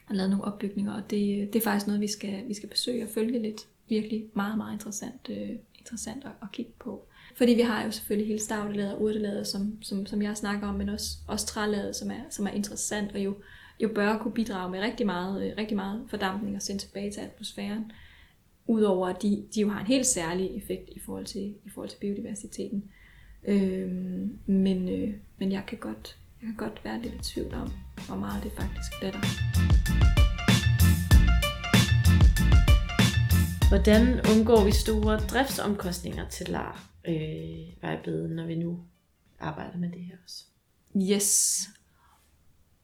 og 0.09 0.15
lavet 0.15 0.29
nogle 0.29 0.45
opbygninger, 0.45 0.93
og 0.93 1.01
det, 1.09 1.53
det 1.53 1.59
er 1.59 1.63
faktisk 1.63 1.87
noget, 1.87 2.01
vi 2.01 2.07
skal, 2.07 2.47
vi 2.47 2.53
skal 2.53 2.69
besøge 2.69 3.03
og 3.03 3.09
følge 3.09 3.41
lidt. 3.41 3.67
Virkelig 3.89 4.25
meget, 4.33 4.57
meget 4.57 4.73
interessant, 4.73 5.29
øh, 5.29 5.49
interessant 5.79 6.25
at, 6.25 6.31
at 6.41 6.51
kigge 6.51 6.71
på. 6.79 7.07
Fordi 7.35 7.53
vi 7.53 7.61
har 7.61 7.85
jo 7.85 7.91
selvfølgelig 7.91 8.27
hele 8.27 8.39
stavtelaget 8.39 8.93
og 8.93 9.01
urtelaget, 9.01 9.47
som, 9.47 9.81
som, 9.81 10.05
som 10.05 10.21
jeg 10.21 10.37
snakker 10.37 10.67
om, 10.67 10.75
men 10.75 10.89
også, 10.89 11.17
også 11.27 11.45
trælaget, 11.45 11.95
som 11.95 12.11
er, 12.11 12.21
som 12.29 12.47
er 12.47 12.51
interessant, 12.51 13.11
og 13.11 13.19
jo, 13.19 13.35
jo 13.79 13.89
bør 13.95 14.17
kunne 14.17 14.33
bidrage 14.33 14.71
med 14.71 14.79
rigtig 14.79 15.05
meget, 15.05 15.45
øh, 15.45 15.57
rigtig 15.57 15.75
meget 15.75 16.05
fordampning 16.07 16.55
og 16.55 16.61
sende 16.61 16.81
tilbage 16.81 17.11
til 17.11 17.21
atmosfæren. 17.21 17.91
Udover 18.69 19.07
at 19.07 19.21
de, 19.21 19.43
de 19.55 19.61
jo 19.61 19.69
har 19.69 19.79
en 19.79 19.87
helt 19.87 20.05
særlig 20.05 20.57
effekt 20.57 20.89
i 20.89 20.99
forhold 20.99 21.25
til, 21.25 21.55
i 21.65 21.69
forhold 21.69 21.89
til 21.89 21.97
biodiversiteten. 21.97 22.83
Øhm, 23.47 24.39
men, 24.45 24.89
øh, 24.89 25.13
men 25.37 25.51
jeg 25.51 25.63
kan 25.67 25.77
godt 25.77 26.17
jeg 26.41 26.47
kan 26.47 26.55
godt 26.55 26.83
være 26.83 27.01
lidt 27.01 27.13
i 27.13 27.33
tvivl 27.33 27.53
om, 27.53 27.71
hvor 28.07 28.15
meget 28.15 28.43
det 28.43 28.51
faktisk 28.51 28.91
batter. 29.01 29.19
Hvordan 33.69 34.21
undgår 34.35 34.65
vi 34.65 34.71
store 34.71 35.17
driftsomkostninger 35.17 36.29
til 36.29 36.49
lar 36.49 36.89
øh, 37.07 37.81
vejbede, 37.81 38.35
når 38.35 38.45
vi 38.45 38.55
nu 38.55 38.79
arbejder 39.39 39.77
med 39.77 39.89
det 39.89 40.01
her 40.01 40.15
også? 40.23 40.43
Yes. 41.11 41.59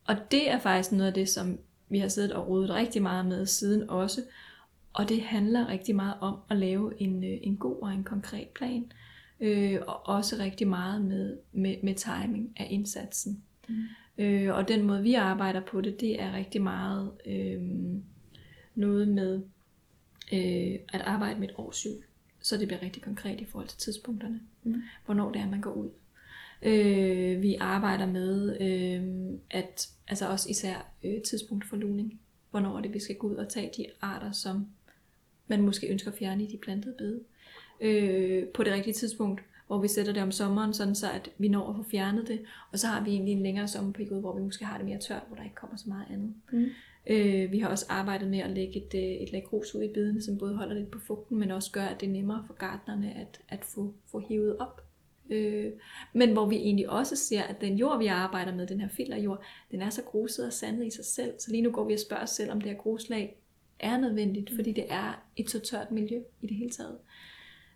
Og 0.08 0.16
det 0.32 0.50
er 0.50 0.60
faktisk 0.60 0.92
noget 0.92 1.08
af 1.08 1.14
det, 1.14 1.30
som 1.30 1.60
vi 1.90 2.00
har 2.00 2.08
siddet 2.08 2.34
og 2.34 2.48
rodet 2.48 2.70
rigtig 2.70 3.02
meget 3.02 3.26
med 3.26 3.46
siden 3.46 3.90
også. 3.90 4.22
Og 4.96 5.10
det 5.10 5.22
handler 5.22 5.68
rigtig 5.68 5.96
meget 5.96 6.16
om 6.22 6.40
at 6.50 6.58
lave 6.58 7.02
en, 7.02 7.24
øh, 7.24 7.38
en 7.42 7.58
god 7.58 7.82
og 7.82 7.94
en 7.94 8.04
konkret 8.04 8.48
plan. 8.48 8.92
Øh, 9.40 9.80
og 9.88 10.08
også 10.08 10.36
rigtig 10.40 10.68
meget 10.68 11.02
med, 11.02 11.38
med, 11.52 11.76
med 11.84 11.96
timing 11.96 12.54
af 12.58 12.68
indsatsen. 12.70 13.44
Mm. 13.70 13.84
Øh, 14.18 14.56
og 14.56 14.68
den 14.68 14.84
måde, 14.84 15.02
vi 15.02 15.14
arbejder 15.14 15.62
på 15.62 15.82
det, 15.82 16.00
det 16.00 16.22
er 16.22 16.34
rigtig 16.34 16.62
meget 16.62 17.12
øh, 17.26 17.62
noget 18.76 19.08
med 19.08 19.42
øh, 20.34 20.80
at 20.94 21.02
arbejde 21.02 21.40
med 21.40 21.50
et 21.50 21.56
årshjul. 21.58 22.04
Så 22.42 22.58
det 22.58 22.68
bliver 22.68 22.82
rigtig 22.82 23.02
konkret 23.02 23.42
i 23.42 23.46
forhold 23.46 23.68
til 23.68 23.80
tidspunkterne. 23.80 24.40
Mm. 24.64 24.82
Hvornår 25.06 25.32
det 25.32 25.42
er, 25.42 25.50
man 25.50 25.62
går 25.62 25.74
ud. 25.74 25.90
Øh, 26.62 27.42
vi 27.42 27.56
arbejder 27.56 28.06
med 28.06 28.62
øh, 28.62 29.34
at 29.50 29.90
altså 30.08 30.30
også 30.30 30.50
især 30.50 30.92
øh, 31.04 31.22
tidspunkt 31.22 31.66
for 31.66 31.76
luning. 31.76 32.20
Hvornår 32.52 32.78
er 32.78 32.82
det, 32.82 32.94
vi 32.94 33.00
skal 33.00 33.16
gå 33.16 33.28
ud 33.28 33.36
og 33.36 33.50
tage 33.50 33.72
de 33.78 33.86
arter, 34.02 34.32
som 34.32 34.68
man 35.48 35.62
måske 35.62 35.88
ønsker 35.88 36.12
at 36.12 36.18
fjerne 36.18 36.44
i 36.44 36.48
de 36.48 36.58
plantede 36.58 36.96
bede. 36.98 37.20
Øh, 37.82 38.48
på 38.48 38.64
det 38.64 38.74
rigtige 38.74 38.94
tidspunkt, 38.94 39.42
hvor 39.68 39.82
vi 39.82 39.88
sætter 39.88 40.14
det 40.14 40.24
om 40.24 40.32
sommeren, 40.32 40.74
sådan 40.74 40.96
så 40.96 41.12
at 41.12 41.30
vi 41.38 41.48
når 41.48 41.70
at 41.70 41.76
få 41.76 41.84
fjernet 41.92 42.28
det. 42.28 42.40
Og 42.72 42.80
så 42.80 42.88
har 42.88 43.04
vi 43.04 43.12
egentlig 43.12 43.34
en 43.34 43.44
længere 43.44 43.68
sommerperiode, 43.68 44.20
hvor 44.20 44.36
vi 44.36 44.42
måske 44.42 44.66
har 44.66 44.78
det 44.78 44.86
mere 44.86 45.00
tørt, 45.00 45.24
hvor 45.28 45.36
der 45.36 45.44
ikke 45.44 45.56
kommer 45.56 45.78
så 45.78 45.86
meget 45.88 46.06
andet. 46.10 46.34
Mm. 46.52 46.66
Øh, 47.08 47.52
vi 47.52 47.60
har 47.60 47.70
også 47.70 47.86
arbejdet 47.90 48.30
med 48.30 48.40
at 48.40 48.50
lægge 48.50 48.86
et, 48.86 48.94
øh, 48.96 49.02
et 49.02 49.32
lag 49.32 49.44
grus 49.50 49.76
ud 49.76 49.84
i 49.84 49.94
bedene, 49.94 50.22
som 50.22 50.38
både 50.38 50.56
holder 50.56 50.76
lidt 50.76 50.92
på 50.92 51.00
fugten, 51.00 51.40
men 51.40 51.52
også 51.52 51.72
gør, 51.72 51.86
at 51.86 52.02
det 52.02 52.08
er 52.08 52.14
nemmere 52.14 52.44
for 52.48 52.54
gartnerne 52.54 53.14
at, 53.14 53.40
at 53.50 53.66
få, 53.66 53.94
få 54.12 54.20
hivet 54.20 54.58
op. 54.58 54.82
Øh, 55.30 55.72
men 56.14 56.34
hvor 56.34 56.46
vi 56.46 56.56
egentlig 56.56 56.90
også 56.90 57.16
ser, 57.16 57.44
at 57.44 57.62
den 57.62 57.78
jord, 57.78 58.00
vi 58.00 58.08
arbejder 58.08 58.56
med, 58.56 58.68
den 58.68 58.82
her 58.82 58.90
filterjord, 58.90 59.44
den 59.72 59.82
er 59.82 59.90
så 59.90 60.02
gruset 60.04 60.46
og 60.46 60.54
sandet 60.54 60.88
i 60.88 60.90
sig 60.90 61.06
selv. 61.06 61.34
Så 61.40 61.52
lige 61.52 61.62
nu 61.62 61.72
går 61.72 61.88
vi 61.88 61.94
og 61.94 62.00
spørger 62.00 62.24
os 62.24 62.30
selv, 62.30 62.52
om 62.52 62.62
det 62.62 62.72
her 62.72 62.78
gruslag 62.78 63.38
er 63.80 63.98
nødvendigt, 63.98 64.52
fordi 64.56 64.72
det 64.72 64.86
er 64.90 65.24
et 65.36 65.50
så 65.50 65.60
tørt 65.60 65.92
miljø 65.92 66.22
i 66.42 66.48
det 66.48 66.56
hele 66.56 66.70
taget. 66.70 66.98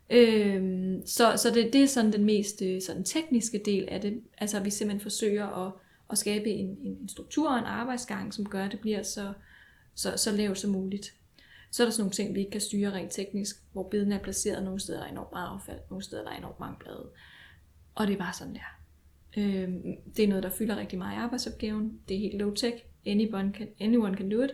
Øhm, 0.09 1.01
så, 1.05 1.37
så 1.37 1.51
det, 1.53 1.73
det 1.73 1.83
er 1.83 1.87
sådan 1.87 2.13
den 2.13 2.25
mest 2.25 2.61
øh, 2.61 2.81
sådan 2.81 3.03
tekniske 3.03 3.61
del 3.65 3.87
af 3.89 4.01
det. 4.01 4.21
Altså 4.37 4.57
at 4.57 4.65
vi 4.65 4.69
simpelthen 4.69 5.01
forsøger 5.01 5.67
at, 5.67 5.73
at 6.11 6.17
skabe 6.17 6.49
en, 6.49 6.77
en 6.83 7.09
struktur 7.09 7.49
og 7.49 7.59
en 7.59 7.65
arbejdsgang, 7.65 8.33
som 8.33 8.49
gør, 8.49 8.65
at 8.65 8.71
det 8.71 8.79
bliver 8.79 9.03
så, 9.03 9.33
så, 9.95 10.17
så 10.17 10.31
lavt 10.31 10.57
som 10.57 10.71
muligt. 10.71 11.13
Så 11.71 11.83
er 11.83 11.85
der 11.85 11.91
sådan 11.91 12.01
nogle 12.01 12.13
ting, 12.13 12.35
vi 12.35 12.39
ikke 12.39 12.51
kan 12.51 12.61
styre 12.61 12.93
rent 12.93 13.11
teknisk, 13.11 13.55
hvor 13.73 13.83
bedene 13.83 14.15
er 14.15 14.19
placeret 14.19 14.63
nogle 14.63 14.79
steder, 14.79 14.99
der 14.99 15.05
er 15.05 15.11
enormt 15.11 15.31
meget 15.31 15.49
affald, 15.49 15.79
nogle 15.89 16.03
steder, 16.03 16.23
der 16.23 16.31
er 16.31 16.37
enormt 16.37 16.59
mange 16.59 16.75
blade. 16.79 17.09
Og 17.95 18.07
det 18.07 18.13
er 18.13 18.17
bare 18.17 18.33
sådan 18.33 18.53
der. 18.53 18.79
Øhm, 19.37 19.81
det 20.15 20.23
er 20.23 20.27
noget, 20.27 20.43
der 20.43 20.49
fylder 20.49 20.77
rigtig 20.77 20.97
meget 20.97 21.15
i 21.15 21.19
arbejdsopgaven. 21.19 21.99
Det 22.07 22.15
er 22.15 22.19
helt 22.19 22.41
low-tech. 22.41 22.83
Anyone 23.05 23.53
can, 23.53 23.67
anyone 23.79 24.17
can 24.17 24.29
do 24.29 24.41
it. 24.41 24.51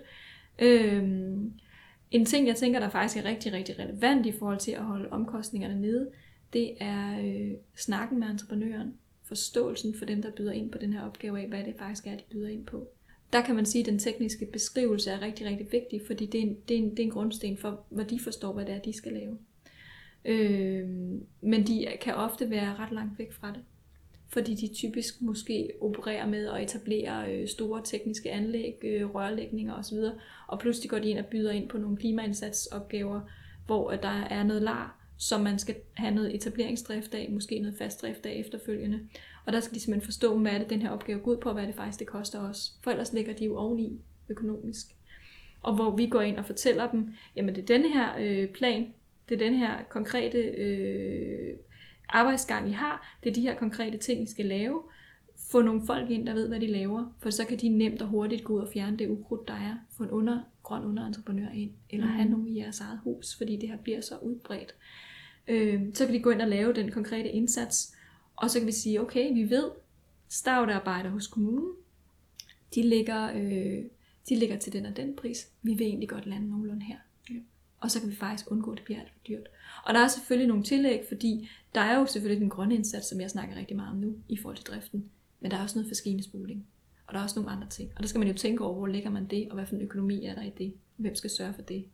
Øhm, 0.60 1.54
en 2.12 2.26
ting, 2.26 2.48
jeg 2.48 2.56
tænker, 2.56 2.80
der 2.80 2.89
faktisk 2.89 3.26
er 3.26 3.30
rigtig, 3.30 3.54
rigtig 3.54 3.80
relevant 3.80 4.26
i 4.26 4.32
forhold 4.32 4.60
til 4.60 4.72
at 4.72 4.84
holde 4.84 5.10
omkostningerne 5.10 5.82
nede, 5.82 6.12
det 6.54 6.74
er 6.80 7.20
øh, 7.20 7.52
snakken 7.76 8.20
med 8.20 8.28
entreprenøren. 8.28 8.94
Forståelsen 9.24 9.96
for 9.98 10.06
dem, 10.06 10.22
der 10.22 10.32
byder 10.32 10.52
ind 10.52 10.72
på 10.72 10.78
den 10.78 10.94
her 10.94 11.02
opgave 11.02 11.39
af, 11.39 11.48
hvad 11.48 11.63
det 11.63 11.76
faktisk 11.80 12.08
er, 12.08 12.12
de 12.12 12.24
byder 12.32 12.50
ind 12.50 12.65
på. 12.65 12.88
Der 13.34 13.41
kan 13.41 13.56
man 13.56 13.65
sige, 13.65 13.82
at 13.82 13.86
den 13.86 14.00
tekniske 14.00 14.46
beskrivelse 14.46 15.12
er 15.12 15.22
rigtig, 15.22 15.48
rigtig 15.48 15.68
vigtig, 15.72 16.02
fordi 16.08 16.26
det 16.26 16.39
er 16.39 16.44
en, 16.44 16.58
det 16.68 16.78
er 16.78 16.82
en, 16.82 16.89
det 16.89 17.00
er 17.00 17.04
en 17.04 17.10
grundsten 17.10 17.58
for, 17.58 17.86
hvad 17.89 18.06
de 18.06 18.20
forstår, 18.20 18.54
hvad 18.54 18.65
det 18.65 18.76
er, 18.76 18.80
de 18.80 18.94
skal 18.94 19.13
lave. 19.13 19.38
Øh, 20.26 20.88
men 21.41 21.68
de 21.68 21.88
kan 22.02 22.15
ofte 22.15 22.50
være 22.50 22.76
ret 22.76 22.91
langt 22.91 23.20
væk 23.20 23.32
fra 23.32 23.52
det 23.52 23.62
fordi 24.36 24.56
de 24.56 24.74
typisk 24.74 25.21
måske 25.21 25.71
opererer 25.82 26.28
med 26.28 26.48
at 26.48 26.63
etablere 26.63 27.34
øh, 27.34 27.48
store 27.48 27.82
tekniske 27.84 28.32
anlæg, 28.32 28.76
øh, 28.84 29.15
rørlægninger 29.15 29.74
osv., 29.74 29.98
og 30.48 30.60
pludselig 30.60 30.89
går 30.89 31.00
de 31.00 31.10
ind 31.10 31.19
og 31.19 31.26
byder 31.26 31.52
ind 31.52 31.69
på 31.69 31.78
nogle 31.78 31.98
klimaindsatsopgaver, 31.98 33.21
hvor 33.65 33.91
øh, 33.91 34.02
der 34.02 34.24
er 34.30 34.43
noget 34.43 34.62
lar, 34.62 35.00
som 35.17 35.41
man 35.41 35.60
skal 35.60 35.76
have 35.93 36.15
noget 36.15 36.36
etableringsdrift 36.36 37.13
af, 37.13 37.30
måske 37.32 37.60
noget 37.60 37.78
fastdrift 37.78 38.26
af 38.26 38.34
efterfølgende. 38.45 39.00
Og 39.45 39.54
der 39.54 39.60
skal 39.60 39.76
de 39.76 39.80
simpelthen 39.80 40.06
forstå, 40.06 40.39
hvad 40.39 40.52
er 40.52 40.58
det, 40.58 40.69
den 40.69 40.82
her 40.82 40.89
opgave 40.89 41.19
går 41.19 41.32
ud 41.32 41.38
på, 41.38 41.50
og 41.50 41.56
hvad 41.56 41.67
det 41.67 41.76
faktisk 41.76 42.00
det 42.00 42.08
koster 42.08 42.39
os. 42.39 42.74
For 42.82 42.91
ellers 42.91 43.13
ligger 43.13 43.34
de 43.34 43.45
jo 43.45 43.58
oveni 43.58 44.02
økonomisk. 44.30 44.88
Og 45.62 45.76
hvor 45.76 45.95
vi 45.95 46.08
går 46.08 46.21
ind 46.21 46.38
og 46.38 46.45
fortæller 46.45 46.91
dem, 46.91 47.13
jamen 47.36 47.56
det 47.56 47.62
er 47.62 47.78
den 47.78 47.91
her 47.91 48.10
øh, 48.19 48.50
plan, 48.50 48.93
det 49.30 49.36
er 49.36 49.45
den 49.50 49.56
her 49.56 49.84
konkrete 49.89 50.38
øh, 50.38 51.56
arbejdsgang, 52.10 52.70
I 52.70 52.72
har, 52.72 53.18
det 53.24 53.30
er 53.30 53.34
de 53.34 53.41
her 53.41 53.56
konkrete 53.56 53.98
ting, 53.98 54.24
I 54.24 54.32
skal 54.32 54.46
lave. 54.46 54.82
Få 55.52 55.62
nogle 55.62 55.82
folk 55.86 56.10
ind, 56.10 56.28
der 56.28 56.34
ved, 56.34 56.48
hvad 56.48 56.60
de 56.60 56.68
laver, 56.68 57.15
for 57.20 57.30
så 57.30 57.46
kan 57.46 57.58
de 57.58 57.70
nemt 57.70 58.02
og 58.02 58.08
hurtigt 58.08 58.44
gå 58.44 58.54
ud 58.54 58.60
og 58.60 58.70
fjerne 58.74 58.98
det 58.98 59.10
ukrudt, 59.10 59.48
der 59.48 59.54
er. 59.54 59.76
Få 59.98 60.04
en 60.04 60.10
under, 60.10 60.39
grøn 60.63 60.84
underentreprenør 60.84 61.50
ind, 61.50 61.72
eller 61.89 62.06
mm. 62.06 62.12
have 62.12 62.30
nogen 62.30 62.48
i 62.48 62.60
jeres 62.60 62.80
eget 62.80 63.00
hus, 63.04 63.36
fordi 63.38 63.56
det 63.56 63.70
her 63.70 63.78
bliver 63.78 64.02
så 64.02 64.18
udbredt. 64.18 64.76
Øh, 65.48 65.82
så 65.94 66.06
kan 66.06 66.15
de 66.15 66.20
gå 66.20 66.30
ind 66.30 66.41
og 66.41 66.48
lave 66.48 66.74
den 66.74 66.91
konkrete 66.91 67.30
indsats, 67.30 67.96
og 68.36 68.50
så 68.50 68.60
kan 68.60 68.68
vi 68.68 68.72
sige, 68.72 69.02
okay, 69.02 69.34
vi 69.34 69.50
ved, 69.50 69.72
stavtarbejder 70.30 71.10
hos 71.10 71.28
kommunen, 71.28 71.72
de 72.76 72.82
ligger, 72.82 73.34
øh, 73.36 73.84
de 74.30 74.36
ligger 74.36 74.58
til 74.58 74.74
den 74.74 74.86
og 74.86 74.98
den 74.98 75.15
pris. 75.15 75.52
Vi 75.62 75.74
vil 75.74 75.88
egentlig 75.88 76.10
godt 76.10 76.26
lande 76.26 76.50
nogenlunde 76.50 76.86
her. 76.86 76.98
Ja. 77.30 77.36
Og 77.86 77.91
så 77.91 78.00
kan 78.00 78.10
vi 78.10 78.15
faktisk 78.15 78.52
undgå, 78.52 78.71
at 78.71 78.78
det 78.78 78.86
bliver 78.86 79.00
alt 79.00 79.12
for 79.12 79.19
dyrt. 79.28 79.48
Og 79.84 79.93
der 79.93 80.00
er 80.00 80.08
selvfølgelig 80.08 80.48
nogle 80.48 80.63
tillæg, 80.63 81.06
fordi 81.08 81.50
der 81.76 81.82
er 81.82 82.00
jo 82.00 82.06
selvfølgelig 82.06 82.41
den 82.41 82.50
grønne 82.50 82.76
indsats, 82.76 83.08
som 83.08 83.21
jeg 83.21 83.30
snakker 83.30 83.56
rigtig 83.56 83.76
meget 83.76 83.91
om 83.91 83.98
nu, 83.98 84.15
i 84.30 84.38
forhold 84.38 84.58
til 84.58 84.65
driften. 84.65 85.10
Men 85.39 85.52
der 85.52 85.58
er 85.58 85.63
også 85.63 85.78
noget 85.78 85.89
forskinespoling. 85.89 86.67
Og 87.08 87.13
der 87.13 87.19
er 87.19 87.24
også 87.24 87.39
nogle 87.39 87.52
andre 87.52 87.67
ting. 87.69 87.91
Og 87.95 88.04
der 88.04 88.08
skal 88.08 88.19
man 88.19 88.28
jo 88.28 88.34
tænke 88.34 88.63
over, 88.63 88.78
hvor 88.78 88.88
ligger 88.88 89.10
man 89.10 89.26
det, 89.26 89.48
og 89.50 89.56
hvad 89.56 89.65
for 89.65 89.76
en 89.76 89.82
økonomi 89.82 90.26
er 90.26 90.36
der 90.36 90.43
i 90.43 90.52
det. 90.58 90.74
Hvem 90.98 91.15
skal 91.15 91.30
sørge 91.30 91.54
for 91.54 91.62
det? 91.62 91.86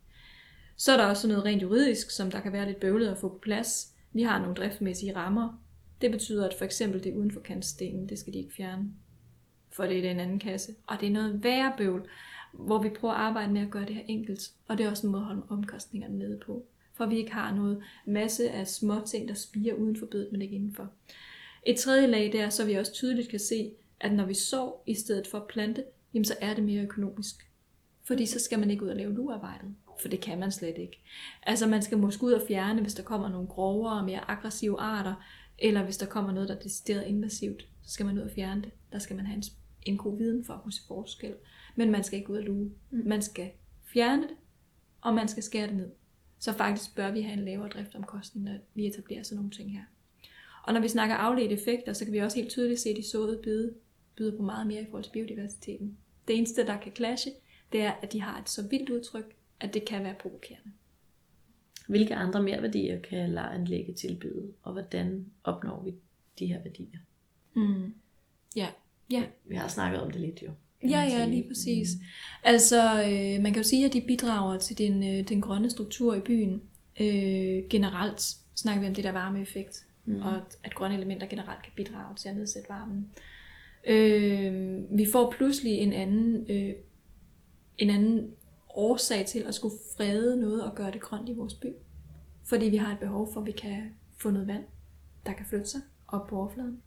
Så 0.75 0.91
er 0.91 0.97
der 0.97 1.05
også 1.05 1.27
noget 1.27 1.45
rent 1.45 1.61
juridisk, 1.61 2.09
som 2.09 2.31
der 2.31 2.39
kan 2.39 2.53
være 2.53 2.65
lidt 2.65 2.79
bøvlet 2.79 3.07
at 3.07 3.17
få 3.17 3.29
på 3.29 3.39
plads. 3.41 3.93
Vi 4.13 4.21
har 4.21 4.39
nogle 4.39 4.55
driftmæssige 4.55 5.15
rammer. 5.15 5.63
Det 6.01 6.11
betyder, 6.11 6.47
at 6.47 6.55
for 6.57 6.65
eksempel 6.65 7.03
det 7.03 7.13
uden 7.13 7.31
for 7.31 7.39
kantstenen, 7.39 8.09
det 8.09 8.19
skal 8.19 8.33
de 8.33 8.37
ikke 8.37 8.53
fjerne. 8.53 8.91
For 9.71 9.85
det 9.85 10.05
er 10.05 10.11
en 10.11 10.19
anden 10.19 10.39
kasse. 10.39 10.75
Og 10.87 10.97
det 10.99 11.07
er 11.07 11.13
noget 11.13 11.43
værre 11.43 11.73
bøvl, 11.77 12.09
hvor 12.53 12.81
vi 12.81 12.89
prøver 12.89 13.13
at 13.13 13.19
arbejde 13.19 13.53
med 13.53 13.61
at 13.61 13.69
gøre 13.69 13.85
det 13.85 13.95
her 13.95 14.03
enkelt. 14.07 14.51
Og 14.67 14.77
det 14.77 14.85
er 14.85 14.89
også 14.89 15.07
en 15.07 15.11
måde 15.11 15.21
at 15.21 15.27
holde 15.27 15.43
omkostningerne 15.49 16.17
nede 16.17 16.39
på. 16.45 16.65
For 16.93 17.05
vi 17.05 17.17
ikke 17.17 17.31
har 17.31 17.55
noget 17.55 17.83
masse 18.05 18.49
af 18.49 18.67
små 18.67 18.95
ting, 19.05 19.27
der 19.27 19.33
spiger 19.33 19.73
uden 19.73 19.95
for 19.95 20.05
bedet, 20.05 20.31
men 20.31 20.41
ikke 20.41 20.55
indenfor. 20.55 20.89
Et 21.65 21.77
tredje 21.77 22.07
lag, 22.07 22.31
det 22.31 22.41
er, 22.41 22.49
så 22.49 22.65
vi 22.65 22.73
også 22.73 22.93
tydeligt 22.93 23.29
kan 23.29 23.39
se, 23.39 23.71
at 23.99 24.13
når 24.13 24.25
vi 24.25 24.33
sår 24.33 24.83
i 24.87 24.93
stedet 24.93 25.27
for 25.27 25.37
at 25.37 25.47
plante, 25.47 25.83
jamen 26.13 26.25
så 26.25 26.35
er 26.41 26.53
det 26.53 26.63
mere 26.63 26.83
økonomisk. 26.83 27.35
Fordi 28.03 28.25
så 28.25 28.39
skal 28.39 28.59
man 28.59 28.71
ikke 28.71 28.83
ud 28.83 28.89
og 28.89 28.95
lave 28.95 29.13
luarbejdet. 29.13 29.75
For 30.01 30.07
det 30.07 30.21
kan 30.21 30.39
man 30.39 30.51
slet 30.51 30.77
ikke. 30.77 31.01
Altså 31.43 31.67
man 31.67 31.81
skal 31.81 31.97
måske 31.97 32.23
ud 32.23 32.31
og 32.31 32.41
fjerne, 32.47 32.81
hvis 32.81 32.93
der 32.93 33.03
kommer 33.03 33.29
nogle 33.29 33.47
grovere 33.47 33.99
og 33.99 34.05
mere 34.05 34.31
aggressive 34.31 34.79
arter, 34.79 35.13
eller 35.59 35.83
hvis 35.83 35.97
der 35.97 36.05
kommer 36.05 36.31
noget, 36.31 36.49
der 36.49 36.55
er 36.55 36.59
decideret 36.59 37.07
invasivt, 37.07 37.67
så 37.83 37.93
skal 37.93 38.05
man 38.05 38.17
ud 38.17 38.23
og 38.23 38.31
fjerne 38.35 38.61
det. 38.61 38.71
Der 38.91 38.99
skal 38.99 39.15
man 39.15 39.25
have 39.25 39.37
en, 39.37 39.43
en 39.83 39.97
god 39.97 40.17
viden 40.17 40.45
for 40.45 40.53
at 40.53 40.61
kunne 40.61 40.73
se 40.73 40.81
forskel. 40.87 41.33
Men 41.75 41.91
man 41.91 42.03
skal 42.03 42.19
ikke 42.19 42.31
ud 42.31 42.37
og 42.37 42.43
luge. 42.43 42.71
Mm. 42.89 43.03
Man 43.05 43.21
skal 43.21 43.51
fjerne 43.83 44.21
det, 44.21 44.35
og 45.01 45.13
man 45.13 45.27
skal 45.27 45.43
skære 45.43 45.67
det 45.67 45.75
ned. 45.75 45.89
Så 46.39 46.53
faktisk 46.53 46.95
bør 46.95 47.11
vi 47.11 47.21
have 47.21 47.39
en 47.39 47.45
lavere 47.45 47.69
driftomkostning, 47.69 48.45
når 48.45 48.57
vi 48.73 48.87
etablerer 48.87 49.23
sådan 49.23 49.35
nogle 49.35 49.51
ting 49.51 49.71
her. 49.71 49.83
Og 50.63 50.73
når 50.73 50.81
vi 50.81 50.87
snakker 50.87 51.15
afledte 51.15 51.53
effekter, 51.55 51.93
så 51.93 52.05
kan 52.05 52.13
vi 52.13 52.19
også 52.19 52.37
helt 52.37 52.49
tydeligt 52.49 52.79
se, 52.79 52.89
at 52.89 52.97
de 52.97 53.09
såede 53.09 53.39
bide 53.43 53.73
byder 54.15 54.37
på 54.37 54.43
meget 54.43 54.67
mere 54.67 54.81
i 54.81 54.85
forhold 54.85 55.03
til 55.03 55.11
biodiversiteten. 55.11 55.97
Det 56.27 56.37
eneste, 56.37 56.65
der 56.65 56.77
kan 56.77 56.95
clashe, 56.95 57.31
det 57.71 57.81
er, 57.81 57.91
at 57.91 58.13
de 58.13 58.21
har 58.21 58.41
et 58.41 58.49
så 58.49 58.67
vildt 58.67 58.89
udtryk, 58.89 59.35
at 59.59 59.73
det 59.73 59.85
kan 59.85 60.03
være 60.03 60.15
provokerende. 60.19 60.71
Hvilke 61.87 62.15
andre 62.15 62.43
mere 62.43 62.61
værdier 62.61 62.99
kan 62.99 63.29
lejeanlægget 63.29 63.95
tilbyde, 63.95 64.53
og 64.63 64.73
hvordan 64.73 65.31
opnår 65.43 65.83
vi 65.83 65.93
de 66.39 66.45
her 66.47 66.63
værdier? 66.63 66.99
Mm. 67.53 67.93
Ja. 68.55 68.67
ja. 69.11 69.23
Vi 69.45 69.55
har 69.55 69.67
snakket 69.67 70.01
om 70.01 70.11
det 70.11 70.21
lidt 70.21 70.43
jo. 70.43 70.51
Ja, 70.89 71.01
ja, 71.01 71.25
lige 71.25 71.45
præcis. 71.47 71.89
Altså, 72.43 73.03
øh, 73.03 73.43
man 73.43 73.53
kan 73.53 73.63
jo 73.63 73.63
sige, 73.63 73.85
at 73.85 73.93
de 73.93 74.01
bidrager 74.01 74.57
til 74.57 74.77
den, 74.77 75.03
øh, 75.03 75.29
den 75.29 75.41
grønne 75.41 75.69
struktur 75.69 76.15
i 76.15 76.19
byen. 76.19 76.61
Øh, 77.01 77.63
generelt 77.69 78.35
snakker 78.55 78.81
vi 78.81 78.87
om 78.87 78.93
det 78.93 79.03
der 79.03 79.11
varmeeffekt, 79.11 79.85
mm. 80.05 80.21
og 80.21 80.35
at, 80.35 80.57
at 80.63 80.75
grønne 80.75 80.97
elementer 80.97 81.27
generelt 81.27 81.63
kan 81.63 81.73
bidrage 81.75 82.15
til 82.15 82.29
at 82.29 82.35
nedsætte 82.35 82.69
varmen. 82.69 83.07
Øh, 83.87 84.97
vi 84.97 85.07
får 85.11 85.31
pludselig 85.37 85.73
en 85.73 85.93
anden, 85.93 86.45
øh, 86.49 86.73
en 87.77 87.89
anden 87.89 88.31
årsag 88.69 89.25
til 89.25 89.39
at 89.39 89.55
skulle 89.55 89.75
frede 89.97 90.39
noget 90.39 90.63
og 90.63 90.75
gøre 90.75 90.91
det 90.91 91.01
grønt 91.01 91.29
i 91.29 91.33
vores 91.33 91.53
by. 91.53 91.67
Fordi 92.43 92.65
vi 92.65 92.77
har 92.77 92.91
et 92.93 92.99
behov 92.99 93.33
for, 93.33 93.39
at 93.41 93.47
vi 93.47 93.51
kan 93.51 93.83
få 94.17 94.29
noget 94.29 94.47
vand, 94.47 94.63
der 95.25 95.33
kan 95.33 95.45
flytte 95.45 95.67
sig 95.67 95.81
op 96.07 96.27
på 96.27 96.37
overfladen. 96.37 96.81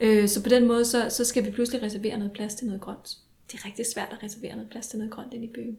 Øh, 0.00 0.28
så 0.28 0.42
på 0.42 0.48
den 0.48 0.66
måde, 0.66 0.84
så, 0.84 1.10
så 1.10 1.24
skal 1.24 1.44
vi 1.44 1.50
pludselig 1.50 1.82
reservere 1.82 2.18
noget 2.18 2.32
plads 2.32 2.54
til 2.54 2.66
noget 2.66 2.82
grønt. 2.82 3.18
Det 3.52 3.60
er 3.60 3.66
rigtig 3.66 3.86
svært 3.94 4.08
at 4.12 4.22
reservere 4.22 4.54
noget 4.54 4.70
plads 4.70 4.86
til 4.86 4.98
noget 4.98 5.12
grønt 5.12 5.34
ind 5.34 5.44
i 5.44 5.50
byen. 5.54 5.78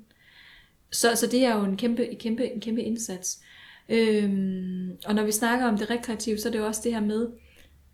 Så, 0.92 1.16
så 1.16 1.28
det 1.28 1.46
er 1.46 1.56
jo 1.56 1.64
en 1.64 1.78
kæmpe, 1.78 2.08
en 2.10 2.18
kæmpe, 2.18 2.52
en 2.52 2.62
kæmpe 2.62 2.84
indsats. 2.84 3.42
Øhm, 3.90 4.98
og 5.06 5.16
når 5.16 5.24
vi 5.24 5.32
snakker 5.32 5.66
om 5.66 5.78
det 5.78 5.90
rekreative, 5.90 6.38
så 6.38 6.48
er 6.48 6.52
det 6.52 6.60
jo 6.60 6.66
også 6.66 6.82
det 6.84 6.94
her 6.94 7.02
med, 7.02 7.28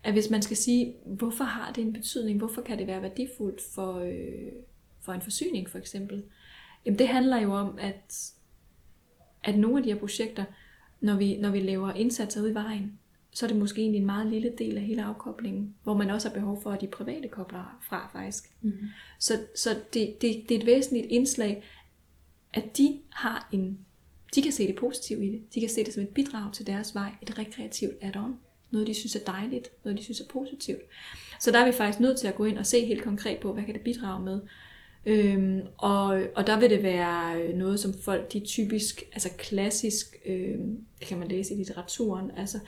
at 0.04 0.12
hvis 0.12 0.30
man 0.30 0.42
skal 0.42 0.56
sige, 0.56 0.94
hvorfor 1.06 1.44
har 1.44 1.72
det 1.72 1.84
en 1.84 1.92
betydning, 1.92 2.38
hvorfor 2.38 2.62
kan 2.62 2.78
det 2.78 2.86
være 2.86 3.02
værdifuldt 3.02 3.60
for, 3.74 3.98
øh, 3.98 4.52
for 5.00 5.12
en 5.12 5.22
forsyning 5.22 5.70
for 5.70 5.78
eksempel, 5.78 6.22
jamen 6.86 6.98
det 6.98 7.08
handler 7.08 7.40
jo 7.40 7.52
om, 7.52 7.78
at, 7.78 8.32
at 9.44 9.58
nogle 9.58 9.76
af 9.78 9.82
de 9.82 9.92
her 9.92 9.98
projekter, 9.98 10.44
når 11.00 11.16
vi, 11.16 11.36
når 11.36 11.50
vi 11.50 11.60
laver 11.60 11.92
indsatser 11.92 12.40
ude 12.40 12.50
i 12.50 12.54
vejen, 12.54 12.98
så 13.34 13.46
er 13.46 13.48
det 13.48 13.56
måske 13.56 13.80
egentlig 13.80 13.98
en 13.98 14.06
meget 14.06 14.26
lille 14.26 14.52
del 14.58 14.76
af 14.76 14.82
hele 14.82 15.02
afkoblingen, 15.02 15.74
hvor 15.82 15.94
man 15.94 16.10
også 16.10 16.28
har 16.28 16.34
behov 16.34 16.62
for, 16.62 16.70
at 16.70 16.80
de 16.80 16.86
private 16.86 17.28
kobler 17.28 17.78
fra 17.88 18.10
faktisk. 18.12 18.50
Mm-hmm. 18.60 18.88
Så, 19.18 19.40
så 19.56 19.70
det, 19.94 20.22
det, 20.22 20.44
det 20.48 20.54
er 20.54 20.60
et 20.60 20.66
væsentligt 20.66 21.06
indslag, 21.10 21.64
at 22.54 22.76
de 22.76 22.98
har 23.10 23.48
en, 23.52 23.78
de 24.34 24.42
kan 24.42 24.52
se 24.52 24.66
det 24.66 24.76
positive 24.76 25.26
i 25.26 25.30
det. 25.30 25.54
De 25.54 25.60
kan 25.60 25.68
se 25.68 25.84
det 25.84 25.94
som 25.94 26.02
et 26.02 26.08
bidrag 26.08 26.52
til 26.52 26.66
deres 26.66 26.94
vej, 26.94 27.12
et 27.22 27.38
rekreativt 27.38 27.94
add-on. 28.02 28.32
Noget, 28.70 28.86
de 28.86 28.94
synes 28.94 29.16
er 29.16 29.24
dejligt, 29.24 29.68
noget, 29.84 29.98
de 29.98 30.04
synes 30.04 30.20
er 30.20 30.28
positivt. 30.28 30.80
Så 31.40 31.50
der 31.50 31.58
er 31.58 31.66
vi 31.66 31.72
faktisk 31.72 32.00
nødt 32.00 32.18
til 32.18 32.28
at 32.28 32.34
gå 32.34 32.44
ind 32.44 32.58
og 32.58 32.66
se 32.66 32.86
helt 32.86 33.02
konkret 33.02 33.38
på, 33.38 33.52
hvad 33.52 33.64
kan 33.64 33.74
det 33.74 33.82
bidrage 33.82 34.24
med. 34.24 34.40
Øhm, 35.06 35.60
og, 35.78 36.22
og 36.34 36.46
der 36.46 36.60
vil 36.60 36.70
det 36.70 36.82
være 36.82 37.52
noget, 37.52 37.80
som 37.80 37.94
folk, 37.94 38.32
de 38.32 38.40
typisk, 38.40 39.02
altså 39.12 39.28
klassisk, 39.38 40.16
øhm, 40.26 40.78
det 41.00 41.08
kan 41.08 41.18
man 41.18 41.28
læse 41.28 41.54
i 41.54 41.56
litteraturen, 41.56 42.30
altså 42.36 42.58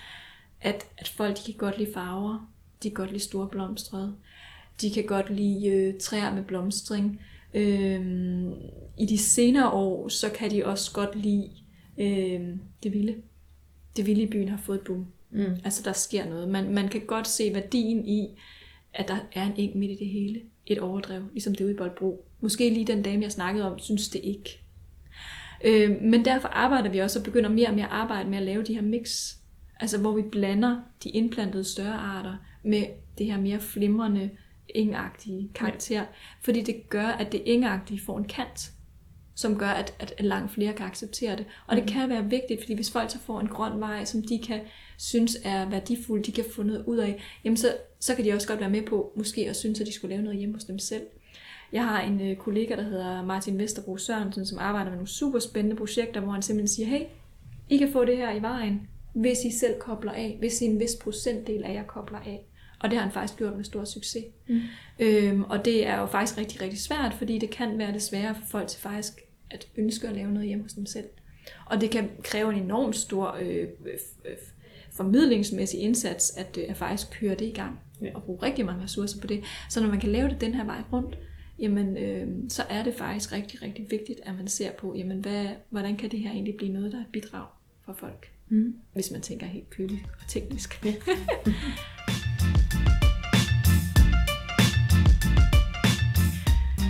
at, 0.64 0.86
at 0.98 1.08
folk, 1.08 1.36
de 1.36 1.52
kan 1.52 1.58
godt 1.58 1.78
lide 1.78 1.92
farver, 1.94 2.52
de 2.82 2.90
kan 2.90 2.94
godt 2.94 3.10
lide 3.10 3.22
store 3.22 3.48
blomstrede, 3.48 4.14
de 4.80 4.90
kan 4.90 5.04
godt 5.04 5.30
lide 5.30 5.68
øh, 5.68 6.00
træer 6.00 6.34
med 6.34 6.44
blomstring. 6.44 7.20
Øhm, 7.54 8.52
I 8.98 9.06
de 9.08 9.18
senere 9.18 9.70
år, 9.70 10.08
så 10.08 10.30
kan 10.30 10.50
de 10.50 10.66
også 10.66 10.92
godt 10.92 11.16
lide 11.16 11.50
øh, 11.98 12.56
det 12.82 12.92
vilde. 12.92 13.14
Det 13.96 14.06
vilde 14.06 14.22
i 14.22 14.30
byen 14.30 14.48
har 14.48 14.56
fået 14.56 14.78
et 14.78 14.84
boom. 14.84 15.06
Mm. 15.30 15.56
Altså 15.64 15.82
der 15.84 15.92
sker 15.92 16.28
noget. 16.28 16.48
Man, 16.48 16.74
man 16.74 16.88
kan 16.88 17.00
godt 17.06 17.28
se 17.28 17.54
værdien 17.54 18.08
i, 18.08 18.28
at 18.94 19.08
der 19.08 19.16
er 19.32 19.46
en 19.46 19.52
eng 19.56 19.78
midt 19.78 19.90
i 19.90 20.04
det 20.04 20.08
hele. 20.08 20.40
Et 20.66 20.78
overdrev, 20.78 21.22
ligesom 21.32 21.54
det 21.54 21.64
ude 21.64 21.72
i 21.72 21.76
Boldbro. 21.76 22.24
Måske 22.40 22.70
lige 22.70 22.86
den 22.86 23.02
dame, 23.02 23.22
jeg 23.22 23.32
snakkede 23.32 23.72
om, 23.72 23.78
synes 23.78 24.08
det 24.08 24.20
ikke. 24.24 24.60
Øh, 25.64 26.02
men 26.02 26.24
derfor 26.24 26.48
arbejder 26.48 26.90
vi 26.90 26.98
også 26.98 27.18
og 27.18 27.24
begynder 27.24 27.50
mere 27.50 27.68
og 27.68 27.74
mere 27.74 27.84
at 27.84 27.92
arbejde 27.92 28.30
med 28.30 28.38
at 28.38 28.44
lave 28.44 28.62
de 28.62 28.74
her 28.74 28.82
mix. 28.82 29.34
Altså 29.80 29.98
hvor 29.98 30.12
vi 30.12 30.22
blander 30.22 30.80
de 31.04 31.10
indplantede 31.10 31.64
større 31.64 31.94
arter 31.94 32.36
med 32.62 32.86
det 33.18 33.26
her 33.26 33.40
mere 33.40 33.60
flimrende, 33.60 34.30
engagtige 34.68 35.50
karakter. 35.54 36.00
Ja. 36.00 36.06
Fordi 36.40 36.62
det 36.62 36.88
gør, 36.88 37.06
at 37.06 37.32
det 37.32 37.42
engagtige 37.46 38.00
får 38.00 38.18
en 38.18 38.24
kant 38.24 38.74
som 39.34 39.58
gør, 39.58 39.68
at, 39.68 39.94
at 39.98 40.14
langt 40.20 40.52
flere 40.52 40.72
kan 40.72 40.86
acceptere 40.86 41.36
det. 41.36 41.46
Og 41.66 41.76
det 41.76 41.84
mm. 41.84 41.88
kan 41.88 42.08
være 42.08 42.24
vigtigt, 42.30 42.60
fordi 42.60 42.74
hvis 42.74 42.90
folk 42.90 43.10
så 43.10 43.18
får 43.18 43.40
en 43.40 43.48
grøn 43.48 43.80
vej, 43.80 44.04
som 44.04 44.22
de 44.22 44.38
kan 44.38 44.60
synes 44.98 45.38
er 45.44 45.68
værdifuld, 45.70 46.24
de 46.24 46.32
kan 46.32 46.44
få 46.56 46.62
noget 46.62 46.84
ud 46.86 46.96
af, 46.96 47.22
jamen 47.44 47.56
så, 47.56 47.76
så 48.00 48.14
kan 48.14 48.24
de 48.24 48.32
også 48.32 48.48
godt 48.48 48.60
være 48.60 48.70
med 48.70 48.82
på, 48.82 49.12
måske 49.16 49.48
at 49.48 49.56
synes, 49.56 49.80
at 49.80 49.86
de 49.86 49.92
skulle 49.92 50.14
lave 50.14 50.22
noget 50.24 50.38
hjemme 50.38 50.54
hos 50.54 50.64
dem 50.64 50.78
selv. 50.78 51.02
Jeg 51.72 51.84
har 51.84 52.00
en 52.00 52.20
øh, 52.20 52.36
kollega, 52.36 52.76
der 52.76 52.82
hedder 52.82 53.24
Martin 53.24 53.58
Vesterbro 53.58 53.96
Sørensen, 53.96 54.46
som 54.46 54.58
arbejder 54.58 54.90
med 54.90 54.96
nogle 54.96 55.08
super 55.08 55.38
spændende 55.38 55.76
projekter, 55.76 56.20
hvor 56.20 56.32
han 56.32 56.42
simpelthen 56.42 56.68
siger, 56.68 56.86
hey, 56.86 57.04
I 57.68 57.76
kan 57.76 57.92
få 57.92 58.04
det 58.04 58.16
her 58.16 58.32
i 58.32 58.42
vejen, 58.42 58.88
hvis 59.14 59.38
I 59.44 59.58
selv 59.58 59.80
kobler 59.80 60.12
af, 60.12 60.36
hvis 60.38 60.62
I 60.62 60.64
en 60.64 60.80
vis 60.80 60.96
procentdel 61.02 61.64
af 61.64 61.74
jer 61.74 61.84
kobler 61.84 62.18
af. 62.18 62.46
Og 62.80 62.90
det 62.90 62.98
har 62.98 63.04
han 63.04 63.12
faktisk 63.12 63.38
gjort 63.38 63.56
med 63.56 63.64
stor 63.64 63.84
succes. 63.84 64.24
Mm. 64.48 64.60
Øhm, 64.98 65.42
og 65.42 65.64
det 65.64 65.86
er 65.86 66.00
jo 66.00 66.06
faktisk 66.06 66.38
rigtig, 66.38 66.60
rigtig 66.60 66.80
svært, 66.80 67.14
fordi 67.14 67.38
det 67.38 67.50
kan 67.50 67.78
være 67.78 67.92
det 67.92 68.02
svære 68.02 68.34
for 68.34 68.46
folk 68.46 68.68
til 68.68 68.80
faktisk 68.80 69.20
at 69.50 69.68
ønske 69.76 70.08
at 70.08 70.14
lave 70.14 70.32
noget 70.32 70.48
hjemme 70.48 70.62
hos 70.62 70.72
dem 70.72 70.86
selv. 70.86 71.08
Og 71.66 71.80
det 71.80 71.90
kan 71.90 72.10
kræve 72.22 72.54
en 72.54 72.62
enormt 72.62 72.96
stor 72.96 73.36
øh, 73.40 73.68
øh, 74.24 74.36
formidlingsmæssig 74.92 75.80
indsats, 75.80 76.36
at, 76.36 76.58
øh, 76.60 76.64
at 76.68 76.76
faktisk 76.76 77.10
køre 77.20 77.34
det 77.34 77.44
i 77.44 77.52
gang. 77.52 77.80
og 78.14 78.22
bruge 78.22 78.42
rigtig 78.42 78.66
mange 78.66 78.82
ressourcer 78.82 79.20
på 79.20 79.26
det. 79.26 79.44
Så 79.70 79.80
når 79.80 79.88
man 79.88 80.00
kan 80.00 80.12
lave 80.12 80.28
det 80.28 80.40
den 80.40 80.54
her 80.54 80.64
vej 80.64 80.82
rundt, 80.92 81.18
jamen, 81.58 81.96
øh, 81.96 82.28
så 82.48 82.62
er 82.70 82.84
det 82.84 82.94
faktisk 82.94 83.32
rigtig, 83.32 83.62
rigtig 83.62 83.90
vigtigt, 83.90 84.20
at 84.22 84.34
man 84.34 84.48
ser 84.48 84.72
på, 84.72 84.94
jamen, 84.96 85.18
hvad, 85.18 85.46
hvordan 85.70 85.96
kan 85.96 86.10
det 86.10 86.20
her 86.20 86.30
egentlig 86.30 86.56
blive 86.56 86.72
noget, 86.72 86.92
der 86.92 86.98
er 86.98 87.02
et 87.02 87.12
bidrag 87.12 87.46
for 87.84 87.92
folk, 87.92 88.33
Mm. 88.48 88.74
hvis 88.92 89.10
man 89.10 89.20
tænker 89.20 89.46
helt 89.46 89.70
køligt 89.70 90.02
og 90.20 90.28
teknisk. 90.28 90.84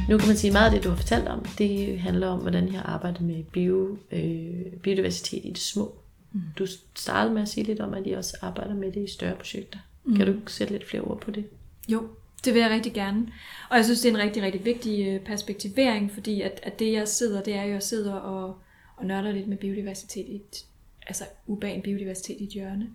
Nu 0.08 0.18
kan 0.18 0.28
man 0.28 0.36
sige, 0.36 0.48
at 0.48 0.52
meget 0.52 0.66
af 0.66 0.70
det, 0.70 0.84
du 0.84 0.88
har 0.88 0.96
fortalt 0.96 1.28
om, 1.28 1.44
det 1.58 1.98
handler 1.98 2.28
om, 2.28 2.40
hvordan 2.40 2.72
jeg 2.72 2.82
arbejder 2.84 3.22
med 3.22 3.44
bio, 3.44 3.98
øh, 4.12 4.72
biodiversitet 4.82 5.44
i 5.44 5.48
det 5.48 5.58
små. 5.58 5.94
Mm. 6.32 6.40
Du 6.58 6.66
startede 6.96 7.34
med 7.34 7.42
at 7.42 7.48
sige 7.48 7.64
lidt 7.64 7.80
om, 7.80 7.94
at 7.94 8.06
I 8.06 8.12
også 8.12 8.36
arbejder 8.40 8.74
med 8.74 8.92
det 8.92 9.04
i 9.04 9.12
større 9.12 9.36
projekter. 9.36 9.78
Mm. 10.04 10.16
Kan 10.16 10.26
du 10.26 10.34
sætte 10.46 10.72
lidt 10.72 10.88
flere 10.88 11.02
ord 11.02 11.20
på 11.20 11.30
det? 11.30 11.44
Jo, 11.88 12.08
det 12.44 12.54
vil 12.54 12.62
jeg 12.62 12.70
rigtig 12.70 12.92
gerne. 12.92 13.26
Og 13.70 13.76
jeg 13.76 13.84
synes, 13.84 14.00
det 14.00 14.08
er 14.08 14.14
en 14.14 14.22
rigtig, 14.22 14.42
rigtig 14.42 14.64
vigtig 14.64 15.08
øh, 15.08 15.20
perspektivering, 15.20 16.12
fordi 16.12 16.40
at, 16.40 16.60
at 16.62 16.78
det, 16.78 16.92
jeg 16.92 17.08
sidder, 17.08 17.42
det 17.42 17.54
er 17.54 17.62
jo, 17.62 17.68
at 17.68 17.74
jeg 17.74 17.82
sidder 17.82 18.14
og, 18.14 18.58
og 18.96 19.06
nørder 19.06 19.32
lidt 19.32 19.48
med 19.48 19.56
biodiversitet, 19.56 20.26
i 20.28 20.34
et, 20.34 20.64
altså 21.06 21.24
urban 21.46 21.82
biodiversitet 21.82 22.40
i 22.40 22.44
et 22.44 22.50
hjørne, 22.50 22.88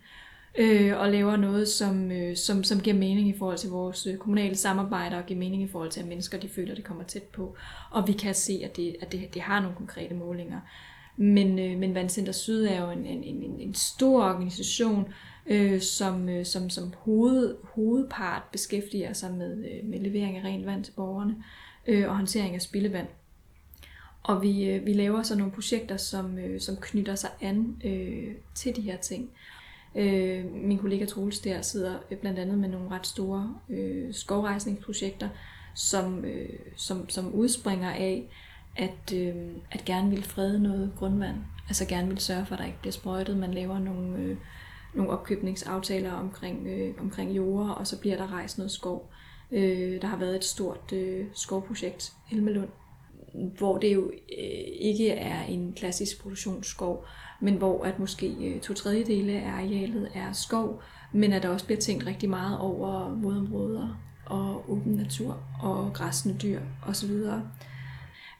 øh, 0.57 0.99
og 0.99 1.11
laver 1.11 1.37
noget, 1.37 1.67
som, 1.67 2.11
øh, 2.11 2.37
som, 2.37 2.63
som 2.63 2.79
giver 2.79 2.95
mening 2.95 3.29
i 3.29 3.37
forhold 3.37 3.57
til 3.57 3.69
vores 3.69 4.07
øh, 4.07 4.17
kommunale 4.17 4.55
samarbejder, 4.55 5.17
og 5.17 5.25
giver 5.25 5.39
mening 5.39 5.63
i 5.63 5.67
forhold 5.67 5.91
til, 5.91 6.01
at 6.01 6.07
mennesker 6.07 6.39
de 6.39 6.49
føler, 6.49 6.75
det 6.75 6.83
kommer 6.83 7.03
tæt 7.03 7.23
på. 7.23 7.55
Og 7.91 8.07
vi 8.07 8.13
kan 8.13 8.35
se, 8.35 8.61
at 8.63 8.77
det, 8.77 8.95
at 9.01 9.11
det, 9.11 9.33
det 9.33 9.41
har 9.41 9.61
nogle 9.61 9.75
konkrete 9.75 10.15
målinger. 10.15 10.59
Men, 11.17 11.59
øh, 11.59 11.79
men 11.79 11.95
Vandcenter 11.95 12.31
Syd 12.31 12.65
er 12.65 12.81
jo 12.81 12.91
en, 12.91 13.05
en, 13.05 13.23
en, 13.23 13.59
en 13.59 13.73
stor 13.73 14.23
organisation, 14.23 15.13
øh, 15.45 15.81
som, 15.81 16.29
øh, 16.29 16.45
som, 16.45 16.69
som 16.69 16.93
hoved, 16.97 17.55
hovedpart 17.63 18.41
beskæftiger 18.51 19.13
sig 19.13 19.33
med, 19.33 19.57
øh, 19.57 19.89
med 19.89 19.99
levering 19.99 20.37
af 20.37 20.43
rent 20.43 20.65
vand 20.65 20.83
til 20.83 20.91
borgerne 20.91 21.35
øh, 21.87 22.09
og 22.09 22.15
håndtering 22.15 22.55
af 22.55 22.61
spildevand. 22.61 23.07
Og 24.29 24.41
vi, 24.41 24.69
øh, 24.69 24.85
vi 24.85 24.93
laver 24.93 25.23
så 25.23 25.35
nogle 25.35 25.51
projekter, 25.51 25.97
som, 25.97 26.37
øh, 26.37 26.61
som 26.61 26.75
knytter 26.81 27.15
sig 27.15 27.29
an 27.41 27.81
øh, 27.85 28.35
til 28.55 28.75
de 28.75 28.81
her 28.81 28.97
ting. 28.97 29.29
Øh, 29.95 30.45
min 30.53 30.77
kollega 30.77 31.05
Troels 31.05 31.39
der 31.39 31.61
sidder 31.61 31.95
øh, 32.11 32.17
blandt 32.17 32.39
andet 32.39 32.57
med 32.57 32.69
nogle 32.69 32.89
ret 32.89 33.07
store 33.07 33.55
øh, 33.69 34.13
skovrejsningsprojekter, 34.13 35.29
som, 35.75 36.25
øh, 36.25 36.59
som, 36.75 37.09
som 37.09 37.33
udspringer 37.33 37.89
af, 37.91 38.23
at, 38.75 39.13
øh, 39.13 39.35
at 39.71 39.85
gerne 39.85 40.09
vil 40.09 40.23
frede 40.23 40.63
noget 40.63 40.91
grundvand. 40.97 41.37
Altså 41.67 41.85
gerne 41.85 42.07
vil 42.07 42.19
sørge 42.19 42.45
for, 42.45 42.55
at 42.55 42.59
der 42.59 42.65
ikke 42.65 42.79
bliver 42.81 42.93
sprøjtet. 42.93 43.37
Man 43.37 43.53
laver 43.53 43.79
nogle, 43.79 44.17
øh, 44.17 44.37
nogle 44.93 45.11
opkøbningsaftaler 45.11 46.11
omkring, 46.11 46.67
øh, 46.67 46.93
omkring 46.99 47.35
jorder, 47.35 47.69
og 47.69 47.87
så 47.87 47.99
bliver 47.99 48.17
der 48.17 48.33
rejst 48.33 48.57
noget 48.57 48.71
skov. 48.71 49.09
Øh, 49.51 50.01
der 50.01 50.07
har 50.07 50.17
været 50.17 50.35
et 50.35 50.45
stort 50.45 50.93
øh, 50.93 51.25
skovprojekt, 51.33 52.13
Helmelund, 52.25 52.69
hvor 53.57 53.77
det 53.77 53.93
jo 53.93 54.11
øh, 54.11 54.65
ikke 54.79 55.09
er 55.09 55.43
en 55.43 55.73
klassisk 55.73 56.21
produktionsskov, 56.21 57.05
men 57.41 57.53
hvor 57.53 57.83
at 57.83 57.99
måske 57.99 58.35
øh, 58.41 58.61
to 58.61 58.73
tredjedele 58.73 59.31
af 59.33 59.51
arealet 59.51 60.11
er 60.15 60.31
skov, 60.31 60.81
men 61.13 61.33
at 61.33 61.43
der 61.43 61.49
også 61.49 61.65
bliver 61.65 61.79
tænkt 61.79 62.05
rigtig 62.05 62.29
meget 62.29 62.59
over 62.59 63.15
vådområder 63.21 64.01
og 64.25 64.71
åben 64.71 64.93
natur 64.93 65.43
og 65.61 65.91
græsne 65.93 66.35
dyr 66.41 66.59
osv. 66.87 67.11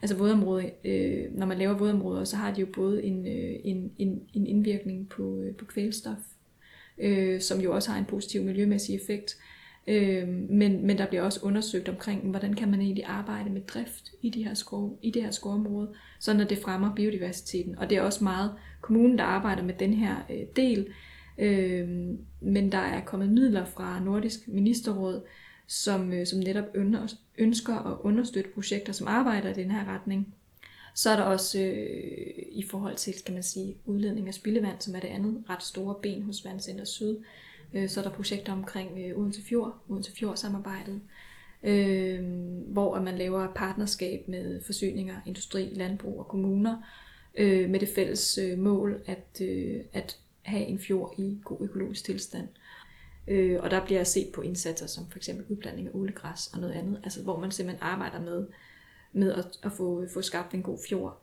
Altså 0.02 0.16
vådområder, 0.16 0.68
øh, 0.84 1.24
når 1.38 1.46
man 1.46 1.58
laver 1.58 1.78
vådområder, 1.78 2.24
så 2.24 2.36
har 2.36 2.54
de 2.54 2.60
jo 2.60 2.66
både 2.74 3.04
en, 3.04 3.26
øh, 3.26 3.60
en, 3.64 3.92
en, 3.98 4.20
en 4.34 4.46
indvirkning 4.46 5.08
på, 5.08 5.36
øh, 5.36 5.56
på 5.56 5.64
kvælstof, 5.64 6.18
øh, 6.98 7.40
som 7.40 7.60
jo 7.60 7.74
også 7.74 7.90
har 7.90 7.98
en 7.98 8.04
positiv 8.04 8.42
miljømæssig 8.42 8.94
effekt, 8.94 9.36
Øh, 9.36 9.59
Øh, 9.86 10.28
men, 10.28 10.86
men 10.86 10.98
der 10.98 11.06
bliver 11.06 11.22
også 11.22 11.40
undersøgt 11.42 11.88
omkring, 11.88 12.30
hvordan 12.30 12.54
kan 12.54 12.70
man 12.70 12.80
egentlig 12.80 13.04
arbejde 13.04 13.50
med 13.50 13.60
drift 13.60 14.10
i, 14.22 14.30
de 14.30 14.44
her 14.44 14.54
skov, 14.54 14.98
i 15.02 15.10
det 15.10 15.22
her 15.22 15.30
skovområde, 15.30 15.92
sådan 16.18 16.40
at 16.40 16.50
det 16.50 16.58
fremmer 16.58 16.94
biodiversiteten. 16.94 17.78
Og 17.78 17.90
det 17.90 17.98
er 17.98 18.02
også 18.02 18.24
meget 18.24 18.54
kommunen, 18.80 19.18
der 19.18 19.24
arbejder 19.24 19.62
med 19.62 19.74
den 19.74 19.94
her 19.94 20.16
øh, 20.30 20.46
del. 20.56 20.86
Øh, 21.38 21.88
men 22.40 22.72
der 22.72 22.78
er 22.78 23.04
kommet 23.04 23.28
midler 23.28 23.64
fra 23.64 24.00
Nordisk 24.00 24.48
Ministerråd, 24.48 25.22
som, 25.66 26.12
øh, 26.12 26.26
som 26.26 26.38
netop 26.38 26.64
ønsker 27.38 27.74
at 27.74 27.98
understøtte 28.00 28.50
projekter, 28.50 28.92
som 28.92 29.06
arbejder 29.08 29.50
i 29.50 29.54
den 29.54 29.70
her 29.70 29.94
retning. 29.94 30.34
Så 30.94 31.10
er 31.10 31.16
der 31.16 31.22
også 31.22 31.60
øh, 31.60 32.44
i 32.52 32.64
forhold 32.70 32.96
til, 32.96 33.14
skal 33.14 33.34
man 33.34 33.42
sige, 33.42 33.76
udledning 33.84 34.28
af 34.28 34.34
spildevand, 34.34 34.80
som 34.80 34.94
er 34.94 35.00
det 35.00 35.08
andet 35.08 35.44
ret 35.50 35.62
store 35.62 35.94
ben 36.02 36.22
hos 36.22 36.44
Vandcenter 36.44 36.84
Syd, 36.84 37.16
Øh, 37.16 37.24
Øh, 37.74 37.88
så 37.88 38.00
er 38.00 38.04
der 38.04 38.10
projekter 38.10 38.52
omkring 38.52 38.98
øh, 38.98 39.18
Odense 39.18 39.42
Fjord, 39.42 39.74
Odense 39.88 40.12
Fjord 40.16 40.36
samarbejdet, 40.36 41.00
øh, 41.62 42.24
hvor 42.66 43.00
man 43.00 43.18
laver 43.18 43.52
partnerskab 43.54 44.28
med 44.28 44.62
forsyninger, 44.62 45.16
industri, 45.26 45.70
landbrug 45.74 46.18
og 46.18 46.28
kommuner, 46.28 46.76
øh, 47.34 47.70
med 47.70 47.80
det 47.80 47.88
fælles 47.94 48.38
øh, 48.38 48.58
mål 48.58 49.02
at, 49.06 49.40
øh, 49.42 49.80
at 49.92 50.18
have 50.42 50.66
en 50.66 50.78
fjord 50.78 51.14
i 51.18 51.38
god 51.44 51.58
økologisk 51.60 52.04
tilstand. 52.04 52.48
Øh, 53.28 53.60
og 53.62 53.70
der 53.70 53.84
bliver 53.84 54.04
set 54.04 54.28
på 54.34 54.42
indsatser 54.42 54.86
som 54.86 55.10
for 55.10 55.16
eksempel 55.16 55.44
udblanding 55.48 55.88
af 55.88 55.90
ulegræs 55.94 56.46
og 56.46 56.60
noget 56.60 56.72
andet, 56.72 57.00
altså 57.04 57.22
hvor 57.22 57.40
man 57.40 57.50
simpelthen 57.50 57.82
arbejder 57.82 58.20
med, 58.20 58.46
med 59.12 59.32
at, 59.32 59.46
at 59.62 59.72
få, 59.72 60.06
få 60.14 60.22
skabt 60.22 60.54
en 60.54 60.62
god 60.62 60.78
fjord. 60.88 61.22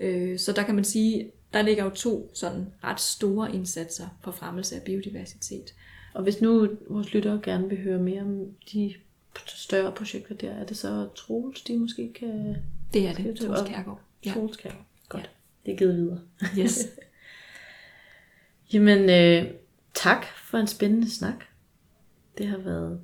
Øh, 0.00 0.38
så 0.38 0.52
der 0.52 0.62
kan 0.62 0.74
man 0.74 0.84
sige, 0.84 1.32
der 1.52 1.62
ligger 1.62 1.84
jo 1.84 1.90
to 1.90 2.30
sådan 2.34 2.66
ret 2.84 3.00
store 3.00 3.54
indsatser 3.54 4.08
for 4.24 4.30
fremmelse 4.30 4.76
af 4.76 4.82
biodiversitet. 4.82 5.74
Og 6.14 6.22
hvis 6.22 6.40
nu 6.40 6.68
vores 6.88 7.14
lyttere 7.14 7.40
gerne 7.42 7.68
vil 7.68 7.82
høre 7.82 7.98
mere 7.98 8.20
om 8.20 8.54
de 8.72 8.94
større 9.46 9.92
projekter 9.92 10.34
der, 10.34 10.50
er 10.50 10.64
det 10.64 10.76
så 10.76 11.08
Troels, 11.16 11.62
de 11.62 11.78
måske 11.78 12.12
kan... 12.12 12.56
Det 12.92 13.08
er 13.08 13.14
det, 13.14 13.36
Troels 13.36 13.68
Kærgaard. 13.68 14.00
Ja. 14.26 14.32
Troels 14.32 14.56
Kærgaard, 14.56 14.84
godt. 15.08 15.22
Ja. 15.22 15.28
Det 15.66 15.72
er 15.72 15.78
givet 15.78 15.96
videre. 15.96 16.20
Yes. 16.58 16.78
Jamen, 18.72 19.10
øh, 19.10 19.54
tak 19.94 20.24
for 20.24 20.58
en 20.58 20.66
spændende 20.66 21.10
snak. 21.10 21.44
Det 22.38 22.46
har 22.46 22.58
været 22.58 23.00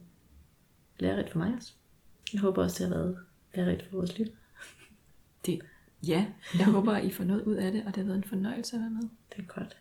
lærerigt 0.98 1.30
for 1.30 1.38
mig 1.38 1.54
også. 1.56 1.72
Jeg 2.32 2.40
håber 2.40 2.62
også, 2.62 2.84
det 2.84 2.92
har 2.92 2.98
været 2.98 3.18
lærerigt 3.54 3.82
for 3.90 3.96
vores 3.96 4.18
lyttere. 4.18 4.36
Det, 5.46 5.60
ja, 6.06 6.26
jeg 6.58 6.66
håber, 6.66 6.96
I 6.96 7.10
får 7.10 7.24
noget 7.24 7.42
ud 7.42 7.54
af 7.54 7.72
det, 7.72 7.82
og 7.86 7.86
det 7.86 7.96
har 7.96 8.04
været 8.04 8.16
en 8.16 8.24
fornøjelse 8.24 8.76
at 8.76 8.80
være 8.80 8.90
med. 8.90 9.08
Det 9.36 9.38
er 9.38 9.60
godt. 9.60 9.76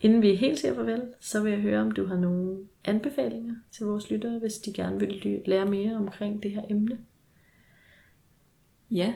Inden 0.00 0.22
vi 0.22 0.34
helt 0.34 0.58
siger 0.58 0.74
farvel, 0.74 1.02
så 1.20 1.42
vil 1.42 1.52
jeg 1.52 1.60
høre, 1.60 1.80
om 1.80 1.90
du 1.90 2.06
har 2.06 2.16
nogle 2.16 2.58
anbefalinger 2.84 3.54
til 3.72 3.86
vores 3.86 4.10
lyttere, 4.10 4.38
hvis 4.38 4.54
de 4.54 4.72
gerne 4.72 5.00
vil 5.00 5.42
lære 5.46 5.66
mere 5.66 5.96
omkring 5.96 6.42
det 6.42 6.50
her 6.50 6.62
emne. 6.70 6.98
Ja. 8.90 9.14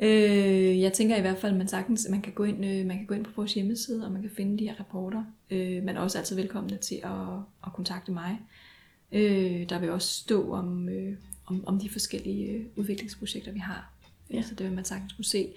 Øh, 0.00 0.80
jeg 0.80 0.92
tænker 0.92 1.16
i 1.16 1.20
hvert 1.20 1.38
fald, 1.38 1.52
at 1.52 1.58
man 1.58 1.68
sagtens 1.68 2.08
man 2.10 2.22
kan, 2.22 2.32
gå 2.32 2.44
ind, 2.44 2.64
øh, 2.64 2.86
man 2.86 2.96
kan 2.96 3.06
gå 3.06 3.14
ind 3.14 3.24
på 3.24 3.30
vores 3.36 3.54
hjemmeside, 3.54 4.06
og 4.06 4.12
man 4.12 4.22
kan 4.22 4.30
finde 4.30 4.58
de 4.58 4.68
her 4.68 4.74
rapporter. 4.80 5.24
Øh, 5.50 5.82
man 5.82 5.96
er 5.96 6.00
også 6.00 6.18
altid 6.18 6.36
velkommen 6.36 6.78
til 6.78 7.00
at, 7.04 7.38
at 7.66 7.72
kontakte 7.72 8.12
mig. 8.12 8.40
Øh, 9.12 9.68
der 9.68 9.78
vil 9.78 9.90
også 9.90 10.20
stå 10.20 10.52
om, 10.52 10.88
øh, 10.88 11.16
om, 11.46 11.64
om 11.66 11.78
de 11.78 11.90
forskellige 11.90 12.48
øh, 12.48 12.66
udviklingsprojekter, 12.76 13.52
vi 13.52 13.58
har. 13.58 13.92
Ja. 14.32 14.42
Så 14.42 14.54
det 14.54 14.66
vil 14.66 14.74
man 14.74 14.84
sagtens 14.84 15.12
kunne 15.12 15.24
se. 15.24 15.48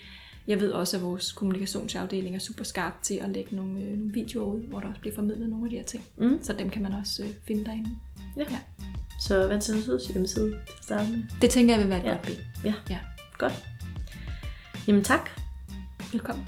Jeg 0.47 0.59
ved 0.59 0.71
også, 0.71 0.97
at 0.97 1.03
vores 1.03 1.31
kommunikationsafdeling 1.31 2.35
er 2.35 2.39
super 2.39 2.63
skarp 2.63 3.01
til 3.01 3.13
at 3.15 3.29
lægge 3.29 3.55
nogle, 3.55 3.79
øh, 3.79 3.97
nogle 3.97 4.13
videoer 4.13 4.53
ud, 4.53 4.61
hvor 4.61 4.79
der 4.79 4.87
også 4.87 5.01
bliver 5.01 5.15
formidlet 5.15 5.49
nogle 5.49 5.65
af 5.65 5.69
de 5.69 5.75
her 5.75 5.83
ting. 5.83 6.03
Mm. 6.17 6.39
Så 6.41 6.53
dem 6.53 6.69
kan 6.69 6.81
man 6.81 6.93
også 6.93 7.23
øh, 7.23 7.29
finde 7.47 7.65
derinde. 7.65 7.89
Ja. 8.37 8.43
ja. 8.51 8.59
Så 9.21 9.47
hvad 9.47 9.61
til 9.61 9.83
Syds 9.83 10.07
hjemmeside 10.07 10.49
til 10.49 10.57
at 10.77 10.83
starte 10.83 11.11
med? 11.11 11.23
Det 11.41 11.49
tænker 11.49 11.73
jeg 11.73 11.81
vil 11.83 11.89
være 11.89 11.99
et 11.99 12.05
ja. 12.05 12.15
godt. 12.15 12.39
Ja. 12.63 12.73
ja, 12.89 12.99
godt. 13.37 13.65
Jamen 14.87 15.03
tak. 15.03 15.29
Velkommen. 16.11 16.45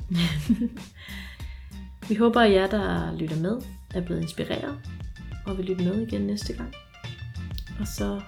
Vi 2.10 2.16
håber, 2.16 2.42
at 2.42 2.52
jer, 2.52 2.68
der 2.68 3.18
lytter 3.18 3.40
med, 3.40 3.62
er 3.96 4.02
blevet 4.02 4.22
inspireret 4.22 4.80
og 5.46 5.58
vil 5.58 5.66
lytte 5.66 5.84
med 5.84 6.08
igen 6.08 6.22
næste 6.22 6.54
gang. 6.54 6.74
Og 7.80 7.88
så 7.88 8.22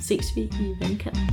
ses 0.00 0.26
vi 0.36 0.40
i 0.42 0.74
vandkanten. 0.80 1.28